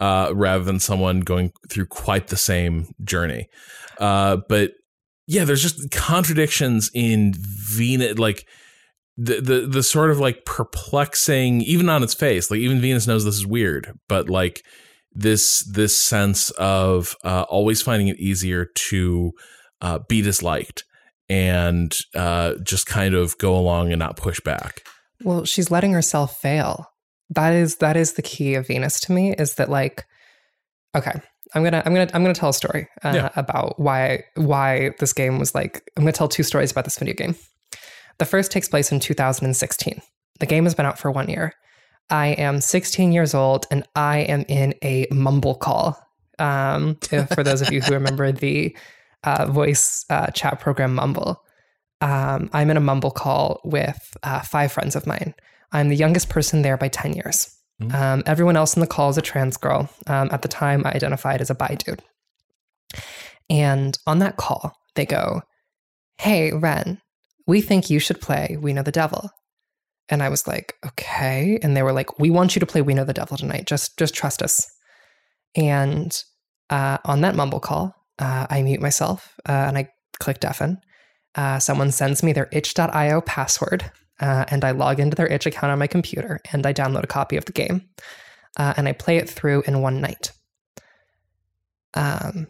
[0.00, 3.48] uh, rather than someone going through quite the same journey.
[3.98, 4.72] Uh but
[5.26, 8.46] yeah, there's just contradictions in Venus, like
[9.16, 12.50] the the the sort of like perplexing, even on its face.
[12.50, 14.64] Like even Venus knows this is weird, but like
[15.12, 19.32] this this sense of uh, always finding it easier to
[19.80, 20.84] uh, be disliked
[21.28, 24.82] and uh, just kind of go along and not push back.
[25.24, 26.92] Well, she's letting herself fail.
[27.30, 29.32] That is that is the key of Venus to me.
[29.32, 30.06] Is that like,
[30.94, 31.20] okay,
[31.54, 33.30] I'm gonna I'm gonna I'm gonna tell a story uh, Yeah.
[33.36, 35.88] about why why this game was like.
[35.96, 37.36] I'm gonna tell two stories about this video game.
[38.18, 40.00] The first takes place in 2016.
[40.40, 41.52] The game has been out for one year.
[42.10, 45.98] I am 16 years old and I am in a mumble call.
[46.38, 48.76] Um, if- for those of you who remember the
[49.24, 51.42] uh, voice uh, chat program Mumble,
[52.00, 55.34] um, I'm in a Mumble call with uh, five friends of mine.
[55.72, 57.55] I'm the youngest person there by 10 years.
[57.80, 57.94] Mm.
[57.94, 59.88] Um, everyone else in the call is a trans girl.
[60.06, 62.02] Um, at the time, I identified as a bi dude.
[63.50, 65.42] And on that call, they go,
[66.18, 67.00] Hey, Ren,
[67.46, 69.30] we think you should play We Know the Devil.
[70.08, 71.58] And I was like, okay.
[71.62, 73.66] And they were like, we want you to play We Know the Devil tonight.
[73.66, 74.66] Just just trust us.
[75.54, 76.18] And
[76.70, 80.78] uh, on that mumble call, uh, I mute myself uh, and I click deafen.
[81.34, 83.90] Uh, someone sends me their itch.io password
[84.20, 87.08] uh, and I log into their itch account on my computer and I download a
[87.08, 87.88] copy of the game
[88.56, 90.32] uh, and I play it through in one night.
[91.94, 92.48] Um,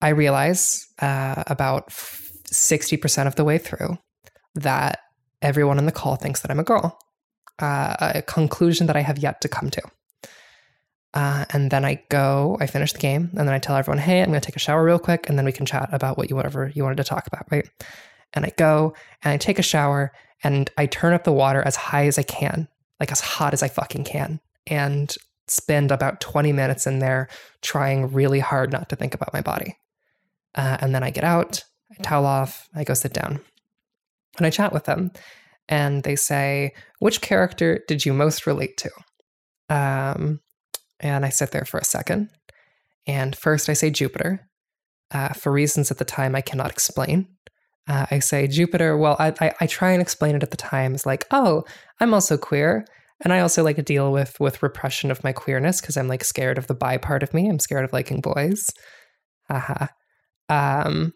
[0.00, 3.98] I realize uh, about 60% of the way through
[4.54, 5.00] that
[5.42, 6.98] everyone on the call thinks that I'm a girl.
[7.60, 9.82] Uh, a conclusion that I have yet to come to.
[11.12, 14.22] Uh, and then I go, I finish the game, and then I tell everyone, hey,
[14.22, 16.30] I'm going to take a shower real quick, and then we can chat about what
[16.30, 17.68] you whatever you wanted to talk about, right?
[18.34, 20.12] And I go and I take a shower
[20.42, 22.68] and I turn up the water as high as I can,
[23.00, 25.14] like as hot as I fucking can, and
[25.48, 27.28] spend about 20 minutes in there
[27.62, 29.76] trying really hard not to think about my body.
[30.54, 33.40] Uh, and then I get out, I towel off, I go sit down,
[34.36, 35.10] and I chat with them.
[35.68, 38.90] And they say, which character did you most relate to?
[39.68, 40.40] Um,
[41.00, 42.30] and I sit there for a second.
[43.06, 44.48] And first I say Jupiter,
[45.10, 47.28] uh, for reasons at the time I cannot explain.
[47.88, 48.96] Uh, I say Jupiter.
[48.96, 51.64] Well, I, I, I try and explain it at the time as like, oh,
[52.00, 52.84] I'm also queer,
[53.24, 56.22] and I also like to deal with with repression of my queerness because I'm like
[56.22, 57.48] scared of the bi part of me.
[57.48, 58.70] I'm scared of liking boys.
[59.48, 59.86] Haha.
[60.48, 61.14] Um.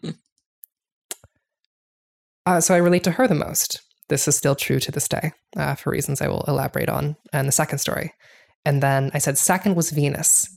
[2.45, 3.81] Uh, so I relate to her the most.
[4.09, 7.45] This is still true to this day, uh, for reasons I will elaborate on in
[7.45, 8.13] the second story.
[8.65, 10.49] And then I said second was Venus,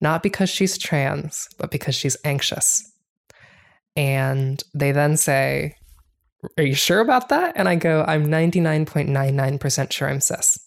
[0.00, 2.92] not because she's trans, but because she's anxious.
[3.96, 5.74] And they then say,
[6.58, 7.54] Are you sure about that?
[7.56, 10.58] And I go, I'm 99.99% sure I'm cis.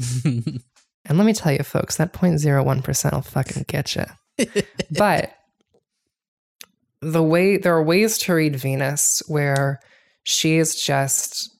[1.08, 4.04] And let me tell you, folks, that 0.01% will fucking get you.
[4.90, 5.32] but
[7.00, 9.80] the way there are ways to read Venus where
[10.24, 11.50] she is just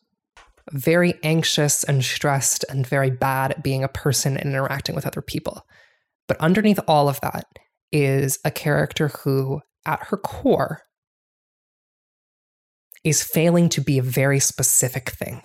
[0.73, 5.23] very anxious and stressed and very bad at being a person and interacting with other
[5.23, 5.63] people.
[6.27, 7.47] But underneath all of that
[7.91, 10.83] is a character who, at her core,
[13.05, 15.43] is failing to be a very specific thing.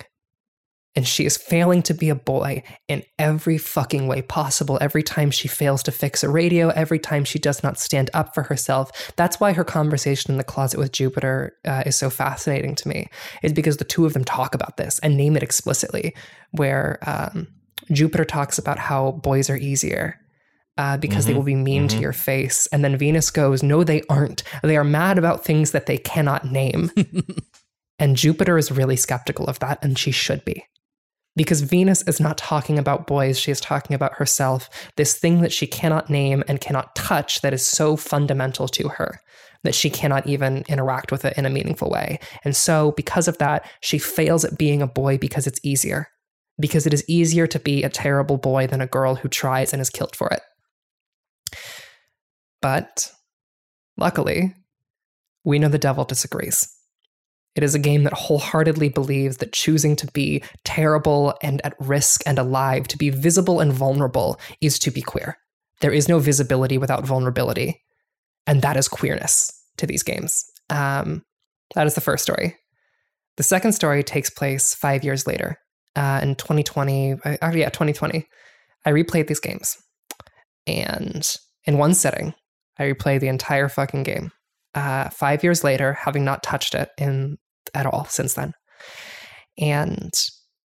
[0.96, 4.78] And she is failing to be a boy in every fucking way possible.
[4.80, 8.32] Every time she fails to fix a radio, every time she does not stand up
[8.32, 9.12] for herself.
[9.16, 13.08] That's why her conversation in the closet with Jupiter uh, is so fascinating to me,
[13.42, 16.14] is because the two of them talk about this and name it explicitly.
[16.52, 17.48] Where um,
[17.90, 20.20] Jupiter talks about how boys are easier.
[20.76, 22.00] Uh, because they Mhm, will be mean to mhm.
[22.00, 22.66] your face.
[22.72, 24.42] And then Venus goes, No, they aren't.
[24.62, 26.90] They are mad about things that they cannot name.
[28.00, 30.64] and Jupiter is really skeptical of that, and she should be
[31.36, 35.52] because Venus is not talking about boys, she is talking about herself, this thing that
[35.52, 39.20] she cannot name and cannot touch that is so fundamental to her
[39.64, 42.18] that she cannot even interact with it in a meaningful way.
[42.44, 46.08] And so, because of that, she fails at being a boy because it's easier.
[46.60, 49.82] Because it is easier to be a terrible boy than a girl who tries and
[49.82, 50.40] is killed for it.
[52.64, 53.12] But
[53.98, 54.54] luckily,
[55.44, 56.66] we know the devil disagrees.
[57.54, 62.22] It is a game that wholeheartedly believes that choosing to be terrible and at risk
[62.24, 65.36] and alive, to be visible and vulnerable, is to be queer.
[65.82, 67.82] There is no visibility without vulnerability.
[68.46, 70.42] And that is queerness to these games.
[70.70, 71.22] Um,
[71.74, 72.56] that is the first story.
[73.36, 75.58] The second story takes place five years later.
[75.96, 78.26] Uh, in 2020, uh, yeah, 2020,
[78.86, 79.76] I replayed these games.
[80.66, 81.30] And
[81.66, 82.32] in one sitting,
[82.78, 84.30] I replayed the entire fucking game.
[84.74, 87.36] Uh, five years later, having not touched it in
[87.74, 88.52] at all since then.
[89.58, 90.12] And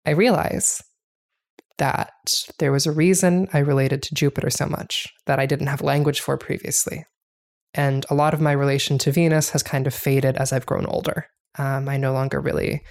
[0.05, 0.81] I realize
[1.77, 2.11] that
[2.59, 6.21] there was a reason I related to Jupiter so much that I didn't have language
[6.21, 7.05] for previously.
[7.73, 10.85] And a lot of my relation to Venus has kind of faded as I've grown
[10.87, 11.27] older.
[11.59, 12.81] Um, I no longer really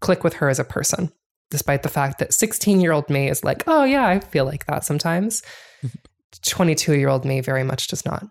[0.00, 1.10] click with her as a person,
[1.50, 4.66] despite the fact that 16 year old me is like, oh, yeah, I feel like
[4.66, 5.42] that sometimes.
[6.46, 8.24] 22 year old me very much does not.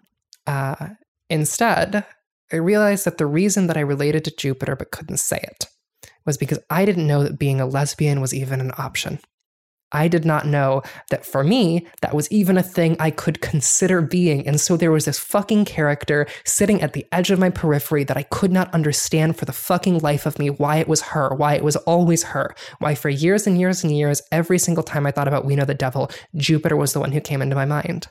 [0.47, 0.89] Uh,
[1.29, 2.05] instead,
[2.51, 5.67] I realized that the reason that I related to Jupiter but couldn't say it
[6.25, 9.19] was because I didn't know that being a lesbian was even an option.
[9.93, 10.81] I did not know
[11.11, 14.45] that for me, that was even a thing I could consider being.
[14.45, 18.17] And so there was this fucking character sitting at the edge of my periphery that
[18.17, 21.53] I could not understand for the fucking life of me why it was her, why
[21.53, 25.11] it was always her, why for years and years and years, every single time I
[25.11, 28.07] thought about We Know the Devil, Jupiter was the one who came into my mind.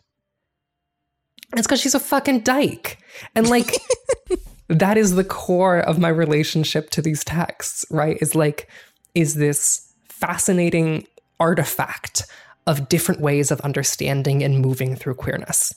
[1.57, 2.98] It's because she's a fucking dyke.
[3.34, 3.74] And like,
[4.68, 8.18] that is the core of my relationship to these texts, right?
[8.20, 8.68] Is like,
[9.14, 11.07] is this fascinating
[11.38, 12.26] artifact
[12.66, 15.74] of different ways of understanding and moving through queerness.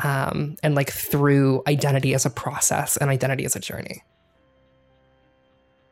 [0.00, 4.02] Um, and like through identity as a process and identity as a journey.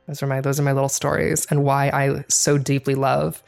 [0.06, 3.42] Those are my those are my little stories and why I so deeply love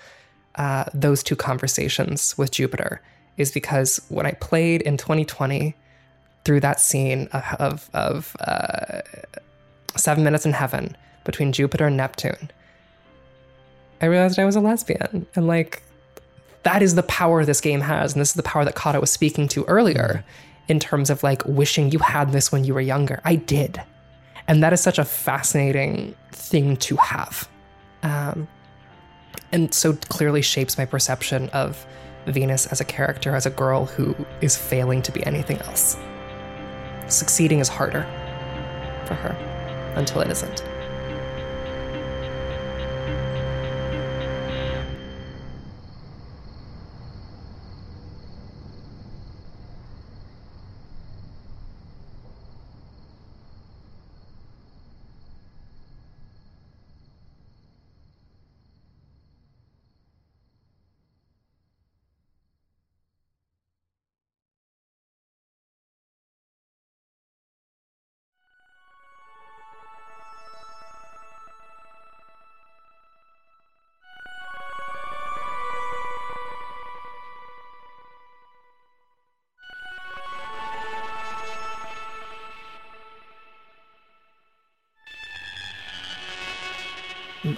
[0.54, 3.02] uh, those two conversations with Jupiter
[3.36, 5.74] is because when I played in 2020
[6.44, 9.02] through that scene of of uh,
[9.96, 12.50] Seven Minutes in Heaven between Jupiter and Neptune,
[14.00, 15.26] I realized I was a lesbian.
[15.34, 15.82] And like,
[16.62, 18.12] that is the power this game has.
[18.12, 20.24] And this is the power that Cado was speaking to earlier
[20.68, 23.20] in terms of like wishing you had this when you were younger.
[23.24, 23.80] I did.
[24.48, 27.48] And that is such a fascinating thing to have.
[28.02, 28.48] Um,
[29.52, 31.86] and so clearly shapes my perception of
[32.26, 35.96] Venus as a character, as a girl who is failing to be anything else.
[37.08, 38.02] Succeeding is harder
[39.06, 39.36] for her
[39.96, 40.62] until it isn't.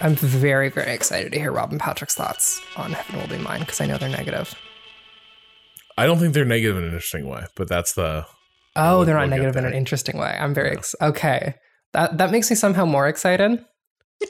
[0.01, 3.81] I'm very, very excited to hear Robin Patrick's thoughts on Heaven Will Be Mine because
[3.81, 4.55] I know they're negative.
[5.97, 8.27] I don't think they're negative in an interesting way, but that's the.
[8.77, 10.37] Oh, we'll, they're not we'll negative in an interesting way.
[10.39, 10.79] I'm very yeah.
[10.79, 11.55] ex- okay.
[11.93, 13.65] That that makes me somehow more excited.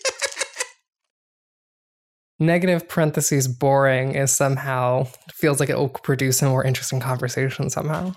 [2.38, 8.14] negative parentheses boring is somehow feels like it will produce a more interesting conversation somehow.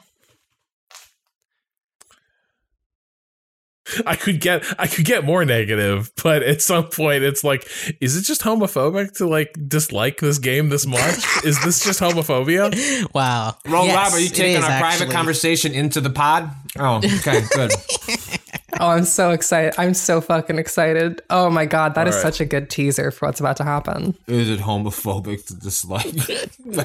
[4.06, 7.68] I could get I could get more negative, but at some point it's like,
[8.00, 11.26] is it just homophobic to like dislike this game this much?
[11.44, 12.72] is this just homophobia?
[13.14, 13.56] Wow.
[13.68, 14.98] Roll yes, Rob, are you taking our actually.
[15.06, 16.50] private conversation into the pod?
[16.80, 17.72] Oh, okay, good.
[18.80, 19.74] oh, I'm so excited.
[19.78, 21.22] I'm so fucking excited.
[21.30, 22.22] Oh my god, that All is right.
[22.22, 24.16] such a good teaser for what's about to happen.
[24.28, 26.16] Is it homophobic to dislike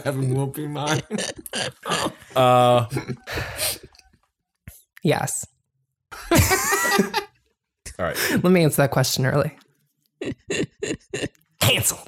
[0.05, 1.03] Heaven will be mine?
[2.35, 2.87] uh
[5.03, 5.47] Yes.
[7.99, 8.17] All right.
[8.31, 9.57] Let me answer that question early.
[11.61, 11.99] Cancel.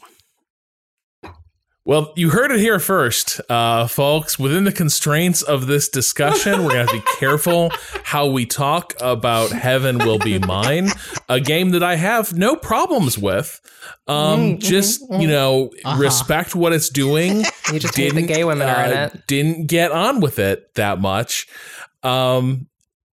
[1.84, 4.38] Well, you heard it here first, uh, folks.
[4.38, 7.70] Within the constraints of this discussion, we're going to be careful
[8.04, 10.90] how we talk about Heaven Will Be Mine,
[11.30, 13.58] a game that I have no problems with.
[14.06, 15.28] Um, mm-hmm, just, you mm-hmm.
[15.28, 15.98] know, uh-huh.
[15.98, 17.44] respect what it's doing.
[17.72, 19.26] You just didn't, the gay women are in uh, it.
[19.26, 21.46] Didn't get on with it that much.
[22.02, 22.68] Um,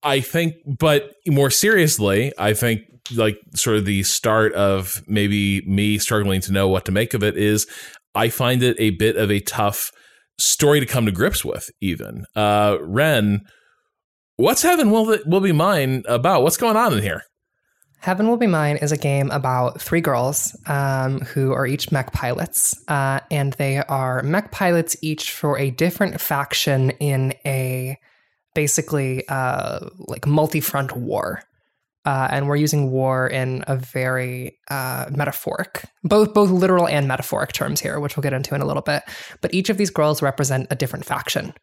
[0.04, 2.82] I think, but more seriously, I think
[3.16, 7.24] like sort of the start of maybe me struggling to know what to make of
[7.24, 7.68] it is
[8.16, 9.92] I find it a bit of a tough
[10.38, 12.26] story to come to grips with, even.
[12.36, 13.42] Uh, Ren,
[14.38, 16.44] what's Heaven Will, Will Be Mine about?
[16.44, 17.24] What's going on in here?
[18.02, 22.14] Heaven Will Be Mine is a game about three girls um, who are each mech
[22.14, 27.98] pilots, uh, and they are mech pilots each for a different faction in a
[28.64, 29.80] basically uh,
[30.14, 31.42] like multi-front war.
[32.04, 37.54] Uh, and we're using war in a very uh, metaphoric, both both literal and metaphoric
[37.54, 39.04] terms here, which we'll get into in a little bit.
[39.42, 41.54] But each of these girls represent a different faction.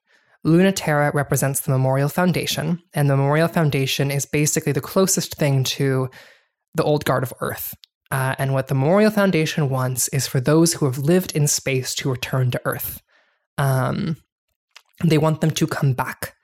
[0.42, 5.64] Luna Terra represents the Memorial Foundation, and the Memorial Foundation is basically the closest thing
[5.64, 6.08] to
[6.74, 7.74] the old guard of Earth.
[8.10, 11.94] Uh, and what the Memorial Foundation wants is for those who have lived in space
[11.96, 13.02] to return to Earth.
[13.58, 14.16] Um,
[15.04, 16.35] they want them to come back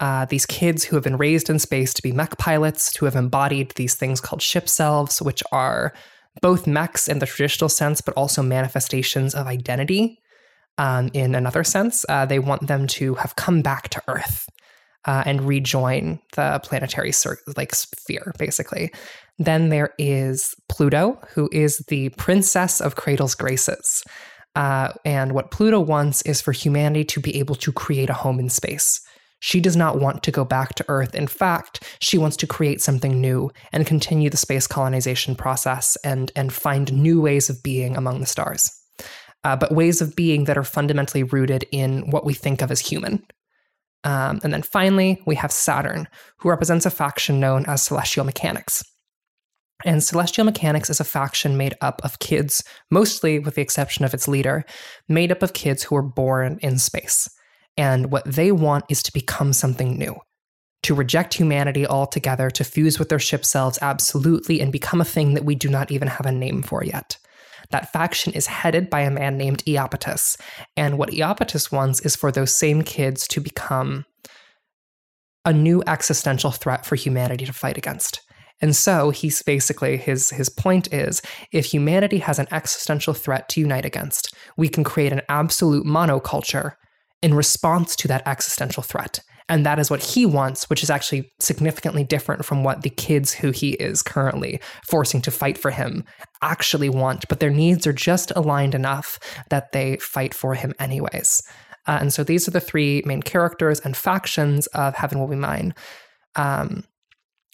[0.00, 3.16] uh, these kids who have been raised in space to be mech pilots, who have
[3.16, 5.92] embodied these things called ship selves, which are
[6.42, 10.20] both mechs in the traditional sense, but also manifestations of identity.
[10.78, 14.48] Um, in another sense, uh, they want them to have come back to Earth
[15.04, 17.12] uh, and rejoin the planetary
[17.56, 18.92] like sphere, basically.
[19.38, 24.02] Then there is Pluto, who is the princess of Cradle's Graces.
[24.56, 28.38] Uh, and what Pluto wants is for humanity to be able to create a home
[28.38, 29.00] in space.
[29.44, 31.14] She does not want to go back to Earth.
[31.14, 36.32] In fact, she wants to create something new and continue the space colonization process and,
[36.34, 38.70] and find new ways of being among the stars.
[39.44, 42.80] Uh, but ways of being that are fundamentally rooted in what we think of as
[42.80, 43.22] human.
[44.02, 46.08] Um, and then finally, we have Saturn,
[46.38, 48.82] who represents a faction known as Celestial Mechanics.
[49.84, 54.14] And Celestial Mechanics is a faction made up of kids, mostly with the exception of
[54.14, 54.64] its leader,
[55.06, 57.28] made up of kids who were born in space.
[57.76, 60.16] And what they want is to become something new,
[60.84, 65.34] to reject humanity altogether, to fuse with their ship selves absolutely, and become a thing
[65.34, 67.16] that we do not even have a name for yet.
[67.70, 70.38] That faction is headed by a man named Iapetus.
[70.76, 74.04] And what Iapetus wants is for those same kids to become
[75.44, 78.20] a new existential threat for humanity to fight against.
[78.60, 81.20] And so he's basically his his point is
[81.52, 86.72] if humanity has an existential threat to unite against, we can create an absolute monoculture
[87.24, 89.18] in response to that existential threat.
[89.48, 93.32] And that is what he wants, which is actually significantly different from what the kids
[93.32, 96.04] who he is currently forcing to fight for him
[96.42, 97.26] actually want.
[97.28, 99.18] But their needs are just aligned enough
[99.48, 101.42] that they fight for him anyways.
[101.86, 105.36] Uh, and so these are the three main characters and factions of Heaven Will Be
[105.36, 105.74] Mine.
[106.36, 106.84] Um,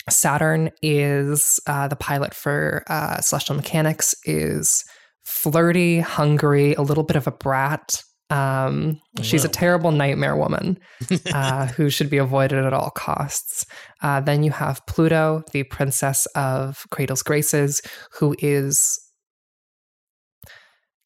[0.09, 4.85] Saturn is uh, the pilot for uh, Celestial Mechanics, is
[5.23, 10.79] flirty, hungry, a little bit of a brat, um, she's a terrible nightmare woman
[11.35, 13.67] uh, who should be avoided at all costs.
[14.03, 17.83] Uh, then you have Pluto, the princess of Cradle's Graces,
[18.13, 18.99] who is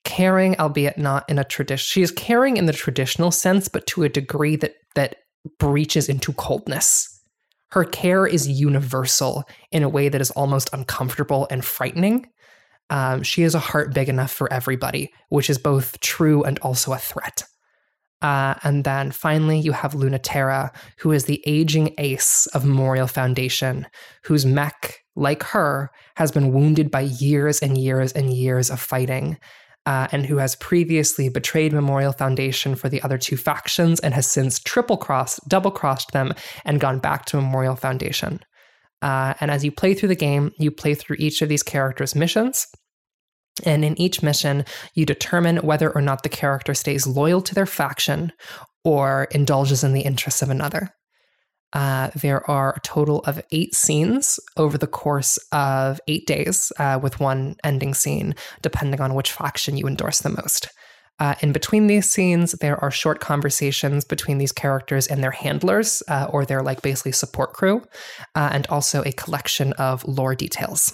[0.05, 1.85] caring, albeit not in a tradition.
[1.85, 5.17] She is caring in the traditional sense, but to a degree that that
[5.59, 7.11] breaches into coldness.
[7.71, 12.27] Her care is universal in a way that is almost uncomfortable and frightening.
[12.90, 16.93] Um, she has a heart big enough for everybody, which is both true and also
[16.93, 17.44] a threat.
[18.23, 23.86] Uh, and then finally, you have Lunaterra, who is the aging ace of Memorial Foundation,
[24.23, 29.39] whose mech, like her, has been wounded by years and years and years of fighting,
[29.85, 34.27] uh, and who has previously betrayed Memorial Foundation for the other two factions and has
[34.27, 36.32] since triple crossed, double crossed them,
[36.65, 38.40] and gone back to Memorial Foundation.
[39.05, 42.14] Uh, and as you play through the game, you play through each of these characters'
[42.14, 42.66] missions.
[43.62, 44.64] And in each mission,
[44.94, 48.32] you determine whether or not the character stays loyal to their faction
[48.82, 50.89] or indulges in the interests of another.
[51.74, 56.98] Uh, there are a total of eight scenes over the course of eight days, uh,
[57.02, 60.68] with one ending scene, depending on which faction you endorse the most.
[61.20, 66.03] Uh, in between these scenes, there are short conversations between these characters and their handlers,
[66.09, 67.82] uh, or their like basically support crew,
[68.35, 70.93] uh, and also a collection of lore details.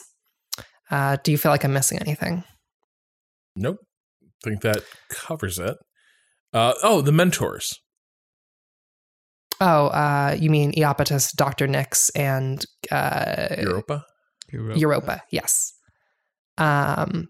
[0.91, 2.45] Uh, do you feel like I'm missing anything?
[3.57, 3.79] Nope.
[4.23, 5.77] I think that covers it.
[6.53, 7.79] Uh, oh, the mentors.
[9.61, 11.67] Oh, uh, you mean Iapetus, Dr.
[11.67, 14.05] Nix, and Europa?
[14.53, 14.79] Europa?
[14.79, 15.75] Europa, yes.
[16.59, 17.29] Um,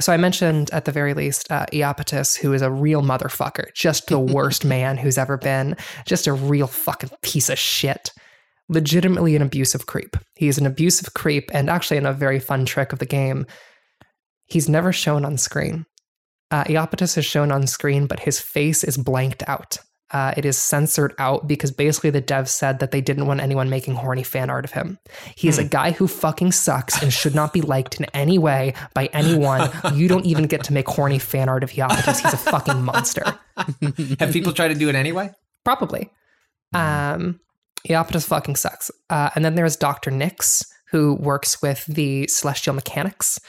[0.00, 4.08] so I mentioned at the very least uh, Iapetus, who is a real motherfucker, just
[4.08, 5.76] the worst man who's ever been,
[6.06, 8.12] just a real fucking piece of shit.
[8.68, 10.16] Legitimately an abusive creep.
[10.34, 13.46] He's an abusive creep, and actually, in a very fun trick of the game,
[14.46, 15.84] he's never shown on screen.
[16.50, 19.78] Uh, Iapetus is shown on screen, but his face is blanked out.
[20.14, 23.68] Uh, it is censored out because basically the devs said that they didn't want anyone
[23.68, 24.96] making horny fan art of him.
[25.34, 25.64] He is hmm.
[25.64, 29.68] a guy who fucking sucks and should not be liked in any way by anyone.
[29.94, 32.22] you don't even get to make horny fan art of Iapetus.
[32.22, 33.24] He's a fucking monster.
[34.20, 35.32] Have people tried to do it anyway?
[35.64, 36.10] Probably.
[36.72, 37.40] Um,
[37.88, 38.92] Iapetus fucking sucks.
[39.10, 40.12] Uh, and then there's Dr.
[40.12, 43.40] Nix, who works with the Celestial Mechanics.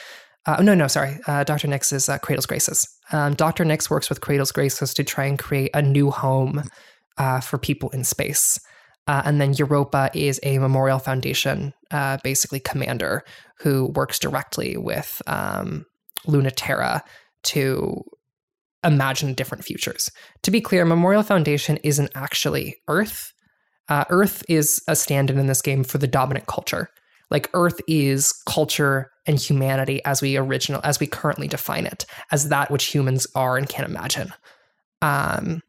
[0.48, 1.20] Uh, no, no, sorry.
[1.28, 1.68] Uh, Dr.
[1.68, 2.88] Nix is uh, Cradle's Graces.
[3.11, 3.65] Um, Dr.
[3.65, 6.64] Nix works with Cradle's Graces to try and create a new home
[7.18, 8.60] uh, for people in space.
[9.07, 13.23] Uh, and then Europa is a Memorial Foundation, uh, basically commander,
[13.60, 15.86] who works directly with um,
[16.26, 17.02] Lunaterra
[17.44, 18.03] to
[18.84, 20.10] imagine different futures.
[20.41, 23.32] To be clear, Memorial Foundation isn't actually Earth.
[23.90, 26.90] Earth is a stand in in this game for the dominant culture.
[27.31, 32.49] Like Earth is culture and humanity as we original as we currently define it, as
[32.49, 34.34] that which humans are and can't imagine.
[35.02, 35.61] Um,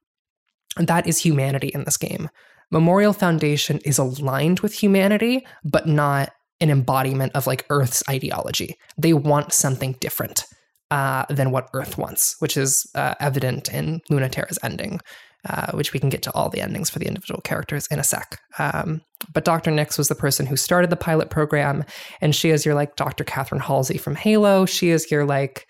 [0.76, 2.28] that is humanity in this game.
[2.70, 8.76] Memorial Foundation is aligned with humanity, but not an embodiment of like Earth's ideology.
[8.98, 10.44] They want something different.
[10.90, 15.00] Uh, than what Earth wants, which is uh, evident in Lunaterra's ending,
[15.48, 18.04] uh, which we can get to all the endings for the individual characters in a
[18.04, 18.40] sec.
[18.58, 19.02] Um,
[19.32, 19.70] but Dr.
[19.70, 21.84] Nix was the person who started the pilot program,
[22.20, 23.24] and she is your like Dr.
[23.24, 24.66] Catherine Halsey from Halo.
[24.66, 25.68] She is your like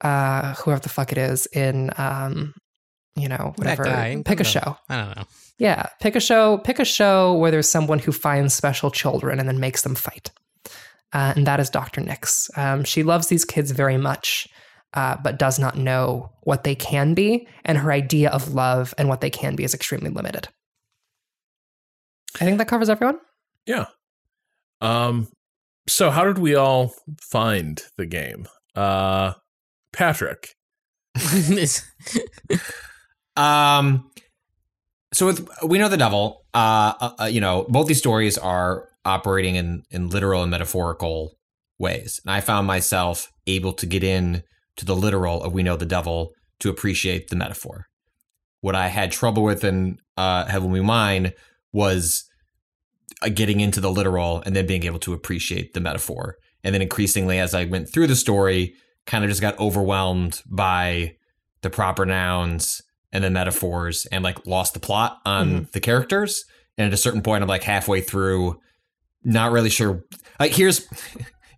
[0.00, 2.54] uh, whoever the fuck it is in um,
[3.16, 3.84] you know whatever.
[4.24, 4.76] Pick a don't show.
[4.88, 5.24] I don't know.
[5.58, 6.58] Yeah, pick a show.
[6.58, 10.30] Pick a show where there's someone who finds special children and then makes them fight.
[11.12, 12.00] Uh, and that is Dr.
[12.00, 12.50] Nix.
[12.56, 14.46] Um, she loves these kids very much,
[14.94, 19.08] uh, but does not know what they can be, and her idea of love and
[19.08, 20.48] what they can be is extremely limited.
[22.36, 23.18] I think that covers everyone.
[23.66, 23.86] Yeah.
[24.80, 25.28] Um.
[25.88, 28.46] So how did we all find the game?
[28.74, 29.32] Uh,
[29.92, 30.54] Patrick.
[33.38, 34.10] Um,
[35.12, 36.44] so with we know the devil.
[36.52, 41.32] Uh, uh, uh, you know, both these stories are operating in in literal and metaphorical
[41.78, 44.42] ways, and I found myself able to get in
[44.76, 47.86] to the literal of we know the devil to appreciate the metaphor.
[48.60, 51.32] What I had trouble with in uh, Heavenly Mine
[51.72, 52.24] was
[53.22, 56.82] uh, getting into the literal and then being able to appreciate the metaphor, and then
[56.82, 58.74] increasingly as I went through the story,
[59.06, 61.16] kind of just got overwhelmed by
[61.62, 62.82] the proper nouns
[63.12, 66.44] and the metaphors and like lost the plot on the characters.
[66.76, 68.60] And at a certain point, I'm like halfway through,
[69.24, 70.02] not really sure.
[70.38, 70.86] Like here's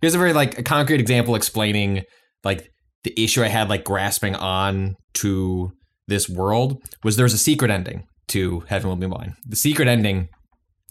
[0.01, 2.03] here's a very like a concrete example explaining
[2.43, 2.71] like
[3.03, 5.71] the issue I had like grasping on to
[6.07, 9.35] this world was there was a secret ending to Heaven Will Be Mine.
[9.45, 10.29] The secret ending,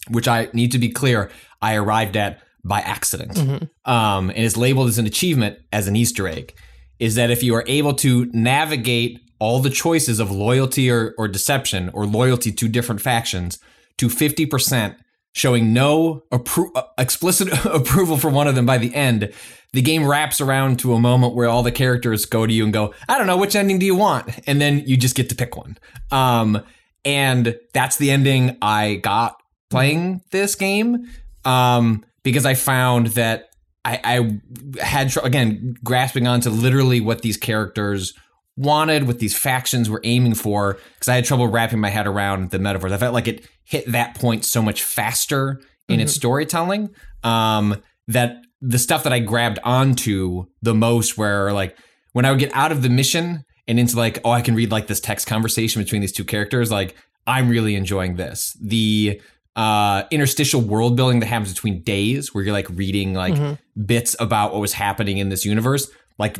[0.08, 1.30] which I need to be clear,
[1.62, 3.38] I arrived at by accident,
[3.86, 6.54] um, and is labeled as an achievement as an Easter egg.
[6.98, 11.26] Is that if you are able to navigate all the choices of loyalty or, or
[11.26, 13.58] deception or loyalty to different factions
[13.96, 14.96] to 50%,
[15.32, 19.32] showing no appro- uh, explicit approval for one of them by the end,
[19.72, 22.72] the game wraps around to a moment where all the characters go to you and
[22.72, 24.28] go, I don't know, which ending do you want?
[24.46, 25.78] And then you just get to pick one.
[26.10, 26.62] Um,
[27.04, 29.40] and that's the ending I got
[29.70, 31.08] playing this game
[31.44, 33.50] um, because I found that
[33.84, 38.12] I, I had again grasping onto literally what these characters
[38.60, 42.50] wanted, what these factions were aiming for, because I had trouble wrapping my head around
[42.50, 42.92] the metaphors.
[42.92, 46.90] I felt like it hit that point so much faster in its storytelling
[47.24, 51.76] um, that the stuff that I grabbed onto the most, where like
[52.12, 54.70] when I would get out of the mission and into like, oh, I can read
[54.70, 56.94] like this text conversation between these two characters, like
[57.26, 58.56] I'm really enjoying this.
[58.60, 59.20] The
[59.56, 64.52] uh interstitial world building that happens between days where you're like reading like bits about
[64.52, 65.90] what was happening in this universe
[66.20, 66.38] like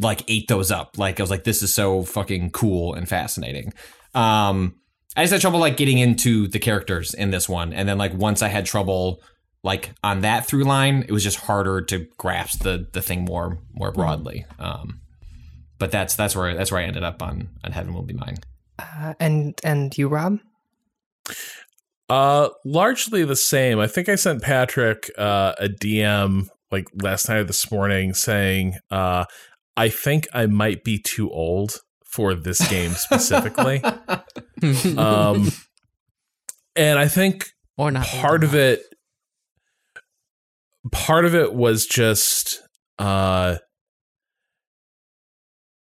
[0.00, 0.96] like ate those up.
[0.96, 3.72] Like i was like this is so fucking cool and fascinating.
[4.14, 4.74] Um
[5.16, 7.72] i just had trouble like getting into the characters in this one.
[7.72, 9.22] And then like once i had trouble
[9.62, 13.58] like on that through line it was just harder to grasp the the thing more
[13.74, 14.46] more broadly.
[14.58, 15.00] Um
[15.78, 18.38] but that's that's where that's where i ended up on on heaven will be mine.
[18.78, 20.38] Uh, and and you, Rob?
[22.08, 23.78] Uh, largely the same.
[23.78, 28.74] I think I sent Patrick uh, a DM like last night or this morning saying,
[28.90, 29.24] uh,
[29.76, 33.82] I think I might be too old for this game specifically.
[34.96, 35.50] um,
[36.74, 37.46] and I think
[37.76, 38.06] or not.
[38.06, 38.82] part of it
[40.92, 42.62] part of it was just
[42.98, 43.56] uh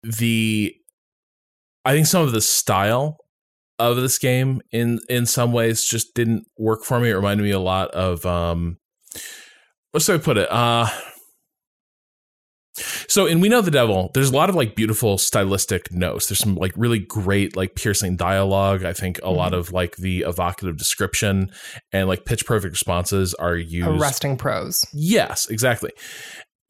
[0.02, 0.74] the
[1.84, 3.16] i think some of the style
[3.78, 7.50] of this game in in some ways just didn't work for me it reminded me
[7.50, 8.76] a lot of um
[9.94, 10.88] way to put it uh
[13.08, 16.28] so in We Know the Devil, there's a lot of like beautiful stylistic notes.
[16.28, 18.84] There's some like really great like piercing dialogue.
[18.84, 21.50] I think a lot of like the evocative description
[21.92, 24.00] and like pitch perfect responses are used.
[24.00, 24.86] Arresting prose.
[24.94, 25.90] Yes, exactly.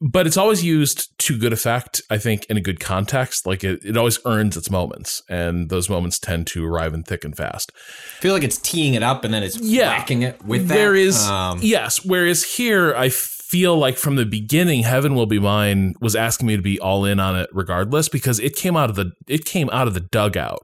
[0.05, 3.47] But it's always used to good effect, I think, in a good context.
[3.47, 7.23] Like it, it always earns its moments, and those moments tend to arrive in thick
[7.23, 7.71] and fast.
[8.17, 9.87] I feel like it's teeing it up and then it's Yeah.
[9.97, 10.73] whacking it with that.
[10.75, 12.03] There is Um, yes.
[12.03, 16.57] Whereas here, I feel like from the beginning, "Heaven Will Be Mine" was asking me
[16.57, 19.69] to be all in on it, regardless, because it came out of the it came
[19.71, 20.59] out of the dugout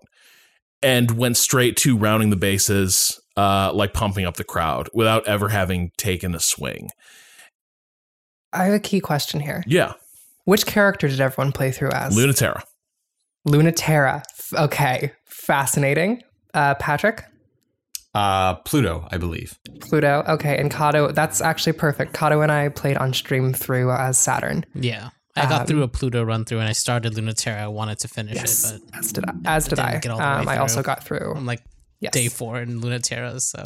[0.83, 5.47] and went straight to rounding the bases, uh, like pumping up the crowd without ever
[5.49, 6.89] having taken a swing.
[8.53, 9.63] I have a key question here.
[9.67, 9.93] Yeah,
[10.45, 12.15] Which character did everyone play through as?
[12.17, 12.61] Lunaterra.
[13.47, 14.23] Lunaterra.
[14.53, 16.23] Okay, fascinating.
[16.53, 17.23] Uh, Patrick,
[18.15, 19.59] uh, Pluto, I believe.
[19.81, 20.23] Pluto.
[20.27, 21.13] Okay, and Cado.
[21.13, 22.13] That's actually perfect.
[22.13, 24.65] Cado and I played on stream through as Saturn.
[24.73, 25.09] Yeah.
[25.35, 27.59] I got through a Pluto run through and I started Lunaterra.
[27.61, 29.33] I wanted to finish Yes, it, but as did I.
[29.45, 29.97] As did didn't I.
[29.99, 31.33] get all the way Um, I also got through.
[31.35, 31.61] I'm like
[32.01, 32.11] Yes.
[32.11, 33.63] day four in Lunaterra, so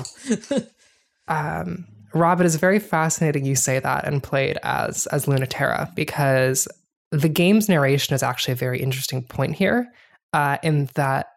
[1.27, 6.68] um, Rob, it is very fascinating you say that and played as as Lunaterra because
[7.11, 9.88] the game's narration is actually a very interesting point here,
[10.34, 11.27] uh, in that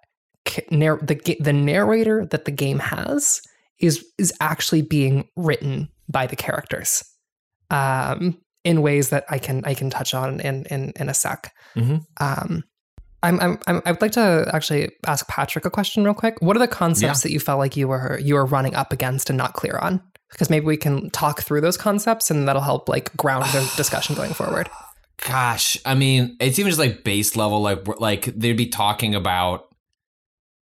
[0.44, 3.40] the the narrator that the game has
[3.78, 7.02] is is actually being written by the characters,
[7.70, 11.52] um, in ways that I can I can touch on in in in a sec.
[11.74, 12.06] Mhm.
[12.20, 12.64] Um,
[13.22, 16.40] I'm, I'm, I'm, I'd like to actually ask Patrick a question real quick.
[16.40, 19.30] What are the concepts that you felt like you were you were running up against
[19.30, 20.00] and not clear on?
[20.36, 24.14] Because maybe we can talk through those concepts and that'll help like ground the discussion
[24.14, 24.68] going forward.
[25.26, 29.68] Gosh, I mean, it's even just like base level, like like they'd be talking about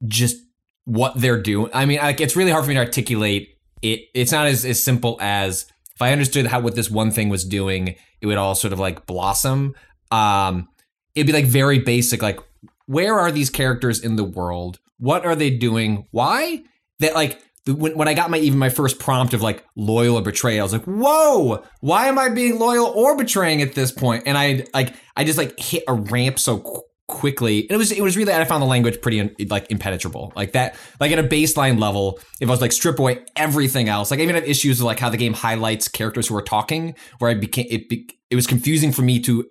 [0.05, 0.35] just
[0.83, 1.71] what they're doing.
[1.73, 4.01] I mean, like it's really hard for me to articulate it.
[4.13, 5.65] It's not as as simple as
[5.95, 8.79] if I understood how what this one thing was doing, it would all sort of
[8.79, 9.75] like blossom.
[10.11, 10.67] Um,
[11.15, 12.39] it'd be like very basic, like
[12.85, 14.79] where are these characters in the world?
[14.97, 16.07] What are they doing?
[16.11, 16.63] Why?
[16.99, 20.21] That like when, when I got my even my first prompt of like loyal or
[20.21, 24.23] betrayal, I was like, whoa, why am I being loyal or betraying at this point?
[24.25, 27.61] And I like I just like hit a ramp so qu- quickly.
[27.61, 30.33] And it was it was really I found the language pretty like impenetrable.
[30.35, 34.11] Like that like at a baseline level, if I was like strip away everything else,
[34.11, 36.95] like I even have issues with like how the game highlights characters who are talking,
[37.19, 39.45] where I became it be, it was confusing for me to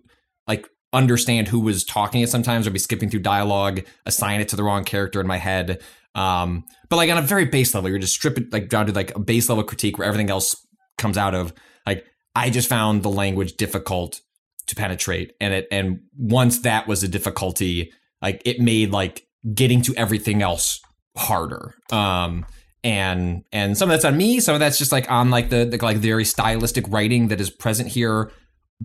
[0.47, 4.57] like understand who was talking it sometimes or be skipping through dialogue, assign it to
[4.57, 5.81] the wrong character in my head.
[6.15, 8.93] Um, but like on a very base level, you're just strip it like down to
[8.93, 10.57] like a base level critique where everything else
[10.99, 11.53] comes out of.
[11.87, 14.21] Like I just found the language difficult
[14.67, 19.83] to penetrate, and it and once that was a difficulty, like it made like getting
[19.83, 20.81] to everything else
[21.17, 21.75] harder.
[21.91, 22.47] Um,
[22.85, 25.65] and and some of that's on me, some of that's just like on like the,
[25.65, 28.31] the like very stylistic writing that is present here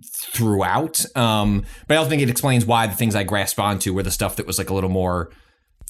[0.04, 1.04] throughout.
[1.16, 4.10] Um, but I also think it explains why the things I grasped onto were the
[4.10, 5.30] stuff that was like a little more,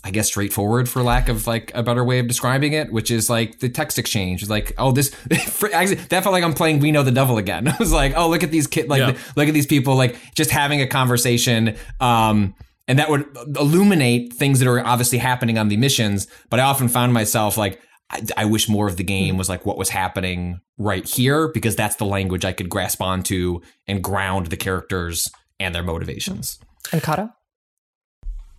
[0.08, 3.28] I guess, straightforward for lack of like a better way of describing it, which is
[3.28, 4.40] like the text exchange.
[4.40, 7.68] It's like, oh, this actually, that felt like I'm playing We Know the Devil again.
[7.68, 9.18] I was like, oh, look at these kids, like Yeah.
[9.36, 11.76] look at these people, like just having a conversation.
[12.00, 12.54] Um,
[12.88, 16.26] and that would illuminate things that are obviously happening on the missions.
[16.48, 17.78] But I often found myself like,
[18.08, 21.76] I, I wish more of the game was like what was happening right here because
[21.76, 25.28] that's the language I could grasp onto and ground the characters
[25.60, 26.58] and their motivations.
[26.92, 27.30] And Cado?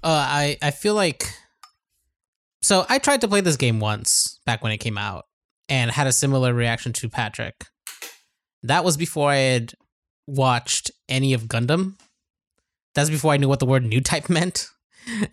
[0.03, 1.25] Uh, I I feel like
[2.61, 5.25] so I tried to play this game once back when it came out
[5.67, 7.65] and had a similar reaction to Patrick.
[8.63, 9.73] That was before I had
[10.27, 11.95] watched any of Gundam.
[12.95, 14.67] That's before I knew what the word new type meant.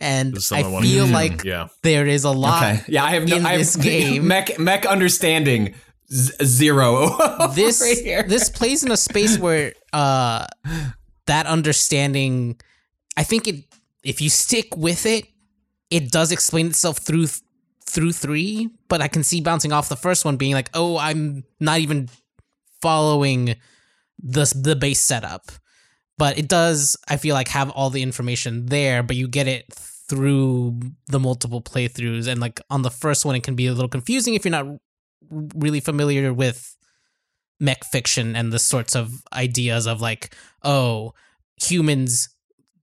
[0.01, 1.13] And I feel get to.
[1.13, 1.69] like yeah.
[1.83, 4.27] there is a lot Okay, yeah, I have no in I have, this game.
[4.29, 5.75] mech mech understanding
[6.11, 7.09] z- zero.
[7.55, 8.23] this right here.
[8.23, 10.47] this plays in a space where uh
[11.27, 12.59] that understanding
[13.17, 13.65] i think it
[14.07, 15.27] if you stick with it
[15.91, 17.27] it does explain itself through
[17.85, 21.45] through three but i can see bouncing off the first one being like oh i'm
[21.61, 22.09] not even
[22.81, 23.57] following
[24.19, 25.51] the the base setup.
[26.19, 29.67] But it does i feel like have all the information there but you get it
[30.09, 32.27] through the multiple playthroughs.
[32.27, 34.67] And like on the first one it can be a little confusing if you're not
[35.31, 36.77] really familiar with
[37.59, 41.13] mech fiction and the sorts of ideas of like oh
[41.61, 42.29] humans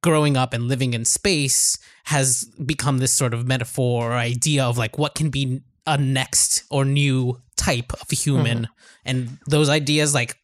[0.04, 4.78] growing up and living in space has become this sort of metaphor or idea of
[4.78, 8.60] like what can be a next or new type of human.
[8.60, 9.06] Mm-hmm.
[9.06, 10.38] And those ideas like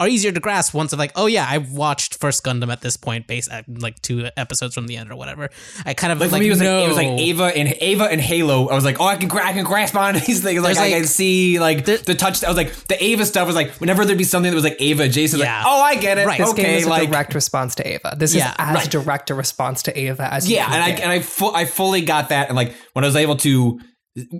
[0.00, 2.96] are easier to grasp once I'm like, oh yeah, I've watched First Gundam at this
[2.96, 5.50] point, based at like two episodes from the end or whatever.
[5.86, 6.78] I kind of Like, like, me, it was know.
[6.78, 8.66] like it was like Eva and Eva and Halo.
[8.68, 10.62] I was like, oh, I can I can grasp on these things.
[10.62, 12.42] Like, There's, I can see like There- the touch.
[12.42, 14.80] I was like the Eva stuff was like whenever there'd be something that was like
[14.80, 15.40] Eva adjacent.
[15.40, 15.58] Yeah.
[15.58, 16.26] Like, oh, I get it.
[16.26, 16.38] Right.
[16.38, 18.16] This game okay, is a like direct response to Eva.
[18.18, 18.90] This Yeah, is as right.
[18.90, 21.66] direct a response to Eva as you yeah, can and I and I fu- I
[21.66, 22.48] fully got that.
[22.48, 23.78] And like when I was able to,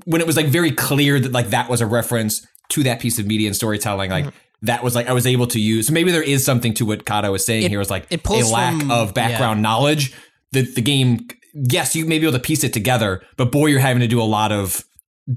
[0.04, 3.20] when it was like very clear that like that was a reference to that piece
[3.20, 4.24] of media and storytelling, like.
[4.24, 4.36] Mm-hmm.
[4.64, 5.86] That was like I was able to use.
[5.86, 7.78] So maybe there is something to what Cado was saying It- here.
[7.78, 10.12] Was like it a lack from- of background knowledge.
[10.52, 13.80] The the game, yes, you may be able to piece it together, but boy, you're
[13.80, 14.84] having to do a lot of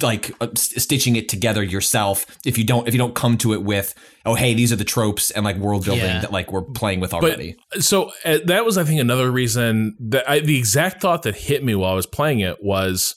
[0.02, 3.64] like uh, stitching it together yourself if you don't if you don't come to it
[3.64, 3.96] with
[4.26, 6.20] oh hey these are the tropes and like world building Yeah.
[6.20, 7.56] that like we're playing with already.
[7.80, 11.64] So uh, that was, I think, another reason that I, the exact thought that hit
[11.64, 13.16] me while I was playing it was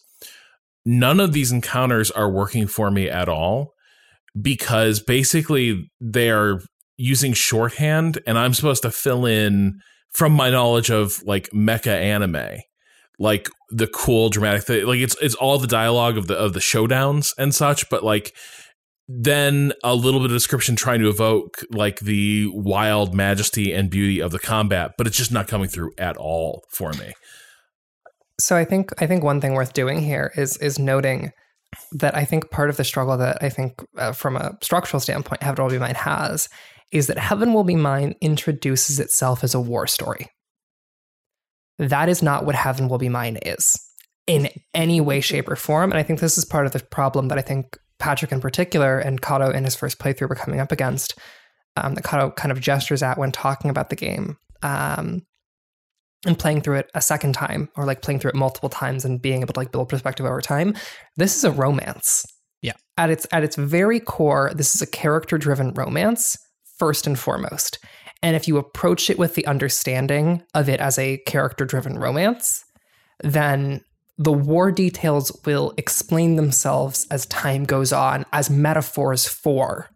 [0.86, 3.74] none of these encounters are working for me at all
[4.40, 6.60] because basically they are
[6.96, 9.80] using shorthand and I'm supposed to fill in
[10.12, 12.60] from my knowledge of like mecha anime
[13.18, 16.60] like the cool dramatic thing like it's it's all the dialogue of the of the
[16.60, 18.34] showdowns and such but like
[19.12, 24.20] then a little bit of description trying to evoke like the wild majesty and beauty
[24.20, 27.12] of the combat but it's just not coming through at all for me.
[28.40, 31.32] So I think I think one thing worth doing here is is noting
[31.92, 35.42] that I think part of the struggle that I think uh, from a structural standpoint
[35.42, 36.48] Heaven Will Be Mine has
[36.92, 40.28] is that Heaven Will Be Mine introduces itself as a war story.
[41.78, 43.78] That is not what Heaven Will Be Mine is
[44.26, 45.90] in any way, shape, or form.
[45.90, 48.98] And I think this is part of the problem that I think Patrick in particular
[48.98, 51.18] and Cado in his first playthrough were coming up against,
[51.76, 54.36] um, that Cado kind of gestures at when talking about the game.
[54.62, 55.22] Um,
[56.26, 59.22] and playing through it a second time or like playing through it multiple times and
[59.22, 60.74] being able to like build perspective over time
[61.16, 62.24] this is a romance.
[62.62, 62.74] Yeah.
[62.98, 66.36] at its at its very core this is a character driven romance
[66.78, 67.78] first and foremost.
[68.22, 72.64] And if you approach it with the understanding of it as a character driven romance
[73.22, 73.82] then
[74.18, 79.88] the war details will explain themselves as time goes on as metaphors for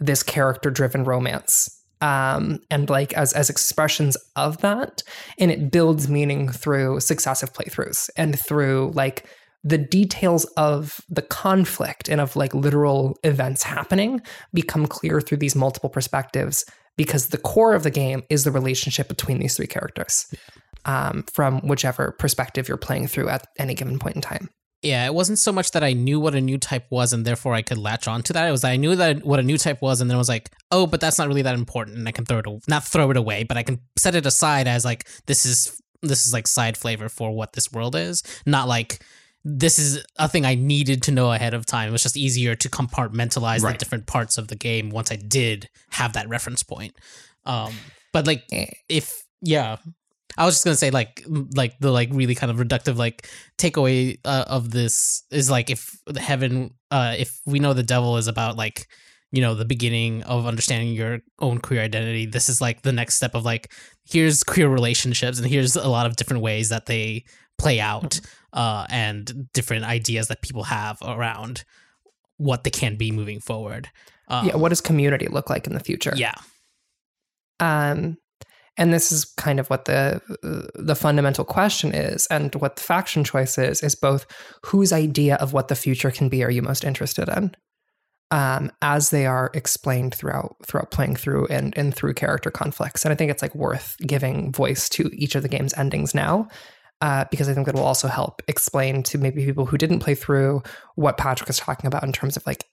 [0.00, 5.02] this character driven romance um, and like as as expressions of that
[5.38, 9.26] and it builds meaning through successive playthroughs and through like
[9.62, 14.20] the details of the conflict and of like literal events happening
[14.54, 16.64] become clear through these multiple perspectives
[16.96, 20.32] because the core of the game is the relationship between these three characters
[20.86, 24.48] um, from whichever perspective you're playing through at any given point in time
[24.82, 27.52] Yeah, it wasn't so much that I knew what a new type was and therefore
[27.52, 28.48] I could latch on to that.
[28.48, 30.28] It was that I knew that what a new type was and then I was
[30.28, 33.10] like, oh, but that's not really that important and I can throw it not throw
[33.10, 36.46] it away, but I can set it aside as like this is this is like
[36.46, 39.04] side flavor for what this world is, not like
[39.44, 41.88] this is a thing I needed to know ahead of time.
[41.88, 45.68] It was just easier to compartmentalize the different parts of the game once I did
[45.90, 46.94] have that reference point.
[47.44, 47.74] Um,
[48.12, 48.66] but like Eh.
[48.88, 49.76] if yeah,
[50.38, 51.24] I was just gonna say like
[51.54, 53.28] like the like really kind of reductive like
[53.58, 58.16] takeaway uh, of this is like if the heaven uh if we know the devil
[58.16, 58.86] is about like
[59.32, 63.16] you know the beginning of understanding your own queer identity this is like the next
[63.16, 63.72] step of like
[64.04, 67.24] here's queer relationships and here's a lot of different ways that they
[67.58, 68.20] play out
[68.52, 71.64] uh and different ideas that people have around
[72.36, 73.88] what they can be moving forward.
[74.28, 76.12] Um, yeah what does community look like in the future?
[76.16, 76.34] Yeah.
[77.60, 78.16] Um,
[78.76, 80.20] and this is kind of what the
[80.74, 84.26] the fundamental question is, and what the faction choice is is both
[84.66, 87.54] whose idea of what the future can be are you most interested in,
[88.30, 93.04] um, as they are explained throughout throughout playing through and and through character conflicts.
[93.04, 96.48] And I think it's like worth giving voice to each of the game's endings now.
[97.02, 100.14] Uh, because I think it will also help explain to maybe people who didn't play
[100.14, 100.62] through
[100.96, 102.66] what Patrick is talking about in terms of like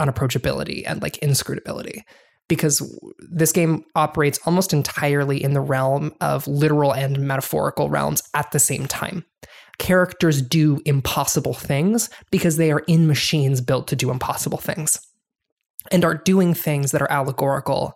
[0.00, 2.04] unapproachability and like inscrutability
[2.48, 2.82] because
[3.30, 8.58] this game operates almost entirely in the realm of literal and metaphorical realms at the
[8.58, 9.24] same time.
[9.78, 14.98] Characters do impossible things because they are in machines built to do impossible things
[15.92, 17.94] and are doing things that are allegorical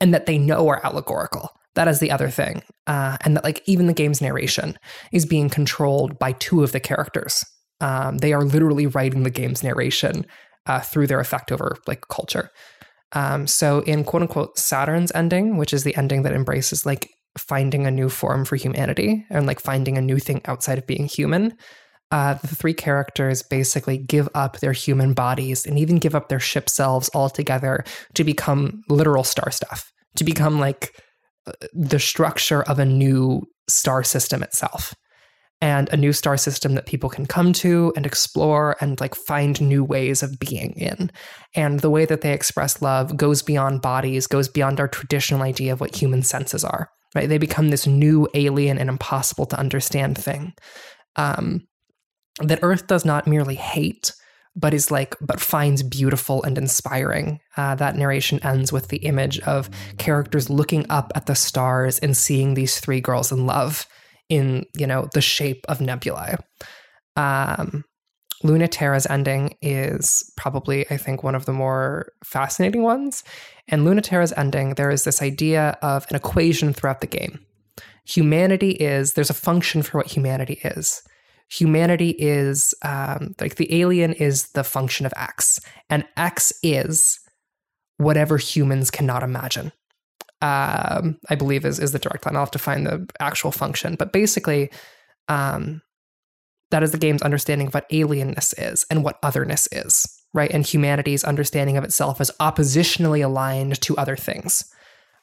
[0.00, 1.50] and that they know are allegorical.
[1.74, 2.62] That is the other thing.
[2.86, 4.76] Uh, and that, like, even the game's narration
[5.12, 7.44] is being controlled by two of the characters.
[7.80, 10.26] Um, they are literally writing the game's narration
[10.66, 12.50] uh, through their effect over, like, culture.
[13.12, 17.86] Um, so in quote unquote Saturn's ending, which is the ending that embraces like finding
[17.86, 21.56] a new form for humanity and like finding a new thing outside of being human,
[22.10, 26.40] uh, the three characters basically give up their human bodies and even give up their
[26.40, 27.84] ship selves altogether
[28.14, 30.92] to become literal star stuff, to become like
[31.46, 34.92] uh, the structure of a new star system itself
[35.60, 39.60] and a new star system that people can come to and explore and like find
[39.60, 41.10] new ways of being in.
[41.54, 45.72] And the way that they express love goes beyond bodies, goes beyond our traditional idea
[45.72, 46.90] of what human senses are.
[47.14, 47.28] Right?
[47.28, 50.54] They become this new alien and impossible to understand thing.
[51.16, 51.66] Um,
[52.38, 54.12] that Earth does not merely hate,
[54.54, 57.40] but is like, but finds beautiful and inspiring.
[57.56, 59.68] Uh, that narration ends with the image of
[59.98, 63.86] characters looking up at the stars and seeing these three girls in love
[64.30, 66.36] in you know the shape of nebulae.
[67.16, 67.84] Um,
[69.10, 73.22] ending is probably, I think, one of the more fascinating ones.
[73.68, 77.44] And Luna Terra's ending, there is this idea of an equation throughout the game.
[78.06, 81.02] Humanity is, there's a function for what humanity is.
[81.50, 87.18] Humanity is, um, like the alien is the function of X, and X is
[87.98, 89.72] whatever humans cannot imagine.
[90.42, 92.36] Um, I believe is is the direct line.
[92.36, 94.70] I'll have to find the actual function, but basically,
[95.28, 95.82] um,
[96.70, 100.50] that is the game's understanding of what alienness is and what otherness is, right?
[100.50, 104.64] And humanity's understanding of itself as oppositionally aligned to other things.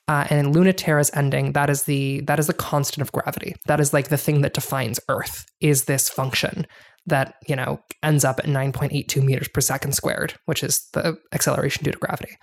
[0.10, 3.56] Uh, and in Luna Terra's ending, that is the that is the constant of gravity.
[3.66, 5.46] That is like the thing that defines Earth.
[5.60, 6.66] Is this function
[7.08, 11.84] that you know ends up at 9.82 meters per second squared, which is the acceleration
[11.84, 12.38] due to gravity.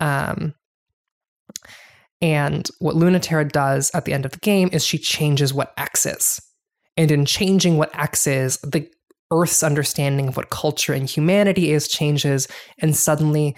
[0.00, 0.54] Um,
[2.20, 6.04] and what Lunaterra does at the end of the game is she changes what X
[6.06, 6.40] is.
[6.96, 8.88] And in changing what X is, the
[9.30, 13.54] Earth's understanding of what culture and humanity is changes, and suddenly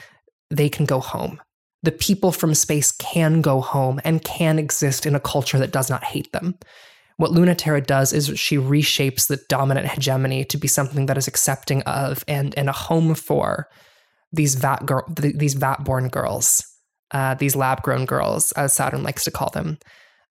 [0.50, 1.40] they can go home.
[1.82, 5.88] the people from space can go home and can exist in a culture that does
[5.88, 6.54] not hate them.
[7.16, 11.82] What Lunaterra does is she reshapes the dominant hegemony to be something that is accepting
[11.82, 13.68] of and, and a home for
[14.32, 16.64] these vat girl, these vat born girls,
[17.12, 19.78] uh, these lab grown girls, as Saturn likes to call them.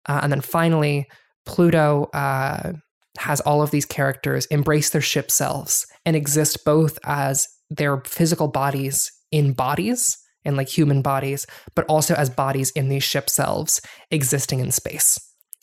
[0.08, 1.06] Uh, and then finally,
[1.46, 2.74] Pluto uh,
[3.18, 8.48] has all of these characters embrace their ship selves and exist both as their physical
[8.48, 11.46] bodies in bodies in like human bodies,
[11.76, 15.18] but also as bodies in these ship selves existing in space.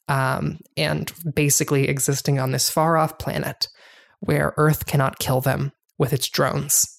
[0.09, 3.67] Um, and basically existing on this far off planet
[4.21, 6.96] where Earth cannot kill them with its drones.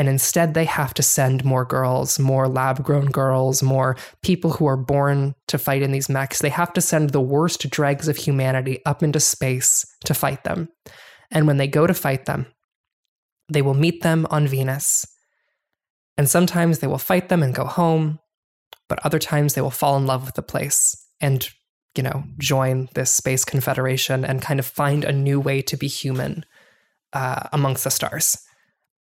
[0.00, 4.64] And instead, they have to send more girls, more lab grown girls, more people who
[4.64, 6.38] are born to fight in these mechs.
[6.38, 10.70] They have to send the worst dregs of humanity up into space to fight them.
[11.30, 12.46] And when they go to fight them,
[13.52, 15.04] they will meet them on Venus
[16.16, 18.20] and sometimes they will fight them and go home,
[18.88, 21.46] but other times they will fall in love with the place and,
[21.94, 25.88] you know, join this space confederation and kind of find a new way to be
[25.88, 26.46] human
[27.12, 28.38] uh, amongst the stars.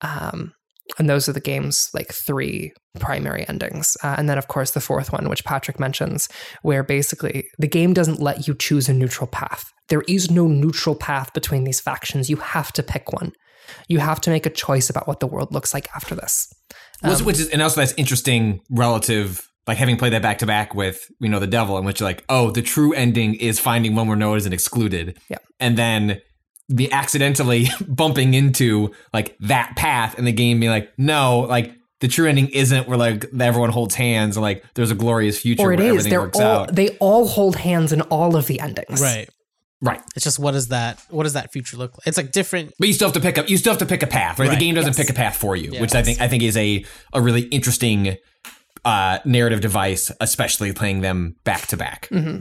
[0.01, 0.55] Um,
[0.99, 3.97] and those are the game's like three primary endings.
[4.03, 6.29] Uh, and then, of course, the fourth one, which Patrick mentions,
[6.63, 9.73] where basically the game doesn't let you choose a neutral path.
[9.89, 12.31] There is no neutral path between these factions.
[12.31, 13.33] You have to pick one.
[13.89, 16.53] You have to make a choice about what the world looks like after this.
[17.03, 20.75] Um, which is, and also that's interesting relative, like having played that back to back
[20.75, 24.07] with, you know, the devil, in which like, oh, the true ending is finding one
[24.07, 25.19] where Noah isn't excluded.
[25.29, 25.39] Yeah.
[25.61, 26.21] And then
[26.75, 32.09] be accidentally bumping into like that path and the game being like, no, like the
[32.09, 35.73] true ending isn't where like everyone holds hands and like there's a glorious future or
[35.73, 35.91] it where is.
[35.93, 36.75] everything They're works all out.
[36.75, 39.01] they all hold hands in all of the endings.
[39.01, 39.29] Right.
[39.83, 40.01] Right.
[40.17, 41.01] It's just what is that?
[41.11, 42.07] What does that future look like?
[42.07, 42.73] It's like different.
[42.79, 43.49] But you still have to pick up.
[43.51, 44.49] You still have to pick a path, right?
[44.49, 44.97] Right, The game doesn't yes.
[44.97, 45.81] pick a path for you, Yeah.
[45.83, 48.17] which I think I think is a a really interesting
[48.85, 52.09] uh, narrative device, especially playing them back to back.
[52.11, 52.39] hmm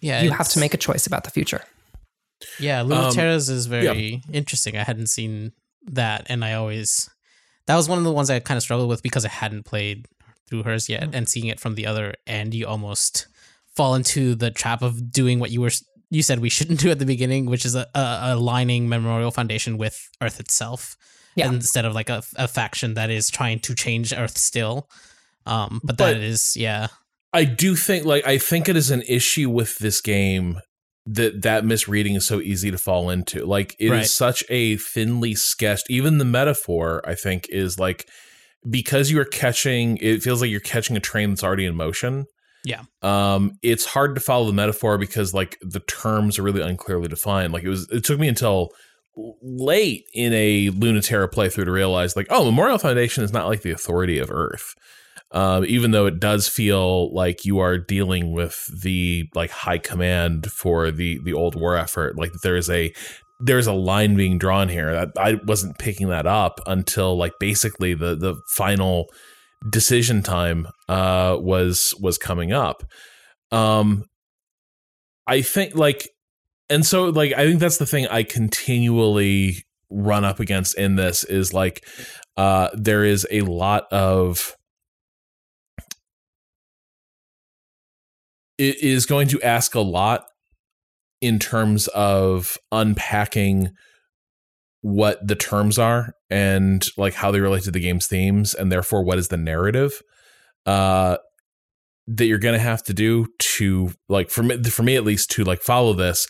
[0.00, 1.62] Yeah, You have to make a choice about the future.
[2.60, 4.76] Yeah, Lunaterras is very interesting.
[4.76, 5.52] I hadn't seen
[5.86, 7.08] that, and I always
[7.66, 10.06] that was one of the ones I kind of struggled with because I hadn't played
[10.48, 13.26] through hers yet, and seeing it from the other end, you almost
[13.76, 15.70] fall into the trap of doing what you were
[16.10, 19.76] you said we shouldn't do at the beginning, which is a, a, aligning Memorial Foundation
[19.76, 20.96] with Earth itself,
[21.36, 21.48] Yeah.
[21.48, 24.88] instead of like a, a faction that is trying to change Earth still.
[25.44, 26.86] Um, but, But- that is yeah,
[27.32, 30.60] I do think like I think it is an issue with this game
[31.10, 33.44] that that misreading is so easy to fall into.
[33.46, 34.06] Like it is Right.
[34.06, 35.86] such a thinly sketched.
[35.90, 38.08] Even the metaphor, I think, is like
[38.68, 39.96] because you are catching.
[39.98, 42.26] It feels like you're catching a train that's already in motion.
[42.64, 42.82] Yeah.
[43.02, 47.52] Um, it's hard to follow the metaphor because like the terms are really unclearly defined.
[47.52, 47.88] Like it was.
[47.90, 48.70] It took me until
[49.42, 53.70] late in a Lunaterra playthrough to realize like, oh, Memorial Foundation is not like the
[53.70, 54.74] authority of Earth
[55.32, 60.50] um, even though it does feel like you are dealing with the like high command
[60.50, 62.92] for the the old war effort like there is a
[63.40, 65.12] there's a line being drawn here.
[65.16, 69.06] I wasn't picking that up until like basically the the final
[69.70, 72.82] decision time uh was was coming up.
[73.52, 74.04] Um
[75.28, 76.08] i think like
[76.70, 81.22] and so like i think that's the thing i continually run up against in this
[81.24, 81.86] is like
[82.36, 84.56] uh there is a lot of
[88.58, 90.26] it is going to ask a lot
[91.20, 93.70] in terms of unpacking
[94.82, 99.02] what the terms are and like how they relate to the game's themes and therefore
[99.02, 100.02] what is the narrative.
[100.66, 101.16] Uh
[102.10, 105.30] that you're going to have to do to like for me for me at least
[105.30, 106.26] to like follow this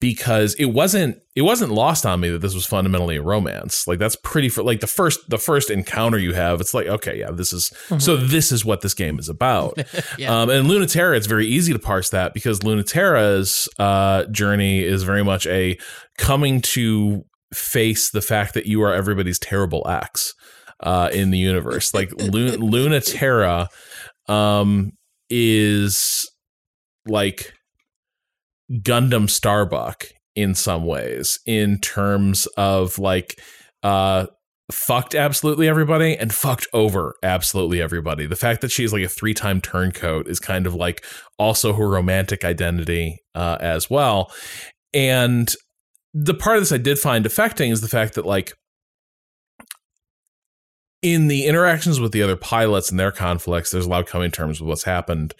[0.00, 3.86] because it wasn't it wasn't lost on me that this was fundamentally a romance.
[3.86, 7.20] Like that's pretty for like the first the first encounter you have it's like okay
[7.20, 9.78] yeah this is so this is what this game is about.
[10.18, 15.02] Yeah, um, and Lunaterra, it's very easy to parse that because Lunaterra's uh, journey is
[15.02, 15.78] very much a
[16.18, 20.34] coming to face the fact that you are everybody's terrible ex
[20.80, 21.94] uh, in the universe.
[21.94, 23.68] Like Lu- Lunaterra
[24.28, 24.92] um,
[25.30, 26.28] is
[27.06, 27.54] like
[28.72, 33.40] Gundam Starbuck in some ways, in terms of like
[33.82, 34.26] uh
[34.70, 38.26] fucked absolutely everybody and fucked over absolutely everybody.
[38.26, 41.04] The fact that she's like a three time turncoat is kind of like
[41.38, 44.32] also her romantic identity uh, as well.
[44.92, 45.52] And
[46.14, 48.52] the part of this I did find affecting is the fact that like
[51.02, 54.30] in the interactions with the other pilots and their conflicts, there's a lot of coming
[54.30, 55.34] terms with what's happened.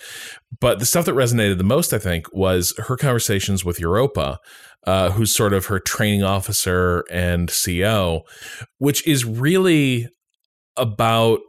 [0.58, 4.38] But the stuff that resonated the most, I think, was her conversations with Europa,
[4.86, 8.22] uh, who's sort of her training officer and CO,
[8.78, 10.08] which is really
[10.76, 11.40] about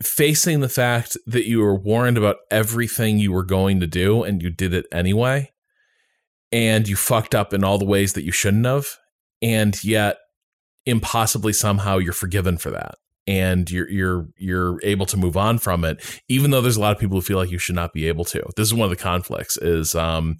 [0.00, 4.42] facing the fact that you were warned about everything you were going to do and
[4.42, 5.50] you did it anyway,
[6.52, 8.86] and you fucked up in all the ways that you shouldn't have,
[9.42, 10.18] and yet
[10.90, 12.96] impossibly somehow you're forgiven for that
[13.26, 16.92] and you're you're you're able to move on from it even though there's a lot
[16.92, 18.90] of people who feel like you should not be able to this is one of
[18.90, 20.36] the conflicts is um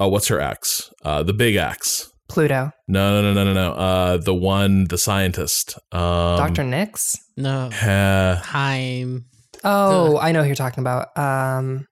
[0.00, 2.72] oh what's her ex uh the big X Pluto.
[2.88, 6.64] no no no no no no uh the one the scientist um Dr.
[6.64, 7.14] Nix?
[7.36, 7.66] No.
[7.68, 9.26] uh, Heim.
[9.64, 11.16] Oh, I know who you're talking about.
[11.16, 11.86] Um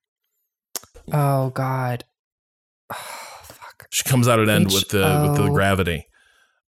[1.11, 2.03] Oh god.
[2.91, 2.95] Oh,
[3.43, 3.87] fuck.
[3.91, 6.05] she comes out at end with the with the gravity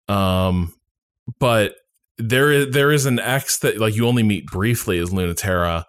[0.10, 0.74] um
[1.40, 1.76] but
[2.18, 5.86] there is there is an X that like you only meet briefly as Lunaterra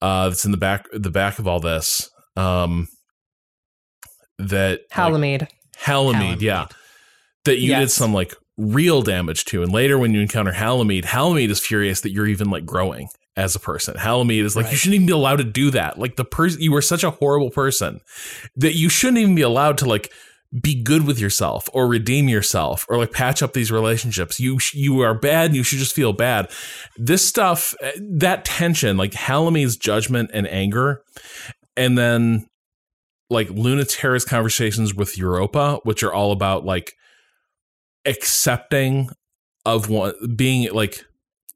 [0.00, 2.88] uh that's in the back the back of all this um
[4.38, 5.48] that like, Halamede.
[5.76, 6.66] Halamede, yeah.
[7.44, 11.50] That you did some like real damage to and later when you encounter Halamede Halamede
[11.50, 13.94] is furious that you're even like growing as a person.
[13.94, 15.98] Halamede is like you shouldn't even be allowed to do that.
[15.98, 18.00] Like the person you were such a horrible person
[18.56, 20.12] that you shouldn't even be allowed to like
[20.60, 24.40] be good with yourself or redeem yourself or like patch up these relationships.
[24.40, 25.54] You you are bad.
[25.54, 26.50] You should just feel bad.
[26.96, 31.02] This stuff, eh, that tension, like Halame's judgment and anger,
[31.76, 32.46] and then
[33.30, 36.94] like Lunaterra's conversations with Europa, which are all about like
[38.06, 39.10] accepting
[39.66, 41.04] of one being like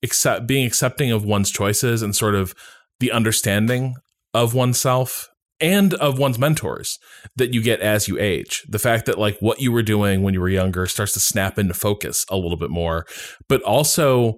[0.03, 2.55] accept being accepting of one's choices and sort of
[3.01, 3.95] the understanding
[4.35, 5.29] of oneself
[5.63, 6.99] and of one's mentors
[7.37, 8.67] that you get as you age.
[8.69, 11.59] The fact that like what you were doing when you were younger starts to snap
[11.59, 13.07] into focus a little bit more,
[13.49, 14.37] but also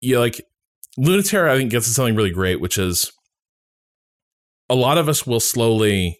[0.00, 0.40] you like
[0.98, 3.12] Lunaterra I think gets to something really great, which is
[4.68, 6.18] a lot of us will slowly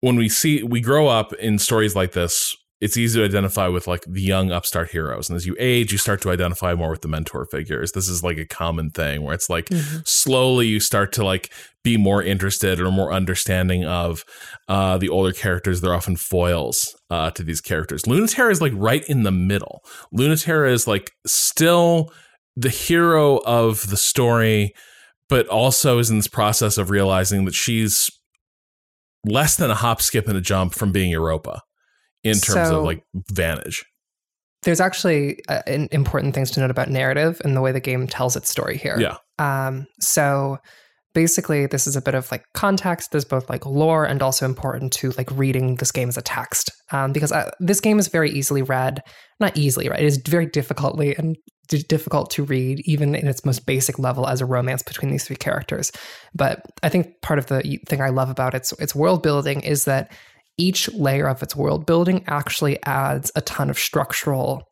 [0.00, 3.86] when we see we grow up in stories like this it's easy to identify with
[3.86, 5.28] like the young upstart heroes.
[5.28, 7.92] And as you age you start to identify more with the mentor figures.
[7.92, 9.68] This is like a common thing where it's like
[10.04, 11.52] slowly you start to like
[11.82, 14.24] be more interested or more understanding of
[14.68, 15.80] uh, the older characters.
[15.80, 18.02] They're often foils uh, to these characters.
[18.02, 19.82] Lunaterra is like right in the middle.
[20.14, 22.12] Lunaterra is like still
[22.56, 24.72] the hero of the story
[25.28, 28.10] but also is in this process of realizing that she's
[29.24, 31.60] less than a hop skip and a jump from being europa
[32.28, 33.02] in terms So- of like
[33.32, 33.84] vantage
[34.64, 38.36] There's actually uh, important things to note about narrative and the way the game tells
[38.36, 38.96] its story here.
[38.98, 40.58] yeah Um, so
[41.14, 43.10] basically, this is a bit of like context.
[43.12, 46.70] There's both like lore and also important to like reading this game as a text
[46.92, 49.00] um, because uh, this game is very easily read.
[49.40, 50.00] Not easily right?
[50.00, 51.36] It is very difficultly and
[51.88, 55.36] difficult to read, even in its most basic level as a romance between these three
[55.36, 55.92] characters.
[56.34, 59.84] But I think part of the thing I love about its its world building is
[59.84, 60.10] that
[60.58, 64.64] each layer of its world building actually adds a ton of structural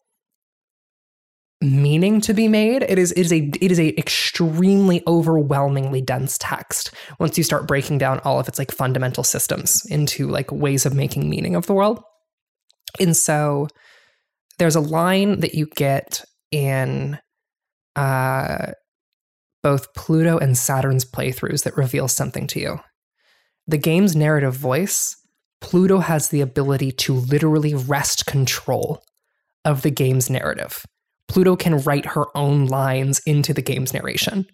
[1.62, 2.82] meaning to be made.
[2.82, 7.66] It is it is a it is a extremely overwhelmingly dense text once you start
[7.66, 11.66] breaking down all of its like fundamental systems into like ways of making meaning of
[11.66, 12.02] the world.
[13.00, 13.68] And so
[14.58, 17.18] there's a line that you get in
[17.94, 18.72] uh
[19.62, 22.78] both pluto and saturn's playthroughs that reveals something to you.
[23.66, 25.16] The game's narrative voice
[25.60, 29.02] pluto has the ability to literally wrest control
[29.64, 30.84] of the game's narrative
[31.28, 34.46] Pluto can write her own lines into the game's narration.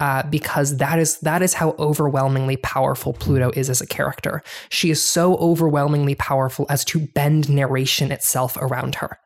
[0.00, 4.42] Uh, because that is that is how overwhelmingly powerful Pluto is as a character.
[4.70, 9.18] She is so overwhelmingly powerful as to bend narration itself around her.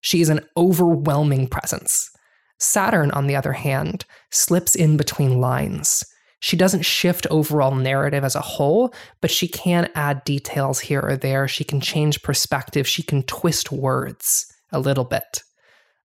[0.00, 2.10] She is an overwhelming presence.
[2.58, 6.02] Saturn, on the other hand, slips in between lines.
[6.40, 11.16] She doesn't shift overall narrative as a whole, but she can add details here or
[11.16, 11.48] there.
[11.48, 12.86] She can change perspective.
[12.86, 15.42] She can twist words a little bit.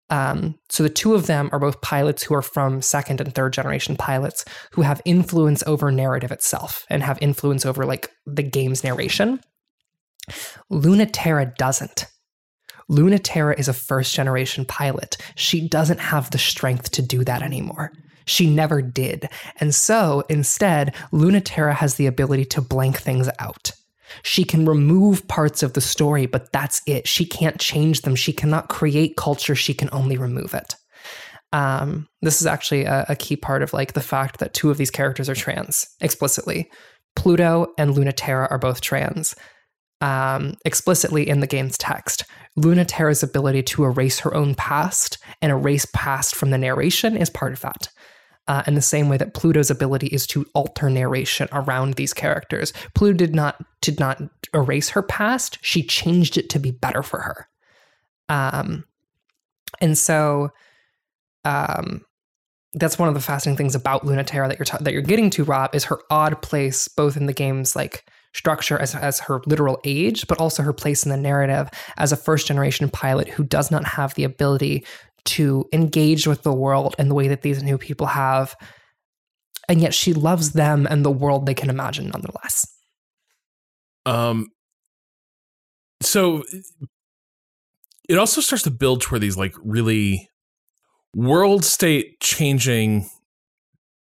[0.09, 3.53] Um, so the two of them are both pilots who are from second and third
[3.53, 8.83] generation pilots who have influence over narrative itself and have influence over like the game's
[8.83, 9.39] narration.
[10.71, 12.05] Lunaterra doesn't.
[12.91, 15.17] Lunaterra is a first generation pilot.
[15.35, 17.91] She doesn't have the strength to do that anymore.
[18.25, 19.29] She never did.
[19.59, 23.71] And so instead, Lunaterra has the ability to blank things out.
[24.21, 27.07] She can remove parts of the story, but that's it.
[27.07, 28.15] She can't change them.
[28.15, 29.55] She cannot create culture.
[29.55, 30.75] She can only remove it.
[31.51, 34.77] Um, this is actually a, a key part of like the fact that two of
[34.77, 36.69] these characters are trans explicitly.
[37.15, 39.35] Pluto and Lunaterra are both trans.
[40.01, 42.25] Um, explicitly in the game's text,
[42.57, 47.53] Lunaterra's ability to erase her own past and erase past from the narration is part
[47.53, 47.87] of that.
[48.45, 52.73] Uh, in the same way that Pluto's ability is to alter narration around these characters.
[52.93, 54.21] Pluto did not did not
[54.53, 57.47] erase her past; she changed it to be better for her.
[58.27, 58.83] Um,
[59.79, 60.51] and so,
[61.45, 62.05] um,
[62.73, 65.73] that's one of the fascinating things about Lunaterra that you're that you're getting to, Rob,
[65.73, 70.27] is her odd place both in the game's like structure as as her literal age,
[70.27, 73.85] but also her place in the narrative as a first generation pilot who does not
[73.85, 74.85] have the ability
[75.25, 78.55] to engage with the world in the way that these new people have,
[79.69, 82.65] and yet she loves them and the world they can imagine nonetheless.
[84.05, 84.47] Um.
[86.01, 86.43] So
[88.09, 90.29] it also starts to build toward these like really
[91.15, 93.09] world state changing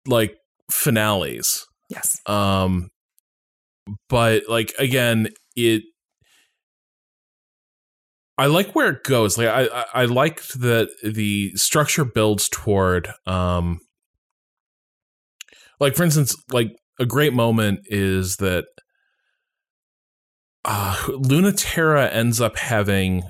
[0.07, 0.35] like
[0.69, 1.65] finales.
[1.89, 2.19] Yes.
[2.25, 2.89] Um
[4.09, 5.83] but like again, it
[8.37, 9.37] I like where it goes.
[9.37, 13.79] Like I I, I liked that the structure builds toward um
[15.79, 18.65] like for instance, like a great moment is that
[20.65, 23.23] uh Lunaterra ends up having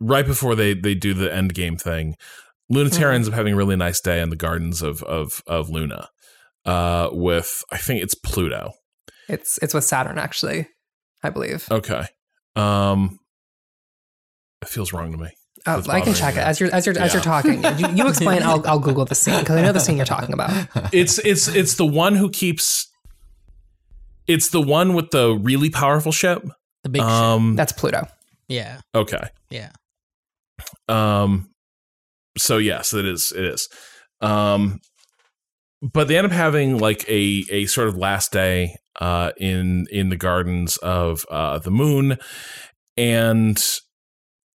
[0.00, 2.16] right before they they do the end game thing,
[2.72, 3.14] Lunaterra Mhm.
[3.14, 6.08] ends up having a really nice day in the gardens of of of Luna,
[6.64, 8.72] uh, with I think it's Pluto.
[9.28, 10.68] It's it's with Saturn actually,
[11.22, 11.66] I believe.
[11.70, 12.06] Okay,
[12.54, 13.18] um,
[14.62, 15.30] it feels wrong to me.
[15.68, 16.40] Oh, I can check me.
[16.40, 17.62] it as you're as you're as you're talking.
[17.78, 18.42] You, you explain.
[18.42, 20.68] I'll I'll Google the scene because I know the scene you're talking about.
[20.92, 22.86] It's it's it's the one who keeps.
[24.26, 26.44] It's the one with the really powerful ship.
[26.84, 27.10] The big ship.
[27.10, 27.56] Um.
[27.56, 28.06] That's Pluto.
[28.48, 28.80] Yeah.
[28.94, 29.22] Okay.
[29.50, 29.70] Yeah.
[30.88, 31.50] Um,
[32.38, 33.32] so yes, it is.
[33.34, 33.68] It is.
[34.20, 34.80] Um,
[35.82, 40.08] but they end up having like a a sort of last day uh, in in
[40.08, 42.18] the gardens of uh, the moon,
[42.96, 43.62] and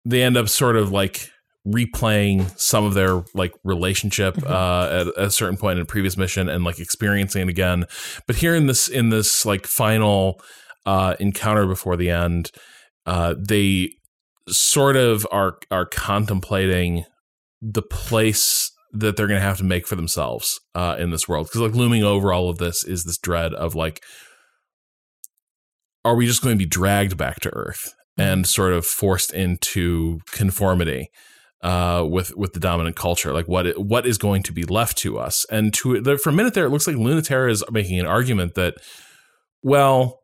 [0.04, 1.28] they end up sort of like
[1.66, 4.50] replaying some of their like relationship Mhm.
[4.50, 7.84] uh, at a certain point in a previous mission and like experiencing it again.
[8.26, 10.40] But here in this in this like final
[10.86, 12.50] uh, encounter before the end,
[13.04, 13.90] uh, they
[14.48, 17.04] sort of are are contemplating
[17.60, 21.46] the place that they're going to have to make for themselves uh, in this world
[21.46, 24.02] because like looming over all of this is this dread of like
[26.04, 30.20] are we just going to be dragged back to earth and sort of forced into
[30.32, 31.10] conformity
[31.62, 34.96] uh, with with the dominant culture like what it, what is going to be left
[34.98, 35.44] to us.
[35.50, 38.54] And to there, for a minute there it looks like Lunaterra is making an argument
[38.54, 38.74] that
[39.62, 40.20] well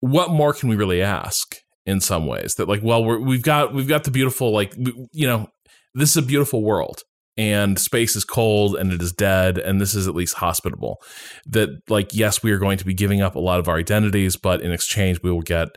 [0.00, 2.54] what more can we really ask in some ways?
[2.54, 5.48] That like well we're, we've got we've got the beautiful like you know
[5.94, 7.02] this is a beautiful world
[7.40, 11.00] and space is cold and it is dead and this is at least hospitable.
[11.46, 14.36] That like yes we are going to be giving up a lot of our identities
[14.36, 15.68] but in exchange we will get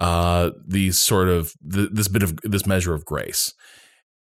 [0.00, 3.54] uh these sort of th- this bit of this measure of grace.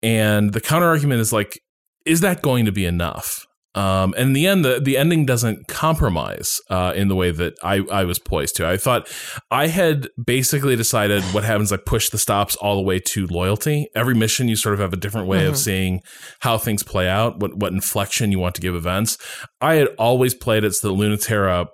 [0.04, 1.60] And the counter argument is like
[2.06, 5.68] is that going to be enough um, and in the end, the, the ending doesn't
[5.68, 8.68] compromise uh, in the way that I, I was poised to.
[8.68, 9.08] I thought
[9.50, 11.72] I had basically decided what happens.
[11.72, 13.88] I push the stops all the way to loyalty.
[13.96, 15.58] Every mission, you sort of have a different way of Mhm.
[15.58, 16.02] seeing
[16.42, 19.18] how things play out, what what inflection you want to give events.
[19.60, 21.68] I had always played it's the that Lunaterra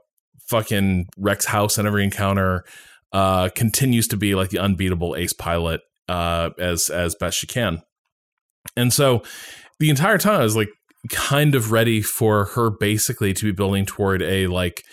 [0.50, 2.64] fucking Rex house in every encounter,
[3.12, 7.82] uh, continues to be like the unbeatable ace pilot uh, as as best she can.
[8.76, 9.24] And so
[9.80, 10.70] the entire time I was like
[11.10, 14.84] kind of ready for her basically to be building toward a like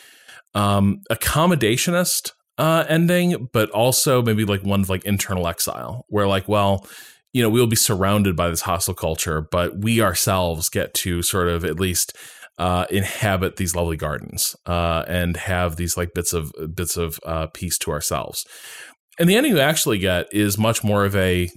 [0.55, 6.49] um accommodationist uh ending but also maybe like one of like internal exile where like
[6.49, 6.87] well
[7.33, 11.49] you know we'll be surrounded by this hostile culture but we ourselves get to sort
[11.49, 12.17] of at least
[12.59, 17.47] uh inhabit these lovely gardens uh and have these like bits of bits of uh
[17.49, 18.47] peace to ourselves.
[19.19, 21.51] And the ending you actually get is much more of a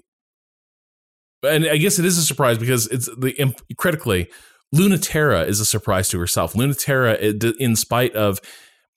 [1.44, 4.30] and I guess it is a surprise because it's the critically
[4.74, 6.54] Lunaterra is a surprise to herself.
[6.54, 7.18] Lunaterra,
[7.60, 8.40] in spite of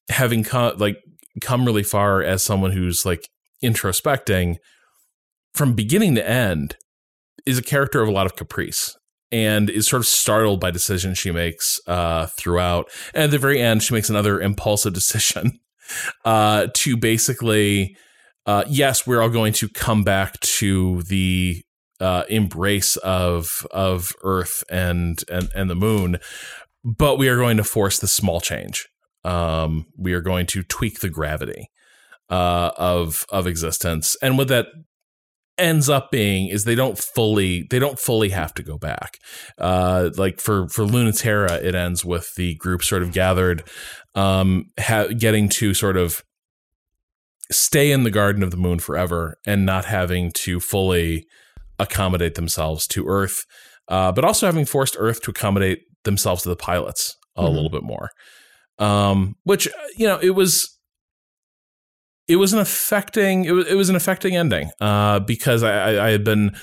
[0.09, 0.97] having come like
[1.41, 3.29] come really far as someone who's like
[3.65, 4.57] introspecting
[5.55, 6.77] from beginning to end,
[7.47, 8.97] is a character of a lot of caprice
[9.31, 12.91] and is sort of startled by decisions she makes uh, throughout.
[13.15, 15.59] And at the very end, she makes another impulsive decision
[16.25, 17.97] uh, to basically,
[18.47, 21.63] uh, yes, we're all going to come back to the
[22.03, 26.19] uh, embrace of of Earth and and and the Moon,
[26.85, 28.89] but we are going to force the small change.
[29.25, 31.71] Um, we are going to tweak the gravity
[32.29, 34.67] uh, of of existence, and what that
[35.59, 39.19] ends up being is they don't fully they don't fully have to go back.
[39.59, 43.63] Uh, like for for Lunaterra, it ends with the group sort of gathered,
[44.17, 46.25] um, ha- getting to sort of
[47.53, 51.27] stay in the Garden of the Moon forever and not having to fully
[51.79, 53.45] accommodate themselves to Earth,
[53.89, 57.55] uh, but also having forced Earth to accommodate themselves to the pilots a Mhm.
[57.55, 58.11] little bit more.
[58.79, 60.69] Um, which you know, it was
[62.29, 66.07] it was an affecting it was it was an affecting ending uh, because I, I,
[66.07, 66.57] I had been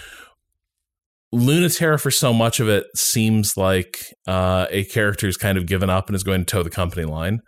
[1.33, 5.89] Lunaterra for so much of it seems like uh, a character who's kind of given
[5.89, 7.39] up and is going to toe the company line.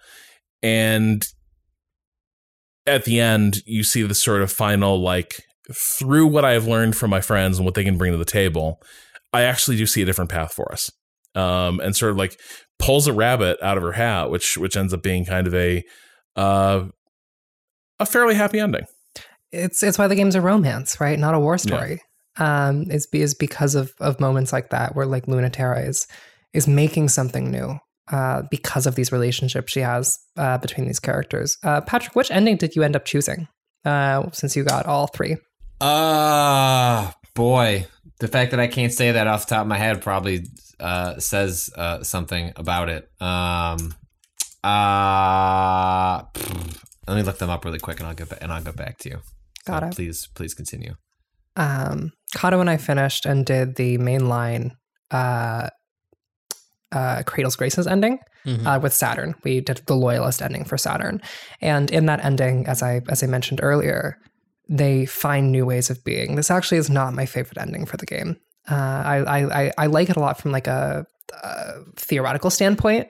[0.61, 1.25] And
[2.85, 5.41] at the end, you see the sort of final, like,
[5.73, 8.81] through what I've learned from my friends and what they can bring to the table,
[9.33, 10.89] I actually do see a different path for us.
[11.33, 12.38] Um, and sort of like
[12.77, 15.81] pulls a rabbit out of her hat, which which ends up being kind of a
[16.35, 16.88] uh,
[17.99, 18.85] a fairly happy ending.
[19.51, 21.17] It's it's why the game's a romance, right?
[21.17, 22.01] Not a war story.
[22.38, 22.67] Yeah.
[22.67, 26.05] Um, is is because of of moments like that where like Lunaterra is
[26.53, 27.77] is making something new.
[28.11, 31.55] Uh, because of these relationships she has uh, between these characters.
[31.63, 33.47] Uh, Patrick, which ending did you end up choosing?
[33.85, 35.38] Uh, since you got all three.
[35.84, 37.88] Ah, boy,
[38.20, 40.45] the fact that I can't say that off the top of my head probably
[40.80, 43.10] uh, says uh, something about it.
[43.20, 43.95] Um,
[44.64, 46.24] uh,
[47.08, 48.99] let me look them up really quick, and I'll get back, and I'll get back
[48.99, 49.20] to you.
[49.66, 49.95] Got so it.
[49.95, 50.94] Please, please continue.
[51.56, 54.74] Um, Cado and I finished and did the main line,
[55.10, 55.70] uh,
[56.91, 58.66] uh, Cradle's Graces ending Mhm.
[58.68, 59.34] uh, with Saturn.
[59.44, 61.22] We did the Loyalist ending for Saturn,
[61.60, 64.18] and in that ending, as I as I mentioned earlier,
[64.72, 66.35] they find new ways of being.
[66.35, 68.38] This actually is not my favorite ending for the game.
[68.69, 71.06] Uh, I, I I like it a lot from like a,
[71.43, 73.07] a theoretical standpoint,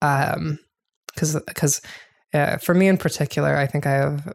[0.00, 1.82] because because
[2.32, 4.32] uh, for me in particular, I think I have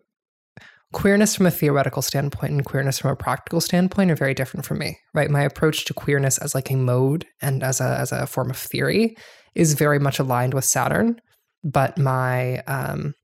[0.94, 4.78] queerness from a theoretical standpoint and queerness from a practical standpoint are very different from
[4.78, 4.98] me.
[5.14, 8.52] Right, my approach to queerness as like a mode and as a as a form
[8.52, 9.16] of theory
[9.56, 11.20] is very much aligned with Saturn,
[11.64, 13.16] but my um,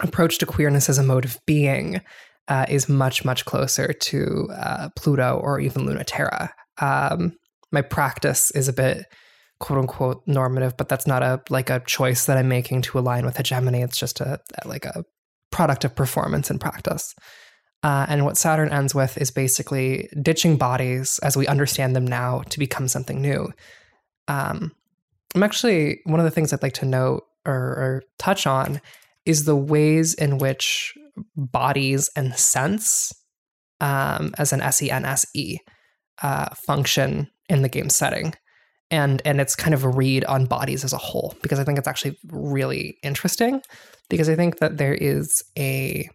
[0.00, 2.00] approach to queerness as a mode of being
[2.48, 6.50] uh, is much much closer to uh, Pluto or even Lunaterra.
[6.80, 7.36] Um,
[7.72, 9.04] my practice is a bit
[9.60, 13.26] quote unquote normative, but that's not a like a choice that I'm making to align
[13.26, 13.82] with hegemony.
[13.82, 15.04] It's just a like a
[15.50, 17.14] product of performance and practice.
[17.82, 22.42] Uh, and what Saturn ends with is basically ditching bodies as we understand them now
[22.50, 23.52] to become something new.
[24.26, 24.72] Um,
[25.34, 28.80] I'm actually one of the things I'd like to note or, or touch on
[29.28, 30.94] is the ways in which
[31.36, 33.12] bodies and sense,
[33.80, 35.58] um, as an S E N S E,
[36.22, 38.34] uh, function in the game setting.
[38.90, 41.78] And, and it's kind of a read on bodies as a whole because I think
[41.78, 43.60] it's actually really interesting
[44.08, 46.08] because I think that there is a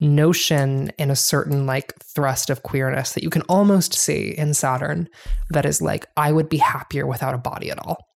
[0.00, 5.08] notion in a certain like thrust of queerness that you can almost see in Saturn
[5.50, 8.07] that is like, I would be happier without a body at all.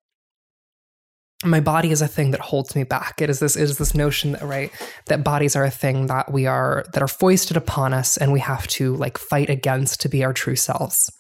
[1.44, 3.22] My body is a thing that holds me back.
[3.22, 4.72] It is this it is this notion that right
[5.08, 8.40] that bodies are a thing that we are that are foisted upon us and we
[8.40, 11.12] have to like fight against to be our true selves.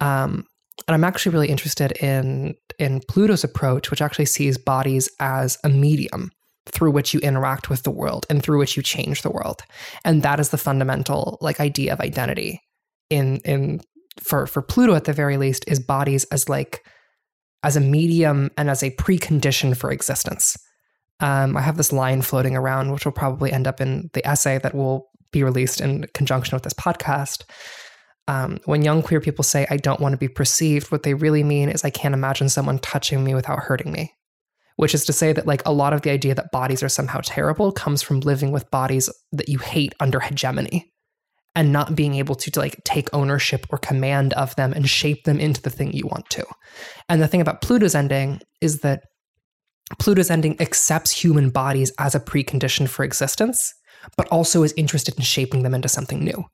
[0.00, 0.46] Um,
[0.86, 5.68] and I'm actually really interested in in Pluto's approach, which actually sees bodies as a
[5.68, 6.30] medium
[6.66, 9.62] through which you interact with the world and through which you change the world.
[10.04, 12.62] And that is the fundamental like idea of identity
[13.08, 13.80] in in
[14.22, 16.84] for for Pluto at the very least is bodies as like
[17.62, 20.56] as a medium and as a precondition for existence.
[21.20, 24.58] Um, I have this line floating around, which will probably end up in the essay
[24.58, 27.44] that will be released in conjunction with this podcast.
[28.26, 31.42] Um, when young queer people say, I don't want to be perceived, what they really
[31.42, 34.14] mean is, I can't imagine someone touching me without hurting me.
[34.76, 37.20] Which is to say that, like, a lot of the idea that bodies are somehow
[37.22, 40.90] terrible comes from living with bodies that you hate under hegemony
[41.54, 45.24] and not being able to, to, like take ownership or command of them and shape
[45.24, 46.44] them into the thing you want to.
[47.08, 49.02] And the thing about Pluto's ending is that
[49.98, 53.72] Pluto's ending accepts human bodies as a precondition for existence,
[54.16, 56.44] but also is interested in shaping them into something new.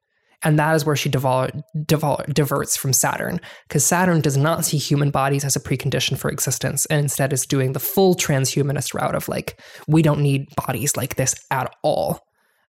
[0.43, 4.77] And that is where she devol- devol- diverts from Saturn, because Saturn does not see
[4.77, 9.15] human bodies as a precondition for existence, and instead is doing the full transhumanist route
[9.15, 12.21] of like, we don't need bodies like this at all.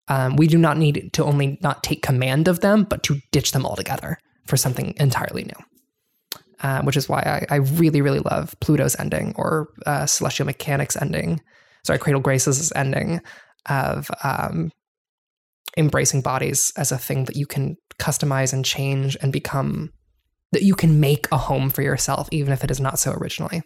[0.09, 3.53] Um, we do not need to only not take command of them, but to ditch
[3.53, 5.65] them altogether for something entirely new.
[6.61, 7.21] Uh, which is why
[7.51, 11.39] I, I, really, really love Pluto's ending or uh, Celestial Mechanics ending.
[11.85, 13.21] Sorry, Cradle Graces' ending
[13.69, 14.71] of um,
[15.77, 19.93] embracing bodies as a thing that you can customize and change and become
[20.53, 23.63] that you can make a home for yourself, even if it is not so originally.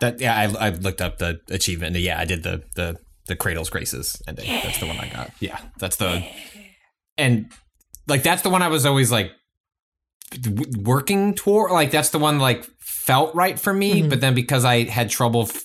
[0.00, 1.96] That yeah, I, I looked up the achievement.
[1.96, 2.96] Yeah, I did the the
[3.28, 4.46] the Cradle's Graces ending.
[4.46, 4.62] Yeah.
[4.62, 5.30] That's the one I got.
[5.40, 6.26] Yeah, that's the
[7.16, 7.52] and
[8.06, 9.32] like that's the one I was always like
[10.76, 11.70] working toward.
[11.70, 14.00] Like that's the one like felt right for me.
[14.00, 14.08] Mm-hmm.
[14.08, 15.64] But then because I had trouble f-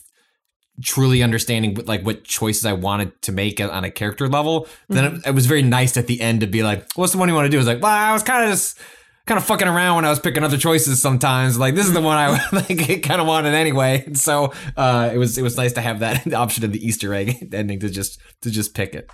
[0.83, 4.93] truly understanding like what choices I wanted to make on a character level, mm-hmm.
[4.93, 7.29] then it, it, was very nice at the end to be like, "What's the one
[7.29, 8.77] you want to do?" It's like, well, I was kind of just
[9.25, 11.57] kind of fucking around when I was picking other choices sometimes.
[11.57, 14.03] Like this is the one I like kind of wanted anyway.
[14.05, 17.13] And so uh, it was it was nice to have that option of the Easter
[17.13, 19.09] egg ending to just to just pick it.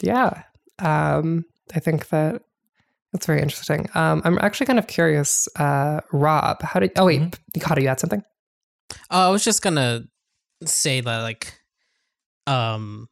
[0.00, 0.42] Yeah,
[0.78, 1.44] um,
[1.74, 2.42] I think that
[3.12, 3.88] That's very interesting.
[3.94, 6.62] Um, I'm actually kind of curious, uh, Rob.
[6.62, 6.92] How did?
[6.96, 7.60] Oh wait, Mm-hmm.
[7.68, 8.22] how do you add something?
[9.10, 10.04] Uh, I was just gonna
[10.64, 11.54] say that like,
[12.46, 13.08] um,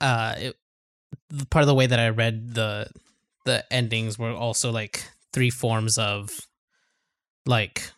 [0.00, 0.56] uh, it,
[1.50, 2.88] part of the way that I read the
[3.44, 6.30] the endings were also like three forms of
[7.46, 7.90] like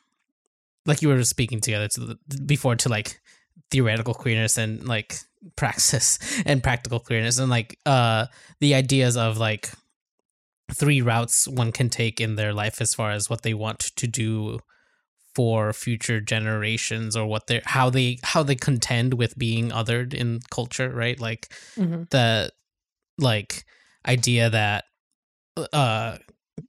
[0.86, 3.20] like you were speaking together to the, before to like
[3.70, 5.16] theoretical queerness and like
[5.56, 8.26] praxis and practical queerness and like uh
[8.60, 9.70] the ideas of like
[10.72, 14.06] three routes one can take in their life as far as what they want to
[14.06, 14.58] do
[15.34, 20.40] for future generations or what they how they how they contend with being othered in
[20.50, 22.04] culture right like Mm-hmm.
[22.10, 22.50] the
[23.18, 23.64] like
[24.06, 24.84] idea that
[25.72, 26.16] uh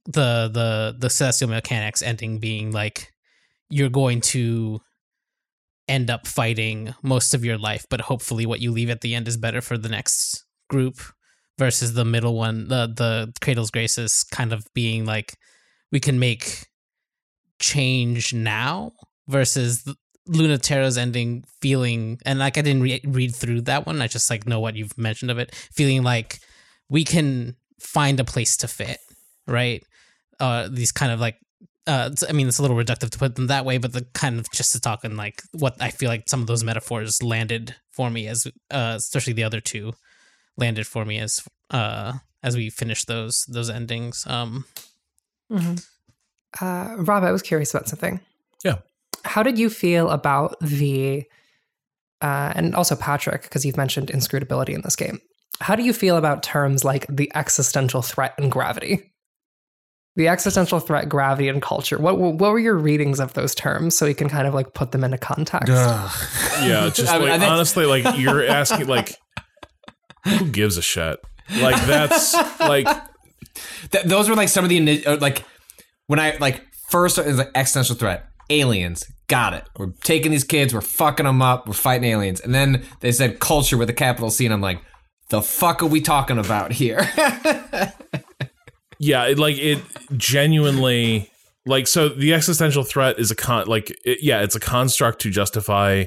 [0.04, 3.12] the the the celestial mechanics ending being like
[3.70, 4.80] you're going to
[5.88, 9.28] end up fighting most of your life but hopefully what you leave at the end
[9.28, 11.00] is better for the next group
[11.58, 15.34] versus the middle one the the cradle's graces kind of being like
[15.92, 16.66] we can make
[17.60, 18.92] change now
[19.28, 19.96] versus the
[20.28, 24.02] Lunaterra's ending feeling and like I didn't re- read through that one.
[24.02, 25.54] I just like know what you've mentioned of it.
[25.54, 26.40] Feeling like
[26.88, 28.98] we can find a place to fit
[29.46, 29.84] right
[30.40, 31.36] uh these kind of like
[31.86, 34.38] uh I mean it's a little reductive to put them that way but the kind
[34.38, 37.74] of just to talk and like what I feel like some of those metaphors landed
[37.90, 39.92] for me as uh especially the other two
[40.56, 44.64] landed for me as uh as we finished those those endings um
[46.60, 48.20] Uh, Rob, I was curious about something.
[48.64, 48.76] Yeah.
[49.24, 51.24] How did you feel about the,
[52.22, 55.20] uh, and also Patrick, because you've mentioned inscrutability in this game.
[55.60, 59.12] How do you feel about terms like the existential threat and gravity?
[60.16, 61.98] The existential threat, gravity, and culture.
[61.98, 64.90] What what were your readings of those terms, so we can kind of like put
[64.92, 65.68] them into context?
[65.68, 69.14] Yeah, just I mean, like I think- honestly, like you're asking, like
[70.24, 71.20] who gives a shit?
[71.60, 72.88] Like that's like
[73.90, 75.44] Th- those were like some of the ini- uh, like
[76.06, 79.04] when I like first it was like existential threat, aliens.
[79.28, 79.64] Got it.
[79.76, 80.72] We're taking these kids.
[80.72, 81.66] We're fucking them up.
[81.66, 82.40] We're fighting aliens.
[82.40, 84.80] And then they said culture with a capital C, and I'm like,
[85.30, 87.00] the fuck are we talking about here?
[88.98, 89.78] yeah, it, like it
[90.16, 91.30] genuinely
[91.66, 95.30] like so the existential threat is a con like it, yeah, it's a construct to
[95.30, 96.04] justify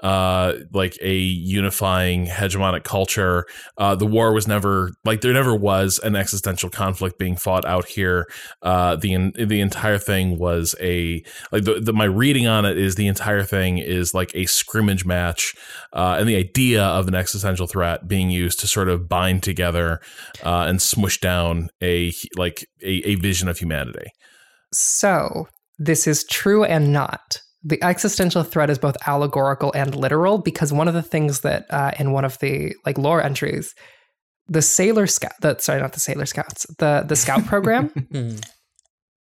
[0.00, 3.46] uh like a unifying hegemonic culture.
[3.76, 7.86] Uh the war was never like there never was an existential conflict being fought out
[7.86, 8.26] here.
[8.62, 11.22] Uh the the entire thing was a
[11.52, 15.04] like the, the my reading on it is the entire thing is like a scrimmage
[15.04, 15.54] match
[15.92, 20.00] uh and the idea of an existential threat being used to sort of bind together
[20.42, 24.10] uh and smush down a like a, a vision of humanity.
[24.72, 27.40] So, this is true and not.
[27.64, 31.92] The existential threat is both allegorical and literal because one of the things that uh,
[31.98, 33.74] in one of the like lore entries,
[34.48, 38.36] the Sailor Scout, the, sorry, not the Sailor Scouts, the the Scout program, hmm.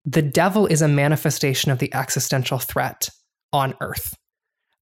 [0.03, 3.09] the devil is a manifestation of the existential threat
[3.53, 4.15] on Earth.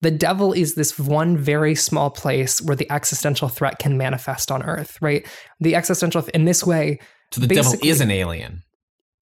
[0.01, 4.63] The devil is this one very small place where the existential threat can manifest on
[4.63, 5.25] Earth, right?
[5.61, 6.99] The existential in this way,
[7.31, 8.62] so the devil is an alien.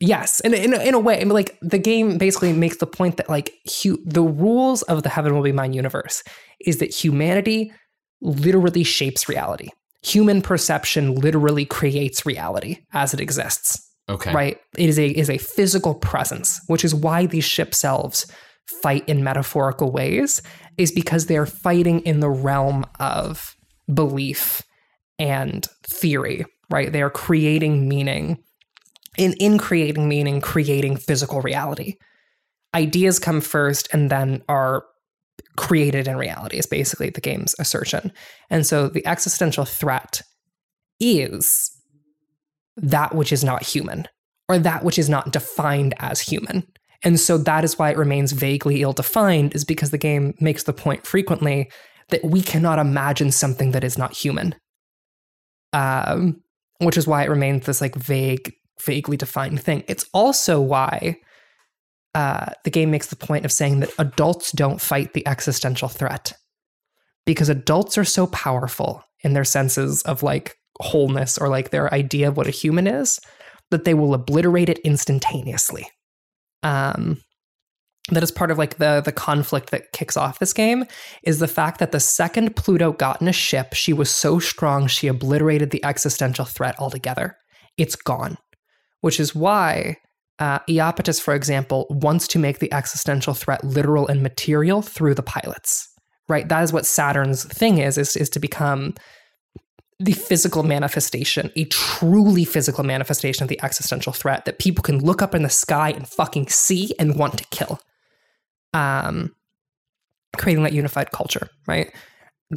[0.02, 3.18] Yes, and in, in a way, I mean, like the game basically makes the point
[3.18, 3.54] that like
[3.84, 6.24] hu- the rules of the Heaven Will Be Mine universe
[6.60, 7.72] is that humanity
[8.20, 9.70] literally shapes reality.
[10.04, 13.88] Human perception literally creates reality as it exists.
[14.10, 14.34] Okay.
[14.34, 14.58] Right?
[14.76, 18.26] It is a is a physical presence, which is why these ship selves
[18.82, 20.42] fight in metaphorical ways,
[20.80, 23.56] is because they're fighting in the realm of
[23.94, 24.64] belief
[25.20, 26.46] and theory.
[26.72, 26.92] Right?
[26.92, 28.40] They are creating meaning
[29.18, 31.96] in in creating meaning creating physical reality.
[32.74, 34.86] Ideas come first and then are
[35.58, 38.12] created in reality is basically the game's assertion.
[38.50, 40.22] And so the existential threat
[41.00, 41.72] is
[42.78, 44.08] that which is not human
[44.48, 46.66] or that which is not defined as human.
[47.04, 50.64] And so that is why it remains vaguely ill defined is because the game makes
[50.64, 51.70] the point frequently
[52.10, 54.56] that we cannot imagine something that is not human.
[55.74, 56.42] Um,
[56.80, 59.84] which is why it remains this like vague vaguely defined thing.
[59.88, 61.18] It's also why
[62.14, 66.34] uh, the game makes the point of saying that adults don't fight the existential threat
[67.26, 72.28] because adults are so powerful in their senses of like wholeness or like their idea
[72.28, 73.20] of what a human is
[73.70, 75.88] that they will obliterate it instantaneously.
[76.64, 77.22] Um,
[78.10, 80.86] that is part of like the the conflict that kicks off this game
[81.24, 84.88] is the fact that the second Pluto got in a ship, she was so strong
[84.88, 87.38] she obliterated the existential threat altogether.
[87.78, 88.38] It's gone
[89.02, 89.98] which is why
[90.40, 95.24] uh, Iapetus, for example, wants to make the existential threat literal and material through the
[95.24, 95.88] pilots.
[96.28, 98.94] Right, that is what Saturn's thing is: is is to become
[100.00, 105.22] the physical manifestation, a truly physical manifestation of the existential threat that people can look
[105.22, 107.80] up in the sky and fucking see and want to kill.
[108.74, 109.36] Um,
[110.38, 111.94] creating that unified culture, right?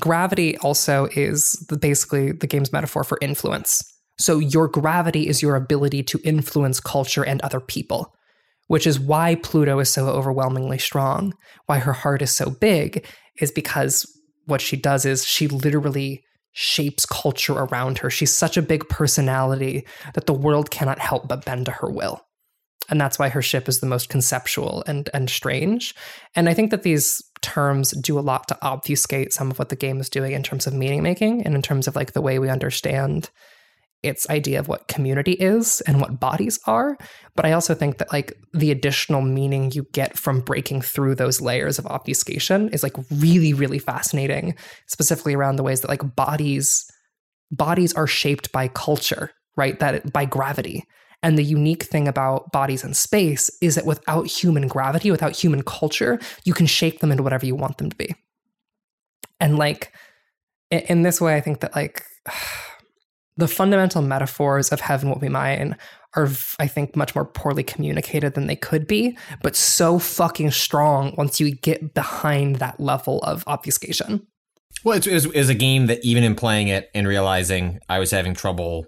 [0.01, 3.94] Gravity also is the, basically the game's metaphor for influence.
[4.19, 8.15] So your gravity is your ability to influence culture and other people,
[8.69, 11.35] which is why Pluto is so overwhelmingly strong.
[11.67, 13.07] Why her heart is so big
[13.41, 14.07] is because
[14.47, 16.23] what she does is she literally
[16.53, 18.11] shapes culture around her.
[18.11, 22.25] She's such a big personality that the world cannot help but bend to her will.
[22.89, 25.95] And that's why her ship is the most conceptual and and strange.
[26.37, 29.77] And I think that these terms do a lot to obfuscate some of what the
[29.77, 32.39] game is doing in terms of meaning making and in terms of like the way
[32.39, 33.31] we understand
[34.05, 36.97] its idea of what community is and what bodies are.
[37.37, 41.41] But I also think that like the additional meaning you get from breaking through those
[41.41, 44.55] layers of obfuscation is like really, really fascinating,
[44.87, 46.91] specifically around the ways that like bodies
[47.51, 49.79] bodies are shaped by culture, right?
[49.79, 50.85] That by gravity.
[51.23, 55.63] And the unique thing about bodies in space is that without human gravity, without human
[55.63, 58.15] culture, you can shape them into whatever you want them to be.
[59.41, 59.93] And like
[60.71, 62.03] in this way, I think that like
[63.37, 65.77] the fundamental metaphors of heaven will be mine
[66.17, 66.29] are
[66.59, 71.41] i think much more poorly communicated than they could be but so fucking strong once
[71.41, 74.27] you get behind that level of obfuscation
[74.85, 78.11] well it's, it's, it's a game that even in playing it and realizing i was
[78.11, 78.87] having trouble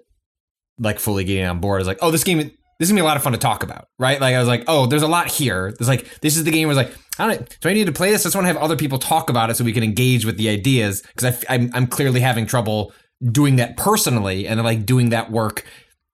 [0.79, 3.05] like fully getting on board i was like oh this game this is gonna be
[3.05, 4.21] a lot of fun to talk about, right?
[4.21, 5.73] Like I was like, oh, there's a lot here.
[5.77, 6.67] There's like this is the game.
[6.67, 7.59] Where I was like, I don't.
[7.59, 8.21] Do I need to play this?
[8.21, 10.37] I just want to have other people talk about it so we can engage with
[10.37, 12.93] the ideas because I'm I'm clearly having trouble
[13.23, 15.65] doing that personally and like doing that work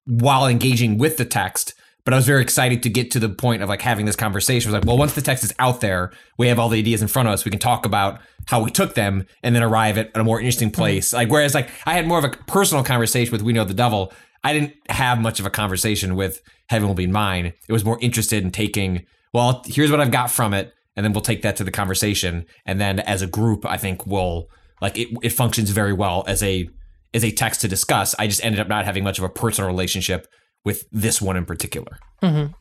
[0.06, 1.74] while engaging with the text.
[2.06, 4.70] But I was very excited to get to the point of like having this conversation.
[4.70, 7.02] I was like, well, once the text is out there, we have all the ideas
[7.02, 7.46] in front of us.
[7.46, 10.70] We can talk about how we took them and then arrive at a more interesting
[10.70, 10.82] mm-hmm.
[10.82, 11.10] place.
[11.10, 11.16] Mm-hmm.
[11.16, 14.12] Like, whereas like I had more of a personal conversation with We Know the Devil.
[14.44, 17.54] I didn't have much of a conversation with Heaven Will Be Mine.
[17.70, 20.74] It was more interested in taking, well, here's what I've got from it.
[20.98, 22.46] And then we'll take that to the conversation.
[22.66, 24.50] And then as a group, I think we'll
[24.82, 26.70] like it, it functions very well as a
[27.14, 28.16] is a text to discuss.
[28.18, 30.28] I just ended up not having much of a personal relationship
[30.66, 32.00] with this one in particular.
[32.22, 32.54] Mm-hmm.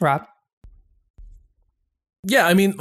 [0.00, 0.26] Rob?
[2.24, 2.74] Yeah, I mean,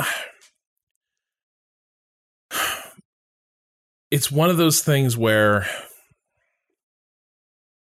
[4.11, 5.67] it's one of those things where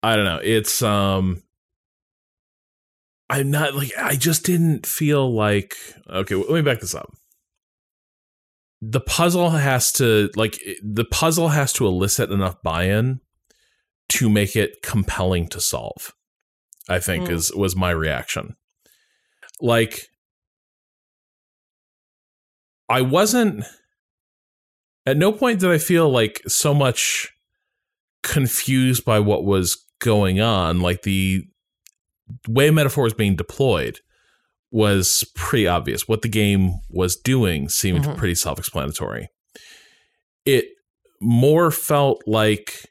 [0.02, 0.40] I don't know.
[0.42, 1.42] It's um
[3.28, 5.74] I'm not like I just didn't feel like
[6.08, 7.12] okay, let me back this up
[8.88, 13.20] the puzzle has to like the puzzle has to elicit enough buy-in
[14.08, 16.14] to make it compelling to solve
[16.88, 17.32] i think mm.
[17.32, 18.54] is was my reaction
[19.60, 20.08] like
[22.88, 23.64] i wasn't
[25.04, 27.32] at no point did i feel like so much
[28.22, 31.44] confused by what was going on like the
[32.48, 34.00] way metaphor was being deployed
[34.70, 36.08] was pretty obvious.
[36.08, 38.18] What the game was doing seemed mm-hmm.
[38.18, 39.28] pretty self explanatory.
[40.44, 40.66] It
[41.20, 42.90] more felt like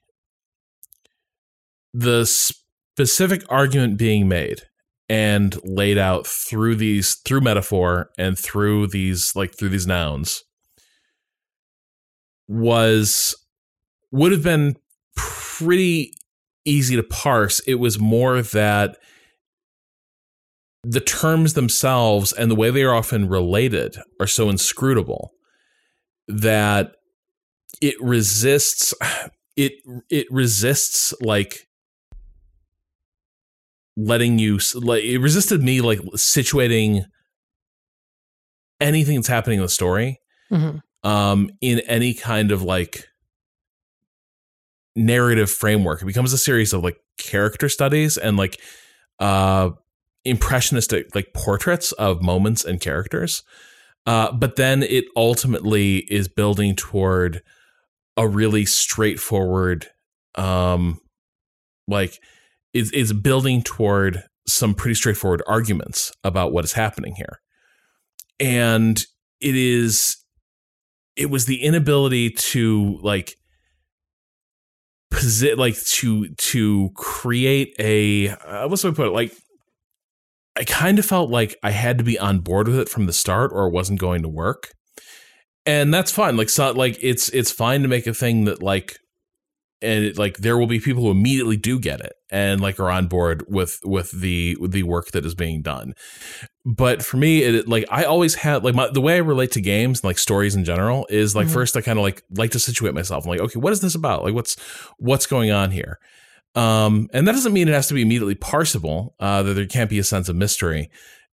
[1.94, 4.64] the specific argument being made
[5.08, 10.44] and laid out through these through metaphor and through these like through these nouns
[12.48, 13.36] was
[14.12, 14.76] would have been
[15.16, 16.12] pretty
[16.66, 18.98] easy to parse it was more that
[20.88, 25.32] the terms themselves and the way they are often related are so inscrutable
[26.28, 26.92] that
[27.82, 28.94] it resists
[29.56, 29.74] it
[30.10, 31.68] it resists like
[33.98, 37.06] letting you like it resisted me like situating
[38.80, 40.20] anything that's happening in the story
[40.52, 41.10] mm-hmm.
[41.10, 43.08] um in any kind of like
[44.96, 48.60] narrative framework it becomes a series of like character studies and like
[49.20, 49.70] uh
[50.26, 53.44] impressionistic like portraits of moments and characters.
[54.06, 57.42] Uh, but then it ultimately is building toward
[58.18, 59.88] a really straightforward,
[60.36, 61.00] um,
[61.88, 62.20] like
[62.74, 67.40] is is building toward some pretty straightforward arguments about what is happening here,
[68.40, 69.06] and
[69.42, 70.18] it is
[71.16, 73.38] it was the inability to like
[75.12, 79.34] posit like to to create a uh, what's I put it like
[80.58, 83.14] I kind of felt like I had to be on board with it from the
[83.14, 84.72] start or it wasn't going to work.
[85.66, 86.38] And that's fine.
[86.38, 88.98] Like so like it's it's fine to make a thing that like
[89.82, 92.90] and it, like there will be people who immediately do get it and like are
[92.90, 95.94] on board with with the with the work that is being done
[96.66, 99.60] but for me it like i always had like my, the way i relate to
[99.60, 101.52] games and like stories in general is like Mhm.
[101.54, 103.96] first i kind of like like to situate myself i'm like okay what is this
[103.96, 104.56] about like what's
[104.98, 106.00] what's going on here
[106.56, 109.90] um and that doesn't mean it has to be immediately parsable uh that there can't
[109.90, 110.90] be a sense of mystery.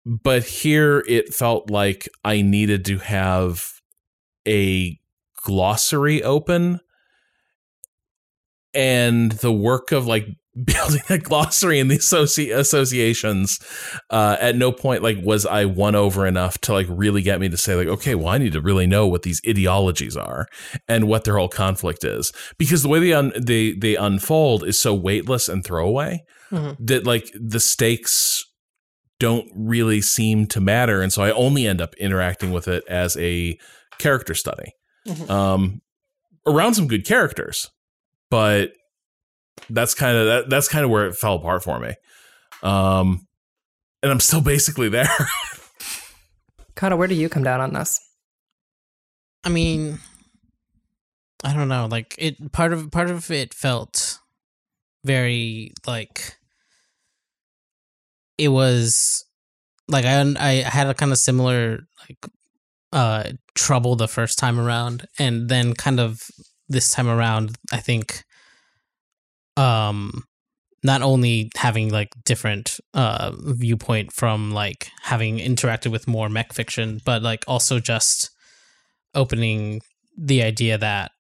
[0.07, 3.79] But here it felt like i needed to have
[4.47, 4.99] a
[5.43, 6.81] glossary open.
[8.75, 10.27] And the work of like
[10.65, 13.59] building a glossary and the associ- associations
[14.11, 17.49] uh, at no point like was i won over enough to like really get me
[17.49, 20.47] to say like okay well i need to really know what these ideologies are
[20.89, 24.79] and what their whole conflict is because the way they un- they they unfold is
[24.79, 26.21] so weightless and throwaway
[26.51, 26.77] Mhm.
[26.81, 28.43] that like the stakes
[29.21, 33.17] don't really seem to matter and so i only end up interacting with it as
[33.19, 33.59] a
[33.99, 34.73] character study
[35.07, 35.29] Mhm.
[35.29, 35.81] um
[36.47, 37.69] around some good characters
[38.31, 38.73] but
[39.71, 41.95] that's kind of that, that's kind of where it fell apart for me
[42.63, 43.27] um
[44.03, 45.09] and i'm still basically there
[46.79, 47.99] Kana, where do you come down on this?
[49.43, 49.99] I mean,
[51.43, 51.89] I don't know.
[51.91, 54.21] Like it, part of part of it felt
[55.05, 56.37] very like
[58.39, 59.25] it was
[59.89, 62.31] like I I had a kind of similar like
[62.93, 66.23] uh trouble the first time around, and then kind of
[66.69, 68.23] this time around, I think
[69.59, 70.25] um
[70.85, 77.01] not only having like different uh viewpoint from like having interacted with more mech fiction
[77.05, 78.31] but like also just
[79.15, 79.81] opening
[80.17, 81.11] the idea that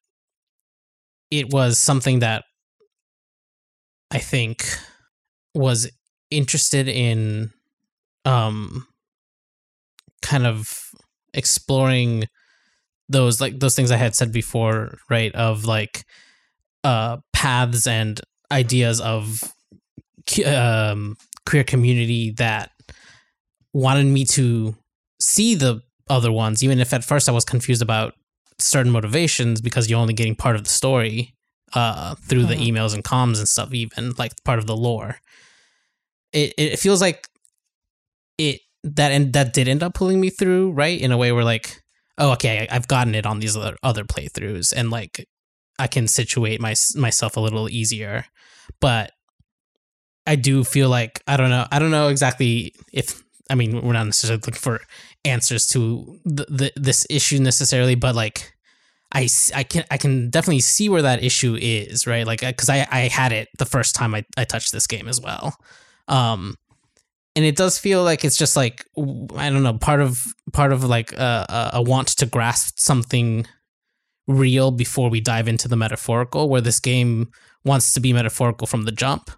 [1.30, 2.44] it was something that
[4.12, 4.64] i think
[5.54, 5.90] was
[6.30, 7.50] interested in
[8.24, 8.86] um
[10.22, 10.92] kind of
[11.34, 12.24] exploring
[13.08, 16.04] those like those things i had said before right of like
[16.84, 18.20] uh paths and
[18.50, 19.42] ideas of
[20.46, 21.16] um
[21.46, 22.70] queer community that
[23.72, 24.74] wanted me to
[25.20, 28.14] see the other ones even if at first i was confused about
[28.58, 31.34] certain motivations because you're only getting part of the story
[31.74, 32.66] uh through the Mhm.
[32.68, 35.12] emails and comms and stuff even like part of the lore
[36.32, 37.28] it it feels like
[38.38, 41.44] it that and that did end up pulling me through right in a way where
[41.44, 41.82] like
[42.18, 45.26] oh okay I, i've gotten it on these other, other playthroughs and like
[45.78, 48.24] i can situate my, myself a little easier.
[48.80, 49.12] But
[50.26, 53.94] i do feel like i don't know i don't know exactly if i mean we're
[53.94, 54.80] not necessarily looking for
[55.24, 58.52] answers to the, the this issue necessarily but like
[59.10, 62.26] I, I can I can definitely see where that issue is right?
[62.26, 65.08] Like uh, because I, I had it the first time I, I touched this game
[65.08, 65.56] as well.
[66.08, 66.56] Um
[67.34, 68.84] and it does feel like it's just like
[69.36, 73.46] I don't know part of part of like a, a, a want to grasp something
[74.28, 77.28] real before we dive into the metaphorical where this game
[77.64, 79.30] wants to be metaphorical from the jump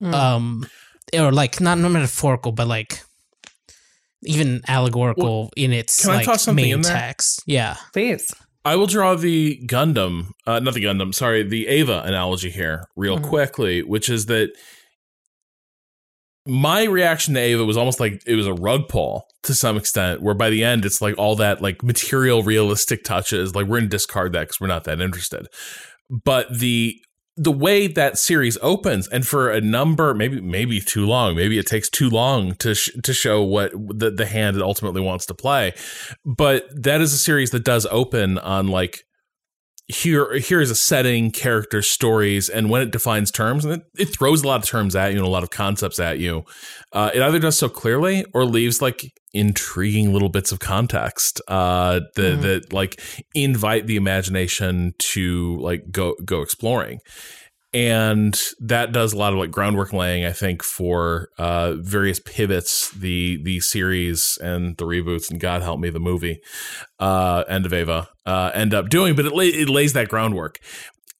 [0.00, 0.14] Mm.
[0.14, 0.66] um
[1.14, 3.02] or like not not metaphorical but like
[4.24, 8.32] even allegorical in its can I like toss main in text yeah Please.
[8.64, 13.18] I will draw the Gundam, uh, not the Gundam, sorry, the Eva analogy here real
[13.18, 13.24] Mhm.
[13.24, 14.50] quickly, which is that
[16.46, 20.22] my reaction to Eva was almost like it was a rug pull to some extent,
[20.22, 23.88] where by the end it's like all that like material realistic touches, like we're gonna
[23.88, 25.46] discard that because we're not that interested.
[26.10, 26.96] But the
[27.36, 31.66] the way that series opens, and for a number, maybe maybe too long, maybe it
[31.66, 35.72] takes too long to sh- to show what the the hand ultimately wants to play.
[36.24, 39.04] But that is a series that does open on like
[39.88, 44.04] here here is a setting, characters, stories, and when it defines terms, and it, it
[44.06, 46.44] throws a lot of terms at you and a lot of concepts at you.
[46.92, 49.04] Uh, it either does so clearly or leaves like
[49.34, 52.42] intriguing little bits of context uh, that Mhm.
[52.42, 53.00] that like
[53.34, 56.98] invite the imagination to like go go exploring.
[57.74, 62.90] And that does a lot of like groundwork laying, I think, for uh, various pivots
[62.90, 66.40] the the series and the reboots and God help me the movie
[66.98, 70.58] uh, end of Eva uh, end up doing, but it, lay, it lays that groundwork.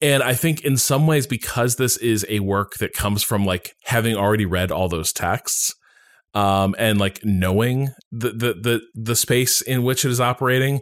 [0.01, 3.73] And I think in some ways, because this is a work that comes from like
[3.85, 5.73] having already read all those texts,
[6.33, 10.81] um, and like knowing the, the the the space in which it is operating,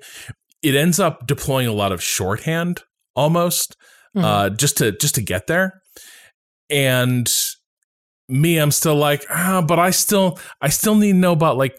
[0.61, 2.81] it ends up deploying a lot of shorthand
[3.15, 3.75] almost,
[4.15, 4.23] Mhm.
[4.23, 5.81] uh, just to just to get there.
[6.69, 7.31] And
[8.29, 11.77] me, I'm still like, ah, but I still I still need to know about like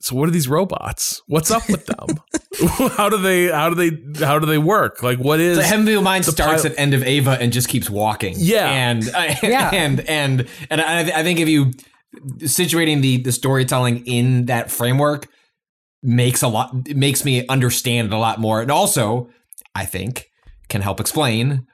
[0.00, 1.20] so what are these robots?
[1.26, 2.20] What's up with them?
[2.96, 5.02] how do they how do they how do they work?
[5.02, 7.68] Like what is The Heavenly Mind the starts pil- at end of Eva and just
[7.68, 8.34] keeps walking.
[8.38, 8.70] Yeah.
[8.70, 9.70] and uh, Yeah.
[9.72, 11.72] and and and I, I think if you
[12.38, 15.28] situating the the storytelling in that framework
[16.02, 19.28] makes a lot makes me understand it a lot more, and also
[19.74, 20.26] I think
[20.68, 21.66] can help explain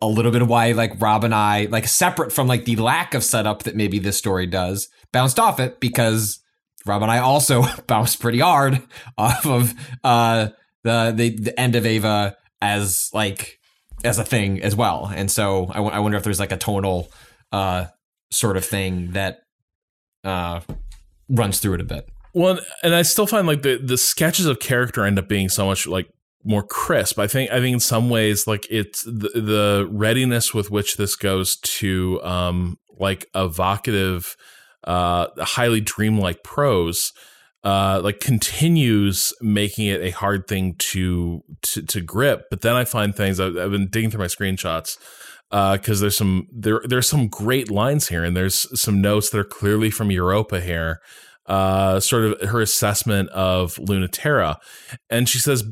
[0.00, 3.14] a little bit of why like Rob and I like separate from like the lack
[3.14, 6.40] of setup that maybe this story does bounced off it because
[6.86, 8.82] Rob and I also bounced pretty hard
[9.18, 9.74] off of
[10.04, 10.48] uh
[10.84, 13.58] the the, the end of Eva as like
[14.04, 15.10] as a thing as well.
[15.12, 17.10] And so I, w- I wonder if there's like a tonal
[17.50, 17.86] uh
[18.30, 19.40] sort of thing that
[20.22, 20.60] uh
[21.28, 22.08] runs through it a bit.
[22.34, 25.66] Well, and I still find like the the sketches of character end up being so
[25.66, 26.08] much like
[26.48, 27.18] more crisp.
[27.18, 31.14] I think I think in some ways like it's the, the readiness with which this
[31.14, 34.34] goes to um like evocative
[34.84, 37.12] uh highly dreamlike prose
[37.64, 42.84] uh like continues making it a hard thing to to, to grip but then i
[42.84, 44.96] find things I've, I've been digging through my screenshots
[45.50, 49.38] because uh, there's some there there's some great lines here and there's some notes that
[49.38, 51.00] are clearly from europa here
[51.46, 54.56] uh sort of her assessment of lunaterra
[55.10, 55.64] and she says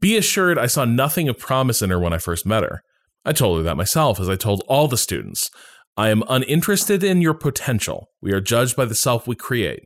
[0.00, 2.82] be assured I saw nothing of promise in her when I first met her.
[3.24, 5.50] I told her that myself, as I told all the students.
[5.96, 8.08] I am uninterested in your potential.
[8.20, 9.84] We are judged by the self we create.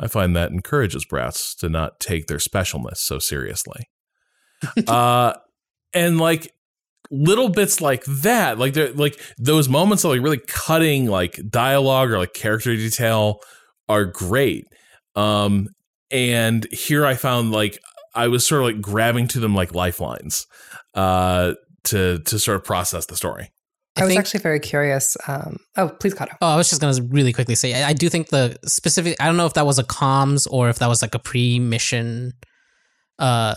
[0.00, 3.84] I find that encourages brats to not take their specialness so seriously.
[4.88, 5.34] uh,
[5.92, 6.52] and like
[7.10, 12.18] little bits like that, like like those moments of like really cutting like dialogue or
[12.18, 13.38] like character detail
[13.88, 14.64] are great.
[15.14, 15.68] Um,
[16.10, 17.78] and here I found like
[18.14, 20.46] I was sort of like grabbing to them like lifelines
[20.94, 21.54] uh,
[21.84, 23.50] to to sort of process the story.
[23.96, 25.16] I, I was think, actually very curious.
[25.28, 26.36] Um, oh, please, Cado.
[26.40, 29.16] Oh, I was just going to really quickly say I, I, do think the specific.
[29.20, 32.32] I don't know if that was a comms or if that was like a pre-mission
[33.20, 33.54] uh,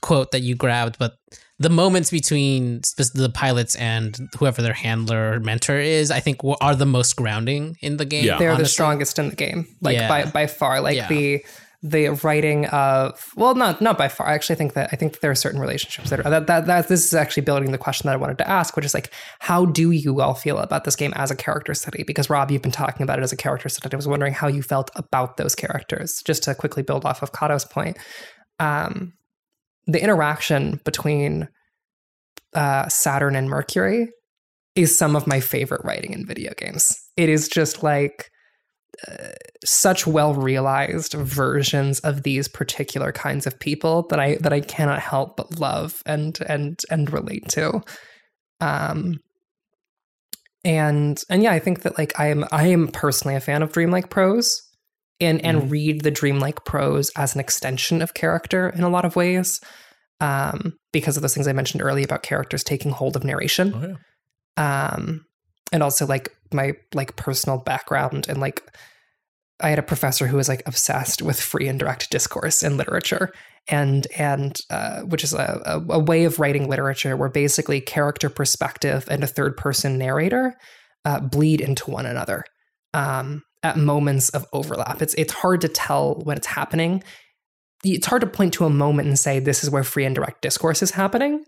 [0.00, 1.16] quote that you grabbed, but
[1.58, 6.74] the moments between the pilots and whoever their handler or mentor is, I think, are
[6.74, 8.24] the most grounding in the game.
[8.24, 8.38] Yeah.
[8.38, 8.64] they're honestly.
[8.64, 10.08] the strongest in the game, like yeah.
[10.08, 10.80] by by far.
[10.80, 11.08] Like yeah.
[11.08, 11.44] the
[11.86, 14.26] the writing of well not not by far.
[14.26, 16.66] I actually think that i think that there are certain relationships that are that, that
[16.66, 19.12] that this is actually building the question that i wanted to ask which is like
[19.40, 22.02] how do you all feel about this game as a character study?
[22.02, 23.94] Because rob you've been talking about it as a character study.
[23.94, 27.32] I was wondering how you felt about those characters just to quickly build off of
[27.32, 27.98] cado's point.
[28.58, 29.12] Um,
[29.86, 31.48] the interaction between
[32.54, 34.08] uh, saturn and mercury
[34.74, 36.96] is some of my favorite writing in video games.
[37.18, 38.30] It is just like
[39.64, 45.00] such well realized versions of these particular kinds of people that I that I cannot
[45.00, 47.82] help but love and and and relate to.
[48.60, 49.20] Um
[50.64, 53.72] and and yeah, I think that like I am I am personally a fan of
[53.72, 54.62] dreamlike prose
[55.20, 55.70] and and mm.
[55.70, 59.60] read the dreamlike prose as an extension of character in a lot of ways.
[60.20, 63.72] Um because of those things I mentioned earlier about characters taking hold of narration.
[63.74, 63.96] Oh,
[64.56, 64.94] yeah.
[64.94, 65.24] Um
[65.74, 68.62] and also like my like personal background and like
[69.60, 73.32] I had a professor who was like obsessed with free indirect discourse in literature,
[73.68, 78.28] and and uh, which is a, a, a, way of writing literature where basically character
[78.28, 80.54] perspective and a third person narrator
[81.04, 82.44] uh, bleed into one another
[82.94, 85.02] um, at moments of overlap.
[85.02, 87.02] It's it's hard to tell when it's happening.
[87.84, 90.82] It's hard to point to a moment and say this is where free indirect discourse
[90.82, 91.44] is happening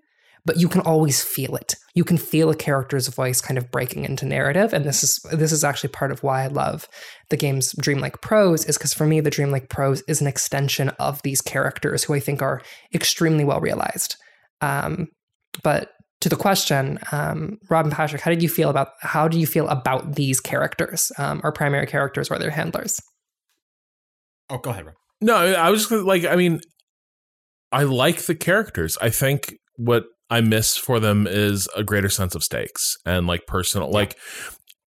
[0.46, 1.74] but you can always feel it.
[1.94, 5.52] You can feel a character's voice kind of breaking into narrative, and this is this
[5.52, 6.88] is actually part of why I love
[7.28, 8.64] the game's dreamlike prose.
[8.64, 12.20] Is because for me, the dreamlike prose is an extension of these characters who I
[12.20, 12.62] think are
[12.94, 14.16] extremely well realized.
[14.60, 15.08] Um,
[15.62, 15.90] but
[16.20, 19.68] to the question, um, Robin Patrick, how did you feel about how do you feel
[19.68, 23.00] about these characters, um, our primary characters or their handlers?
[24.48, 24.94] Oh, go ahead, Rob.
[25.20, 26.60] No, I was just like, I mean,
[27.72, 28.96] I like the characters.
[29.00, 33.46] I think what I miss for them is a greater sense of stakes and like
[33.46, 34.18] personal, like,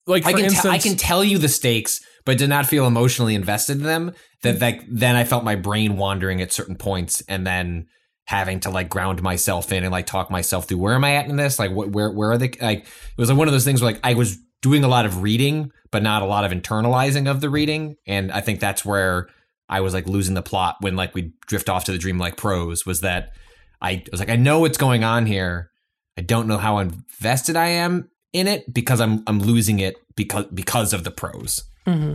[0.06, 2.86] like I can instance, t- I can tell you the stakes, but did not feel
[2.86, 4.14] emotionally invested in them.
[4.42, 7.88] That like then I felt my brain wandering at certain points, and then
[8.26, 11.28] having to like ground myself in and like talk myself through where am I at
[11.28, 11.58] in this?
[11.58, 12.52] Like, what, where, where are they?
[12.62, 15.06] Like, it was like one of those things where like I was doing a lot
[15.06, 18.86] of reading, but not a lot of internalizing of the reading, and I think that's
[18.86, 19.30] where
[19.68, 22.86] I was like losing the plot when like we drift off to the dreamlike prose
[22.86, 23.32] was that
[23.82, 25.70] I was like, I know what's going on here.
[26.18, 30.46] I don't know how invested I am in it because I'm I'm losing it because
[30.54, 31.64] because of the prose.
[31.88, 32.14] Mm-hmm.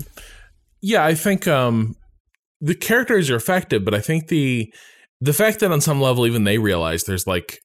[0.82, 1.96] Yeah, I think um,
[2.60, 4.72] the characters are effective, but I think the
[5.20, 7.60] the fact that on some level even they realize there's like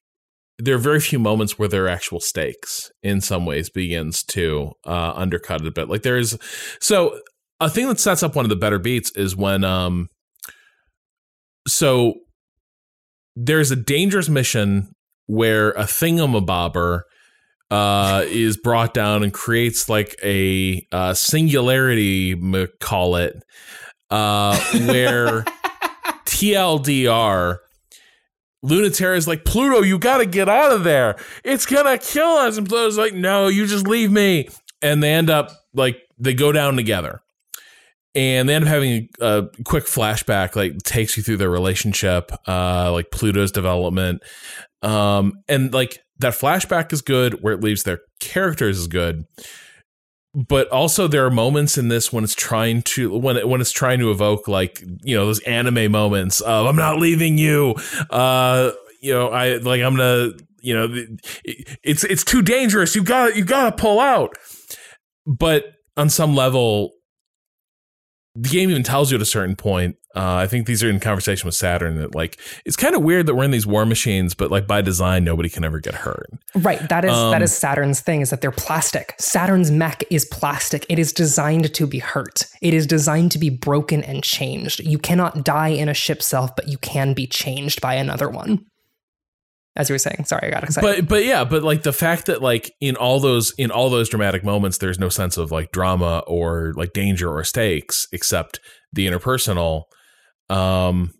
[0.58, 5.12] there are very few moments where their actual stakes in some ways begins to uh,
[5.14, 5.88] undercut it a bit.
[5.88, 6.38] Like there is
[6.80, 7.18] so
[7.60, 10.08] a thing that sets up one of the better beats is when um
[11.68, 12.14] so
[13.42, 14.92] there's a dangerous mission
[15.26, 17.02] where a thingamabobber
[17.70, 22.36] uh, is brought down and creates like a uh, singularity,
[22.80, 23.42] call it,
[24.10, 25.42] uh, where
[26.26, 27.58] TLDR
[28.62, 31.16] Lunaterra is like, Pluto, you got to get out of there.
[31.44, 32.58] It's going to kill us.
[32.58, 34.48] And Pluto's like, no, you just leave me.
[34.82, 37.22] And they end up, like, they go down together.
[38.14, 42.32] And they end up having a, a quick flashback, like, takes you through their relationship,
[42.48, 44.22] uh, like Pluto's development.
[44.82, 47.42] Um, and, like, that flashback is good.
[47.42, 49.24] Where it leaves their characters is good
[50.34, 53.72] but also there are moments in this when it's trying to when it, when it's
[53.72, 57.74] trying to evoke like you know those anime moments of I'm not leaving you
[58.10, 58.70] uh
[59.00, 60.30] you know I like I'm gonna
[60.60, 61.06] you know
[61.82, 64.36] it's it's too dangerous you got you got to pull out
[65.26, 65.64] but
[65.96, 66.92] on some level
[68.34, 69.96] the game even tells you at a certain point.
[70.14, 73.26] Uh, I think these are in conversation with Saturn that like it's kind of weird
[73.26, 76.28] that we're in these war machines, but like by design, nobody can ever get hurt.
[76.54, 76.88] Right.
[76.88, 79.14] That is Um, that is Saturn's thing is that they're plastic.
[79.20, 80.84] Saturn's mech is plastic.
[80.88, 82.44] It is designed to be hurt.
[82.60, 84.80] It is designed to be broken and changed.
[84.80, 88.64] You cannot die in a ship self, but you can be changed by another one.
[89.76, 91.06] As you were saying, sorry, I got excited.
[91.06, 94.08] But but yeah, but like the fact that like in all those in all those
[94.08, 98.58] dramatic moments, there's no sense of like drama or like danger or stakes except
[98.92, 99.84] the interpersonal,
[100.48, 101.12] um,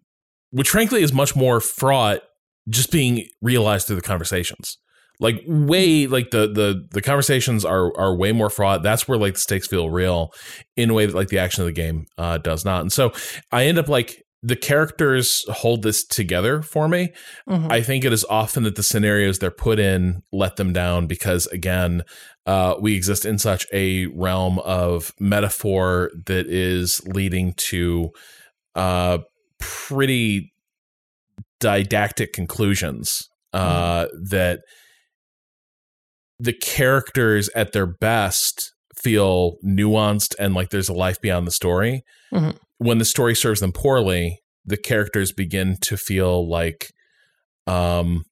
[0.50, 2.22] which frankly is much more fraught
[2.68, 4.78] just being realized through the conversations.
[5.20, 8.82] Like way like the the the conversations are are way more fraught.
[8.82, 10.32] That's where like the stakes feel real
[10.76, 12.80] in a way that like the action of the game uh, does not.
[12.80, 13.12] And so
[13.52, 17.12] I end up like the characters hold this together for me.
[17.48, 17.70] Mhm.
[17.70, 21.46] I think it is often that the scenarios they're put in let them down because,
[21.48, 22.02] again,
[22.46, 28.10] uh, we exist in such a realm of metaphor that is leading to
[28.74, 29.18] uh,
[29.58, 30.52] pretty
[31.58, 34.60] didactic conclusions uh, that
[36.38, 42.02] the characters at their best feel nuanced and like there's a life beyond the story.
[42.32, 42.56] Mhm.
[42.80, 46.90] When the story serves them poorly, the characters begin to feel like
[47.66, 48.24] um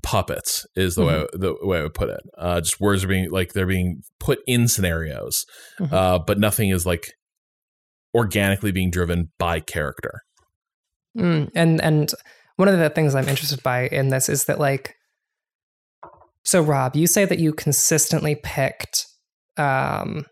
[0.00, 2.20] puppets is the way the way I would put it.
[2.38, 5.44] Uh just words are being like they're being put in scenarios.
[5.80, 5.92] Mhm.
[5.92, 7.14] Uh but nothing is like
[8.14, 10.20] organically being driven by character.
[11.18, 12.14] Mm, and and
[12.54, 14.94] one of the things I'm interested by in this is that like
[16.44, 19.06] so Rob, you say that you consistently picked
[19.56, 20.26] um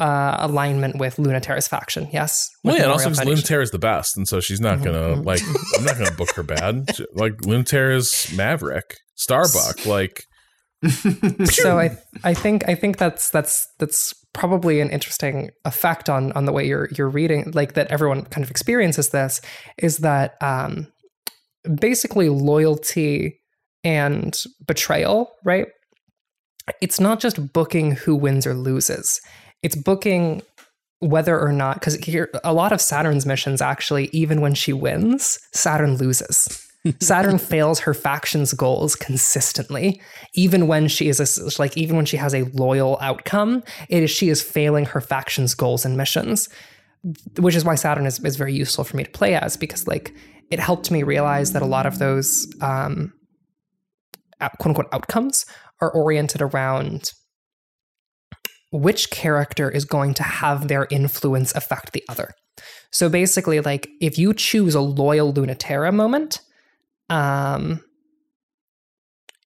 [0.00, 2.48] uh alignment with Lunaterra's faction, yes?
[2.64, 3.26] Well, yeah, and also because.
[3.26, 5.42] Lunaterra is the best, and so she's not Mhm, gonna like.
[5.76, 6.88] I'm not gonna book her bad.
[7.14, 9.84] Like Lunaterra's Maverick, Starbuck.
[9.86, 10.24] Like
[11.44, 16.44] so I I think I think that's that's that's probably an interesting effect on on
[16.46, 19.40] the way you're you're reading like that everyone kind of experiences this
[19.76, 20.86] is that um
[21.78, 23.38] basically loyalty
[23.84, 25.66] and betrayal right
[26.80, 29.20] it's not just booking who wins or loses
[29.62, 30.42] it's booking
[31.00, 35.38] whether or not because here a lot of Saturn's missions actually even when she wins
[35.52, 36.66] Saturn loses.
[37.00, 40.00] Saturn fails her faction's goals consistently.
[40.32, 44.10] Even when she is a, like even when she has a loyal outcome it is
[44.10, 46.48] she is failing her faction's goals and missions
[47.38, 50.14] which is why saturn is, is very useful for me to play as because like
[50.50, 53.10] it helped me realize that a lot of those um
[54.38, 55.46] quote unquote outcomes
[55.80, 57.12] are oriented around
[58.70, 62.32] which character is going to have their influence affect the other
[62.90, 66.40] so basically like if you choose a loyal lunaterra moment
[67.08, 67.80] um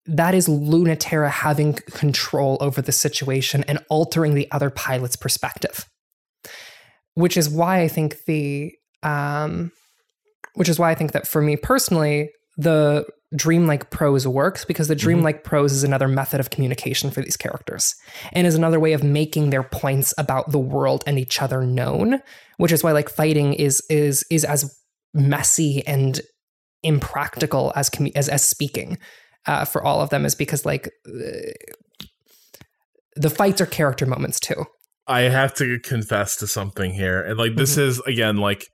[0.06, 5.88] that is Lunaterra having control over the situation and altering the other pilot's perspective.
[7.14, 8.72] Which is why I think the
[9.02, 9.72] um
[10.54, 14.94] which is why I think that for me personally, the dreamlike prose works because the
[14.94, 17.94] dreamlike prose is another method of communication for these characters
[18.32, 22.20] and is another way of making their points about the world and each other known,
[22.58, 24.78] which is why like fighting is is is as
[25.12, 26.20] messy and
[26.82, 28.98] impractical as commu- as as speaking
[29.46, 31.52] uh, for all of them is because like uh,
[33.16, 34.64] the fights are character moments too.
[35.06, 38.66] I have to confess to something here, and like this is again like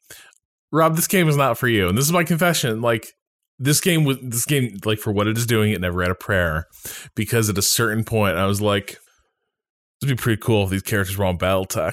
[0.73, 2.81] Rob, this game is not for you, and this is my confession.
[2.81, 3.13] Like
[3.61, 6.17] this game was this game like for what it is doing, it never had a
[6.17, 6.65] prayer
[7.15, 8.97] because at a certain point I was like,
[10.03, 11.93] "It'd be pretty cool if these characters were on BattleTech."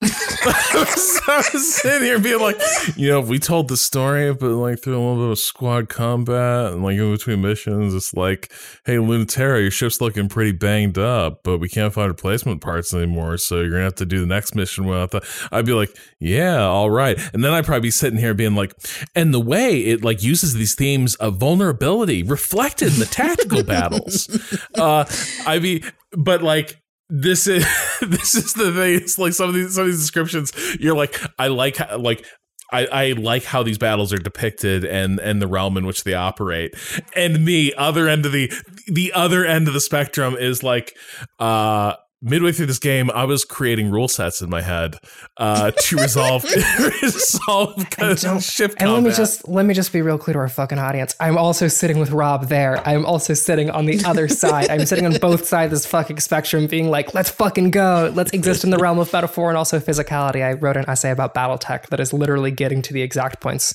[0.04, 2.56] I was, sitting here being like,
[2.94, 5.88] you know, if we told the story, but like through a little bit of squad
[5.88, 8.52] combat and like in between missions, it's like,
[8.86, 13.38] hey, Lunaterra, your ship's looking pretty banged up, but we can't find replacement parts anymore,
[13.38, 15.24] so you're gonna have to do the next mission without that.
[15.50, 18.74] I'd be like, yeah, all right, and then I'd probably be sitting here being like,
[19.16, 24.28] and the way it like uses these themes of vulnerability reflected in the tactical battles,
[24.76, 25.04] uh,
[25.44, 27.64] I mean, but like this is
[28.00, 28.94] this is the thing.
[28.96, 30.52] It's like some of these some of these descriptions.
[30.78, 32.24] You're like, I like like
[32.70, 36.14] I, I like how these battles are depicted and and the realm in which they
[36.14, 36.74] operate.
[37.14, 38.52] And me, other end of the
[38.86, 40.96] the other end of the spectrum is like
[41.38, 44.96] uh midway through this game, I was creating rule sets in my head
[45.36, 46.44] uh, to resolve
[47.02, 50.40] resolve kind of ship And let me just let me just be real clear to
[50.40, 51.14] our fucking audience.
[51.20, 52.86] I'm also sitting with Rob there.
[52.86, 54.70] I'm also sitting on the other side.
[54.70, 58.12] I'm sitting on both sides of this fucking spectrum, being like, let's fucking go.
[58.14, 60.42] Let's exist in the realm of metaphor and also physicality.
[60.42, 63.74] I wrote an essay about BattleTech that is literally getting to the exact points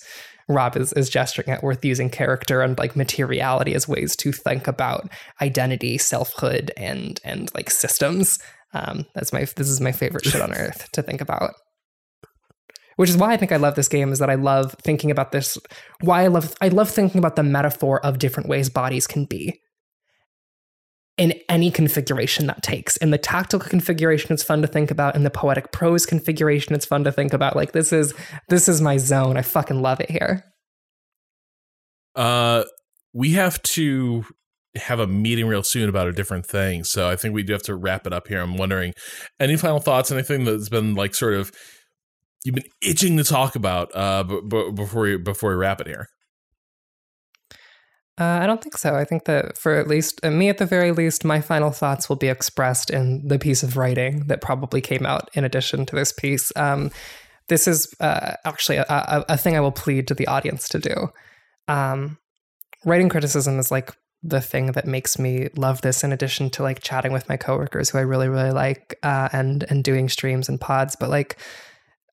[0.50, 4.68] Rob is, is gesturing at, worth using character and like materiality as ways to think
[4.68, 5.10] about
[5.42, 8.40] identity, selfhood, and and like systems.
[8.74, 11.54] Um, that's my this is my favorite shit on earth to think about
[12.96, 15.32] which is why I think I love this game is that I love thinking about
[15.32, 15.58] this
[16.02, 19.60] why I love I love thinking about the metaphor of different ways bodies can be
[21.18, 22.98] in any configuration that takes.
[22.98, 26.86] In the tactical configuration it's fun to think about in the poetic prose configuration it's
[26.86, 28.14] fun to think about like this is
[28.50, 29.38] this is my zone.
[29.38, 30.44] I fucking love it here.
[32.16, 32.64] Uh,
[33.14, 34.26] we have to
[34.76, 36.84] have a meeting real soon about a different thing.
[36.84, 38.42] So I think we do have to wrap it up here.
[38.42, 38.94] I'm wondering,
[39.40, 40.12] any final thoughts?
[40.12, 41.52] Anything that's been like sort of
[42.44, 45.88] you've been itching to talk about uh, b- b- before we before we wrap it
[45.88, 46.08] here.
[48.20, 48.96] Uh, I don't think so.
[48.96, 52.10] I think that for at least uh, me, at the very least, my final thoughts
[52.10, 55.96] will be expressed in the piece of writing that probably came out in addition to
[55.96, 56.52] this piece.
[56.56, 56.92] Um,
[57.48, 60.80] this is uh, actually a, a, a thing I will plead to the audience to
[60.80, 61.10] do.
[61.68, 62.20] Um,
[62.86, 63.92] writing criticism is like
[64.22, 66.04] the thing that makes me love this.
[66.04, 69.66] In addition to like chatting with my coworkers, who I really really like, uh, and
[69.70, 71.38] and doing streams and pods, but like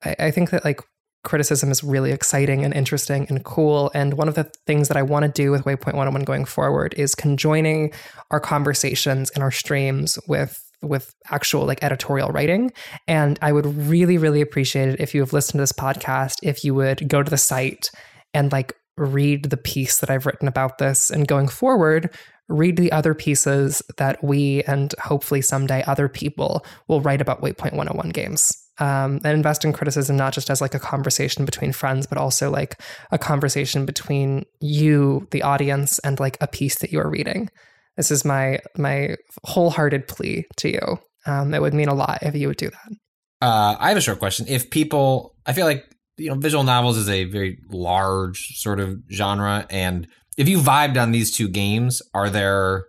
[0.03, 0.81] I, I think that like
[1.23, 3.91] criticism is really exciting and interesting and cool.
[3.95, 6.95] And one of the things that I want to do with Waypoint 101 going forward
[6.97, 7.93] is conjoining
[8.31, 12.73] our conversations and our streams with with actual like editorial writing.
[13.07, 16.65] And I would really, really appreciate it if you have listened to this podcast, if
[16.65, 17.91] you would go to the site
[18.33, 22.15] and like read the piece that I've written about this and going forward,
[22.49, 27.75] read the other pieces that we and hopefully someday other people will write about Waypoint
[27.75, 28.53] 101 games.
[28.81, 32.51] Um, and invest in criticism not just as like a conversation between friends, but also
[32.51, 37.51] like a conversation between you, the audience, and like a piece that you are reading.
[37.97, 40.99] This is my my wholehearted plea to you.
[41.27, 43.47] Um, it would mean a lot if you would do that.
[43.47, 44.47] Uh, I have a short question.
[44.49, 45.85] If people, I feel like
[46.17, 51.01] you know, visual novels is a very large sort of genre, and if you vibed
[51.01, 52.87] on these two games, are there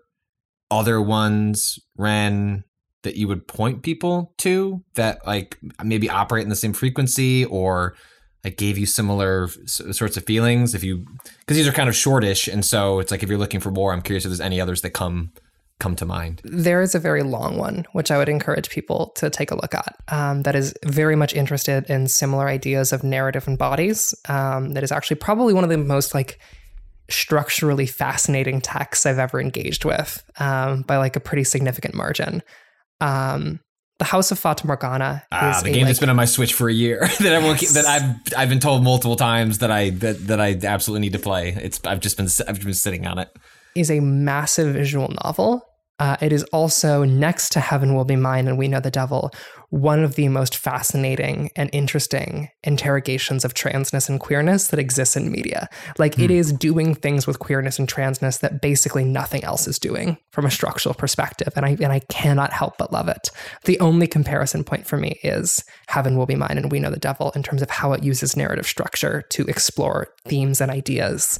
[0.69, 2.63] other ones, Ren,
[3.03, 7.95] that you would point people to that like maybe operate in the same frequency or
[8.43, 10.73] like gave you similar sorts of feelings?
[10.73, 11.05] If you,
[11.39, 13.93] because these are kind of shortish, and so it's like if you're looking for more,
[13.93, 15.31] I'm curious if there's any others that come
[15.79, 16.41] come to mind.
[16.43, 19.73] There is a very long one, which I would encourage people to take a look
[19.73, 24.13] at, um, that is very much interested in similar ideas of narrative and bodies.
[24.29, 26.39] Um, that is actually probably one of the most like
[27.09, 32.43] structurally fascinating texts I've ever engaged with um, by like a pretty significant margin.
[33.01, 33.59] Um,
[33.99, 36.25] the House of Fata Morgana Ah, is the a, game like, that's been on my
[36.25, 39.91] Switch for a year that everyone that I've I've been told multiple times that I
[39.91, 41.49] that, that I absolutely need to play.
[41.49, 43.29] It's I've just been I've just been sitting on it.
[43.75, 45.67] is a massive visual novel.
[46.01, 49.31] Uh, it is also next to Heaven Will Be Mine and We Know the Devil,
[49.69, 55.31] one of the most fascinating and interesting interrogations of transness and queerness that exists in
[55.31, 55.69] media.
[55.99, 60.17] Like it is doing things with queerness and transness that basically nothing else is doing
[60.31, 63.29] from a structural perspective, and I and I cannot help but love it.
[63.65, 66.97] The only comparison point for me is Heaven Will Be Mine and We Know the
[66.97, 71.39] Devil in terms of how it uses narrative structure to explore themes and ideas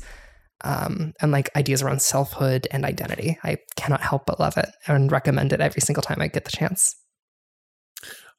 [0.64, 3.38] um, and like ideas around selfhood and identity.
[3.44, 6.52] I cannot help but love it and recommend it every single time I get the
[6.52, 6.96] chance.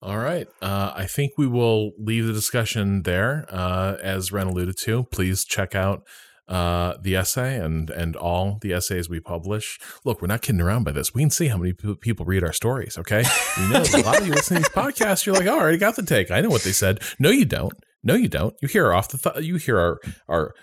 [0.00, 0.48] All right.
[0.60, 3.46] Uh, I think we will leave the discussion there.
[3.48, 6.02] Uh, as Ren alluded to, please check out
[6.48, 9.78] uh, the essay and and all the essays we publish.
[10.04, 11.14] Look, we're not kidding around by this.
[11.14, 12.98] We can see how many pe- people read our stories.
[12.98, 13.22] Okay,
[13.56, 15.24] we know a lot of you listening to these podcasts.
[15.24, 16.32] You're like, oh, I already got the take.
[16.32, 16.98] I know what they said.
[17.20, 17.74] No, you don't.
[18.02, 18.54] No, you don't.
[18.60, 20.54] You hear off the th- you hear our our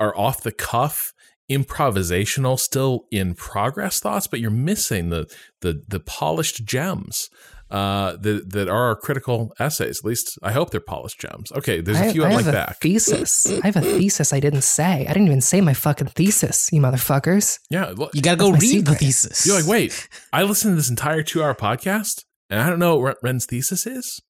[0.00, 1.12] our off the cuff
[1.50, 5.26] improvisational still in progress thoughts but you're missing the
[5.62, 7.28] the the polished gems
[7.70, 11.80] uh that that are our critical essays at least i hope they're polished gems okay
[11.80, 13.46] there's a I, few I on my have a back thesis.
[13.62, 15.06] I have a thesis I didn't say.
[15.08, 17.58] I didn't even say my fucking thesis, you motherfuckers.
[17.70, 19.46] yeah look, You gotta go read my the thesis.
[19.46, 22.96] you're like wait i listened to this entire two hour podcast and i don't know
[22.96, 24.20] what ren's thesis is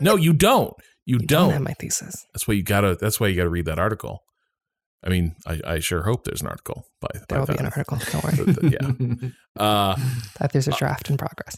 [0.00, 0.74] no you don't
[1.06, 2.26] you, You don't, have my thesis.
[2.34, 4.24] that's why you gotta that's why you gotta read that article
[5.04, 7.66] i mean i, I sure hope there's an article by, by There will be an
[7.66, 7.98] article.
[8.12, 8.70] Don't worry.
[8.70, 9.28] yeah
[9.62, 9.96] uh
[10.40, 11.56] That there's a draft in progress.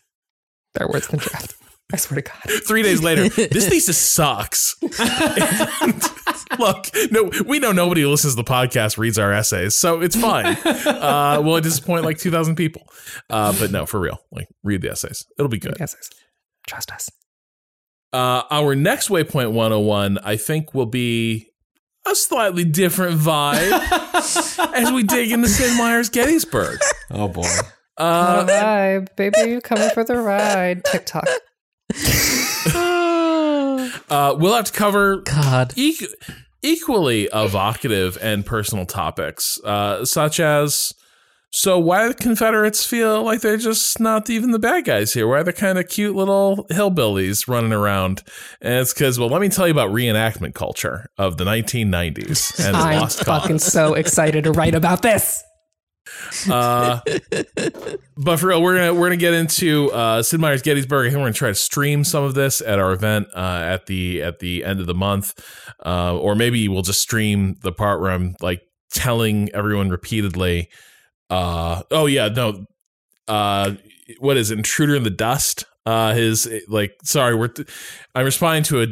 [0.74, 1.54] Better words than draft.
[1.92, 2.62] I swear to God.
[2.68, 4.76] Three days later, this thesis sucks.
[4.80, 6.02] And
[6.58, 10.14] look, no, we know nobody who listens to the podcast reads our essays, so it's
[10.14, 10.56] fine.
[10.64, 12.82] Uh, will it disappoint like two thousand people?
[13.28, 15.74] Uh, but no, for real, like read the essays; it'll be good.
[15.80, 16.10] Yes, yes.
[16.68, 17.08] Trust us.
[18.12, 21.49] Uh, our next Waypoint 101, I think, will be
[22.06, 26.78] a slightly different vibe as we dig into Sid Meier's Gettysburg.
[27.10, 27.48] Oh boy.
[27.96, 30.84] Uh, vibe, baby, you coming for the ride?
[30.84, 31.26] TikTok.
[34.10, 35.70] uh, we'll have to cover God.
[35.74, 36.14] equ-
[36.62, 40.92] equally evocative and personal topics, uh, such as
[41.50, 45.26] so why the Confederates feel like they're just not even the bad guys here?
[45.26, 48.22] Why are they're kind of cute little hillbillies running around?
[48.60, 52.76] And it's because, well, let me tell you about reenactment culture of the 1990s and
[52.76, 53.64] I'm lost fucking cause.
[53.64, 55.42] so excited to write about this.
[56.48, 57.00] Uh,
[58.16, 61.06] but for real, we're gonna we're gonna get into uh, Sid Meier's Gettysburg.
[61.06, 63.86] I think we're gonna try to stream some of this at our event uh, at
[63.86, 65.34] the at the end of the month,
[65.84, 70.68] uh, or maybe we'll just stream the part where I'm like telling everyone repeatedly.
[71.30, 72.66] Uh, oh yeah, no.
[73.28, 73.74] Uh,
[74.18, 74.58] what is it?
[74.58, 75.64] Intruder in the Dust?
[75.86, 77.50] Uh, his like, sorry, we're
[78.14, 78.86] I'm responding to a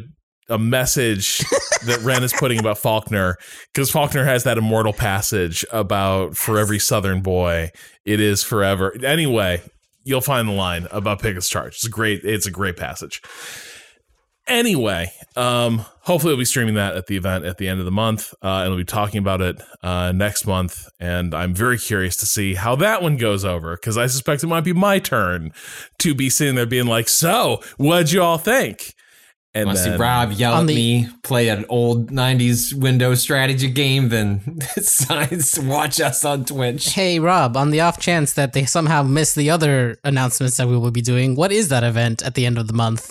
[0.49, 1.39] a message
[1.87, 3.37] that Ren is putting about Faulkner
[3.73, 7.71] because Faulkner has that immortal passage about for every Southern boy,
[8.05, 8.95] it is forever.
[9.05, 9.63] Anyway,
[10.05, 11.75] you'll find the line about Pickett's charge.
[11.75, 13.21] It's a great, it's a great passage.
[14.47, 17.93] Anyway, um, hopefully we'll be streaming that at the event at the end of the
[17.93, 20.89] month, uh, and we'll be talking about it uh, next month.
[20.99, 24.47] And I'm very curious to see how that one goes over because I suspect it
[24.47, 25.53] might be my turn
[25.99, 28.95] to be sitting there being like, "So, what'd you all think?"
[29.55, 33.69] And Want to see Rob yell at the- me play an old '90s Windows strategy
[33.71, 34.11] game?
[34.11, 36.93] Then signs watch us on Twitch.
[36.93, 40.77] Hey Rob, on the off chance that they somehow miss the other announcements that we
[40.77, 43.11] will be doing, what is that event at the end of the month?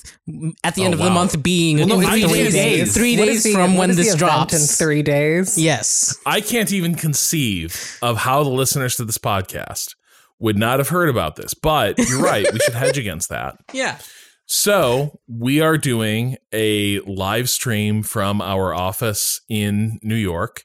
[0.64, 2.94] At the end Oh, of the month being Well, no, three three days.
[2.94, 4.54] Three What days is the- from what when is the this event drops.
[4.54, 5.58] in three days.
[5.58, 6.18] Yes.
[6.26, 9.96] I can't even conceive of how the listeners to this podcast
[10.40, 11.56] would not have heard about this.
[11.56, 12.46] But you're right.
[12.54, 13.56] we should hedge against that.
[13.74, 13.98] Yeah.
[14.50, 20.64] So we are doing a live stream from our office in New York.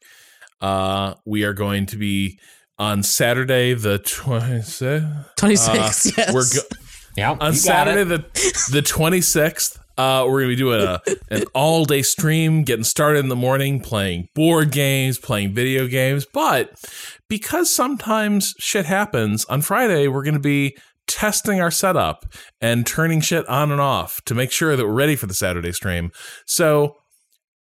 [0.60, 2.38] Uh, we are going to be
[2.78, 5.26] on Saturday the 26th.
[5.36, 6.28] 26, yes.
[6.28, 6.68] Uh, We're go-
[7.16, 8.18] Yeah, on Saturday the
[8.70, 9.78] the 26th.
[9.98, 13.80] Uh, we're gonna be doing a an all day stream, getting started in the morning,
[13.80, 16.24] playing board games, playing video games.
[16.32, 16.70] But
[17.28, 22.26] because sometimes shit happens, on Friday we're gonna be testing our setup
[22.60, 25.72] and turning shit on and off to make sure that we're ready for the Saturday
[25.72, 26.10] stream.
[26.46, 26.96] So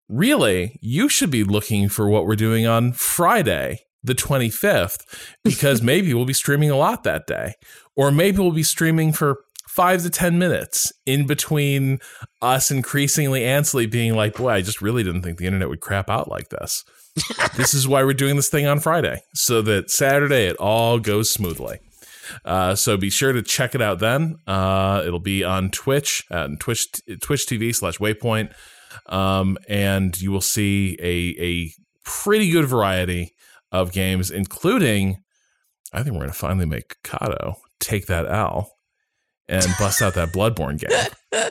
[0.09, 5.05] really, you should be looking for what we're doing on Friday, the 25th,
[5.43, 7.53] because maybe we'll be streaming a lot that day.
[7.95, 11.99] Or maybe we'll be streaming for five to 10 minutes in between
[12.41, 16.09] us increasingly Ansley being like, boy, I just really didn't think the internet would crap
[16.09, 16.85] out like this.
[17.55, 21.29] this is why we're doing this thing on Friday, so that Saturday it all goes
[21.29, 21.79] smoothly.
[22.43, 24.37] Uh, so be sure to check it out then.
[24.47, 26.87] Uh, it'll be on Twitch at Twitch
[27.21, 28.53] Twitch TV slash Waypoint,
[29.07, 31.71] um, and you will see a a
[32.03, 33.33] pretty good variety
[33.71, 35.17] of games, including
[35.93, 38.71] I think we're going to finally make Cado take that L
[39.47, 41.41] and bust out that Bloodborne game.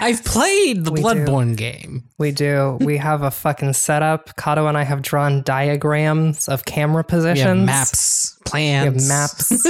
[0.00, 1.04] I've played the We do.
[1.06, 2.04] Bloodborne game.
[2.18, 2.78] We do.
[2.80, 4.34] We have a fucking setup.
[4.36, 7.44] Cado and I have drawn diagrams of camera We positions.
[7.46, 9.08] have maps, We plans.
[9.08, 9.66] have maps,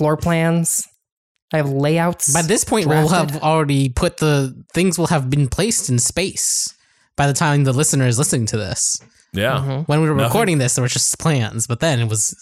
[0.00, 0.88] floor plans.
[1.52, 2.32] I have layouts.
[2.32, 6.72] By this point, we'll have already put the things will have been placed in space
[7.16, 8.98] by the time the listener is listening to this.
[9.34, 9.58] Yeah.
[9.58, 9.86] Mhm.
[9.88, 12.34] When we were Nothing- recording this, there were just plans, but then it was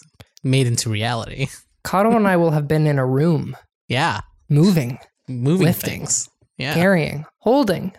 [0.45, 1.49] made into reality.
[1.85, 3.57] Cado and I will have been in a room,
[3.89, 6.01] Yeah, moving, moving Lifting.
[6.01, 6.28] things.
[6.59, 7.93] Yeah, carrying, holding,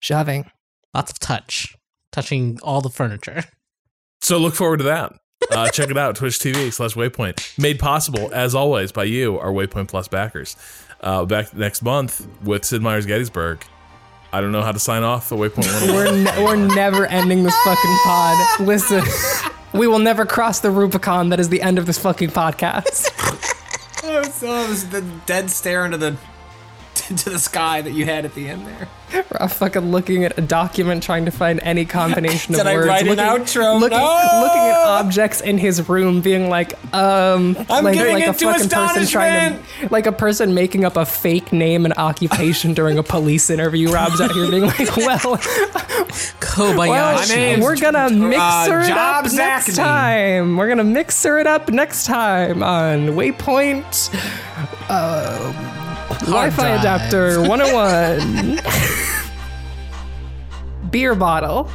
[0.00, 0.50] shoving.
[0.92, 1.74] lots of touch,
[2.12, 3.44] touching all the furniture.
[4.20, 5.12] So look forward to that.
[5.56, 7.58] Uh, check it out, Twitch TV slash Waypoint.
[7.58, 10.54] Made possible, as always, by you, our Waypoint Plus backers.
[11.00, 13.64] Uh, back next month with Sid Meier's Gettysburg.
[14.34, 15.94] I don't know how to sign off the Waypoint 101.
[15.94, 18.60] We're ne- we're never ending this fucking pod.
[18.60, 19.02] Listen,
[19.72, 23.08] we will never cross the Rubicon that is the end of this fucking podcast.
[24.08, 26.16] Oh, so it was the dead stare into the
[27.10, 28.88] into the sky that you had at the end there.
[29.38, 32.88] Rob fucking looking at a document trying to find any combination of Did I words.
[32.88, 33.78] write an looking, outro?
[33.80, 34.40] Looking, No!
[34.42, 38.68] looking at objects in his room, being like, um, I'm like, getting like a fucking
[38.68, 43.02] person trying to, like a person making up a fake name and occupation during a
[43.04, 43.92] police interview.
[43.92, 45.36] Rob's out here being like, well,
[46.40, 46.76] Kobayashi.
[46.88, 50.56] well, name's, we're gonna mixer it up Jobs next time.
[50.56, 54.10] We're gonna mixer it up next time on Waypoint
[54.88, 55.75] uh,
[56.20, 56.80] Wi-Fi drive.
[56.80, 58.60] adapter 101.
[60.90, 61.68] Beer bottle.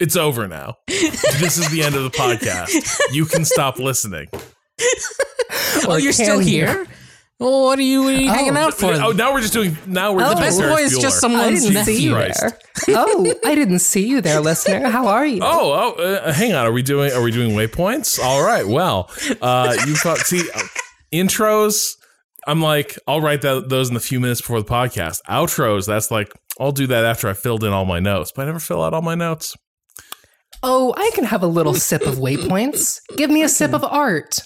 [0.00, 0.76] It's over now.
[0.86, 2.70] this is the end of the podcast.
[3.12, 4.28] You can stop listening.
[5.86, 6.66] Oh, you're still can you?
[6.66, 6.86] here?
[7.40, 8.92] Well, what are you, what are you hanging out for?
[8.92, 9.76] Oh, now we're just doing.
[9.86, 11.02] Now we're Oh, the the best Ferris boy is Bueller.
[11.02, 12.40] just I someone's didn't see you Christ.
[12.40, 12.58] there.
[12.90, 14.88] Oh, I didn't see you there, listener.
[14.88, 15.40] How are you?
[15.42, 16.66] Oh, oh, uh, hang on.
[16.66, 17.12] Are we doing?
[17.12, 18.18] Are we doing waypoints?
[18.18, 18.66] All right.
[18.66, 19.10] Well,
[19.40, 20.18] uh, you thought.
[20.18, 20.60] See, uh,
[21.12, 21.90] intros.
[22.46, 25.20] I'm like, I'll write that, those in the few minutes before the podcast.
[25.28, 25.86] Outros.
[25.86, 28.32] That's like, I'll do that after I filled in all my notes.
[28.34, 29.54] But I never fill out all my notes.
[30.62, 33.00] Oh, I can have a little sip of waypoints.
[33.16, 34.40] Give me a sip of art.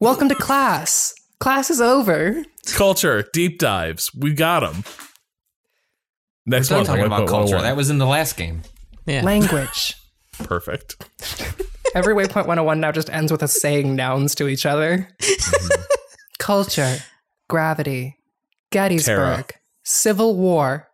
[0.00, 1.14] Welcome to class.
[1.38, 2.42] Class is over.
[2.74, 4.10] Culture deep dives.
[4.14, 4.84] We got them.
[6.46, 6.86] Next Done one.
[6.86, 7.60] talking about culture.
[7.60, 8.62] That was in the last game.
[9.06, 9.22] Yeah.
[9.22, 9.94] Language.
[10.44, 10.96] Perfect.
[11.94, 15.08] Every waypoint 101 now just ends with us saying nouns to each other.
[15.20, 15.82] Mm-hmm.
[16.38, 16.98] Culture,
[17.48, 18.16] gravity,
[18.70, 19.44] Gettysburg, Terra.
[19.84, 20.88] Civil War.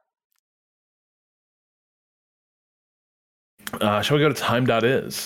[3.74, 5.24] Uh, shall we go to time.is?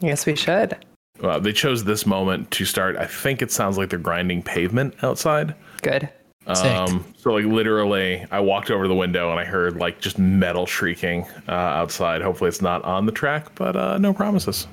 [0.00, 0.84] Yes, we should.
[1.22, 2.96] Uh, they chose this moment to start.
[2.96, 5.54] I think it sounds like they're grinding pavement outside.
[5.82, 6.08] Good.
[6.46, 10.64] Um, so like literally, I walked over the window and I heard like just metal
[10.64, 12.22] shrieking uh, outside.
[12.22, 14.66] Hopefully, it's not on the track, but uh, no promises.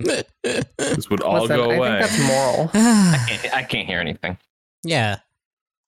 [0.00, 2.00] This would all Listen, go I away.
[2.00, 2.68] think that's moral.
[2.72, 4.38] can't- I can't hear anything.
[4.82, 5.18] yeah.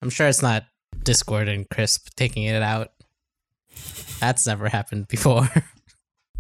[0.02, 0.64] I'm sure it's not
[1.02, 2.92] Discord and Krisp taking it out.
[4.20, 5.49] That's never happened before.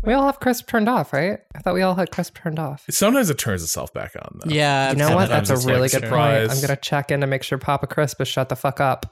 [0.06, 1.38] We all have Krisp turned off, right?
[1.54, 2.84] I thought we all had Krisp turned off.
[2.90, 4.50] Sometimes it turns itself back on though.
[4.54, 4.90] yeah.
[4.90, 5.30] You know what?
[5.30, 6.48] That's a really good surprise.
[6.48, 6.58] point.
[6.58, 9.06] I'm gonna check in to make sure Papa Krisp is shut the fuck up.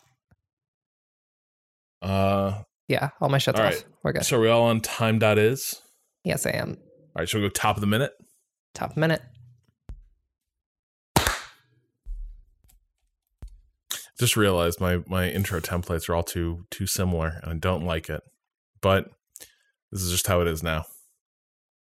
[2.03, 3.83] Uh, Yeah, all my shit's All off.
[4.05, 4.27] We're good.
[4.27, 5.81] so are we all on time.is?
[6.25, 6.73] Yes, I am.
[6.73, 8.13] All right, shall we go top of the minute?
[8.75, 9.23] Top minute.
[14.19, 18.11] Just realized my my intro templates are all too too similar, and I don't like
[18.11, 18.23] it.
[18.83, 19.09] But
[19.91, 20.85] this is just how it is now.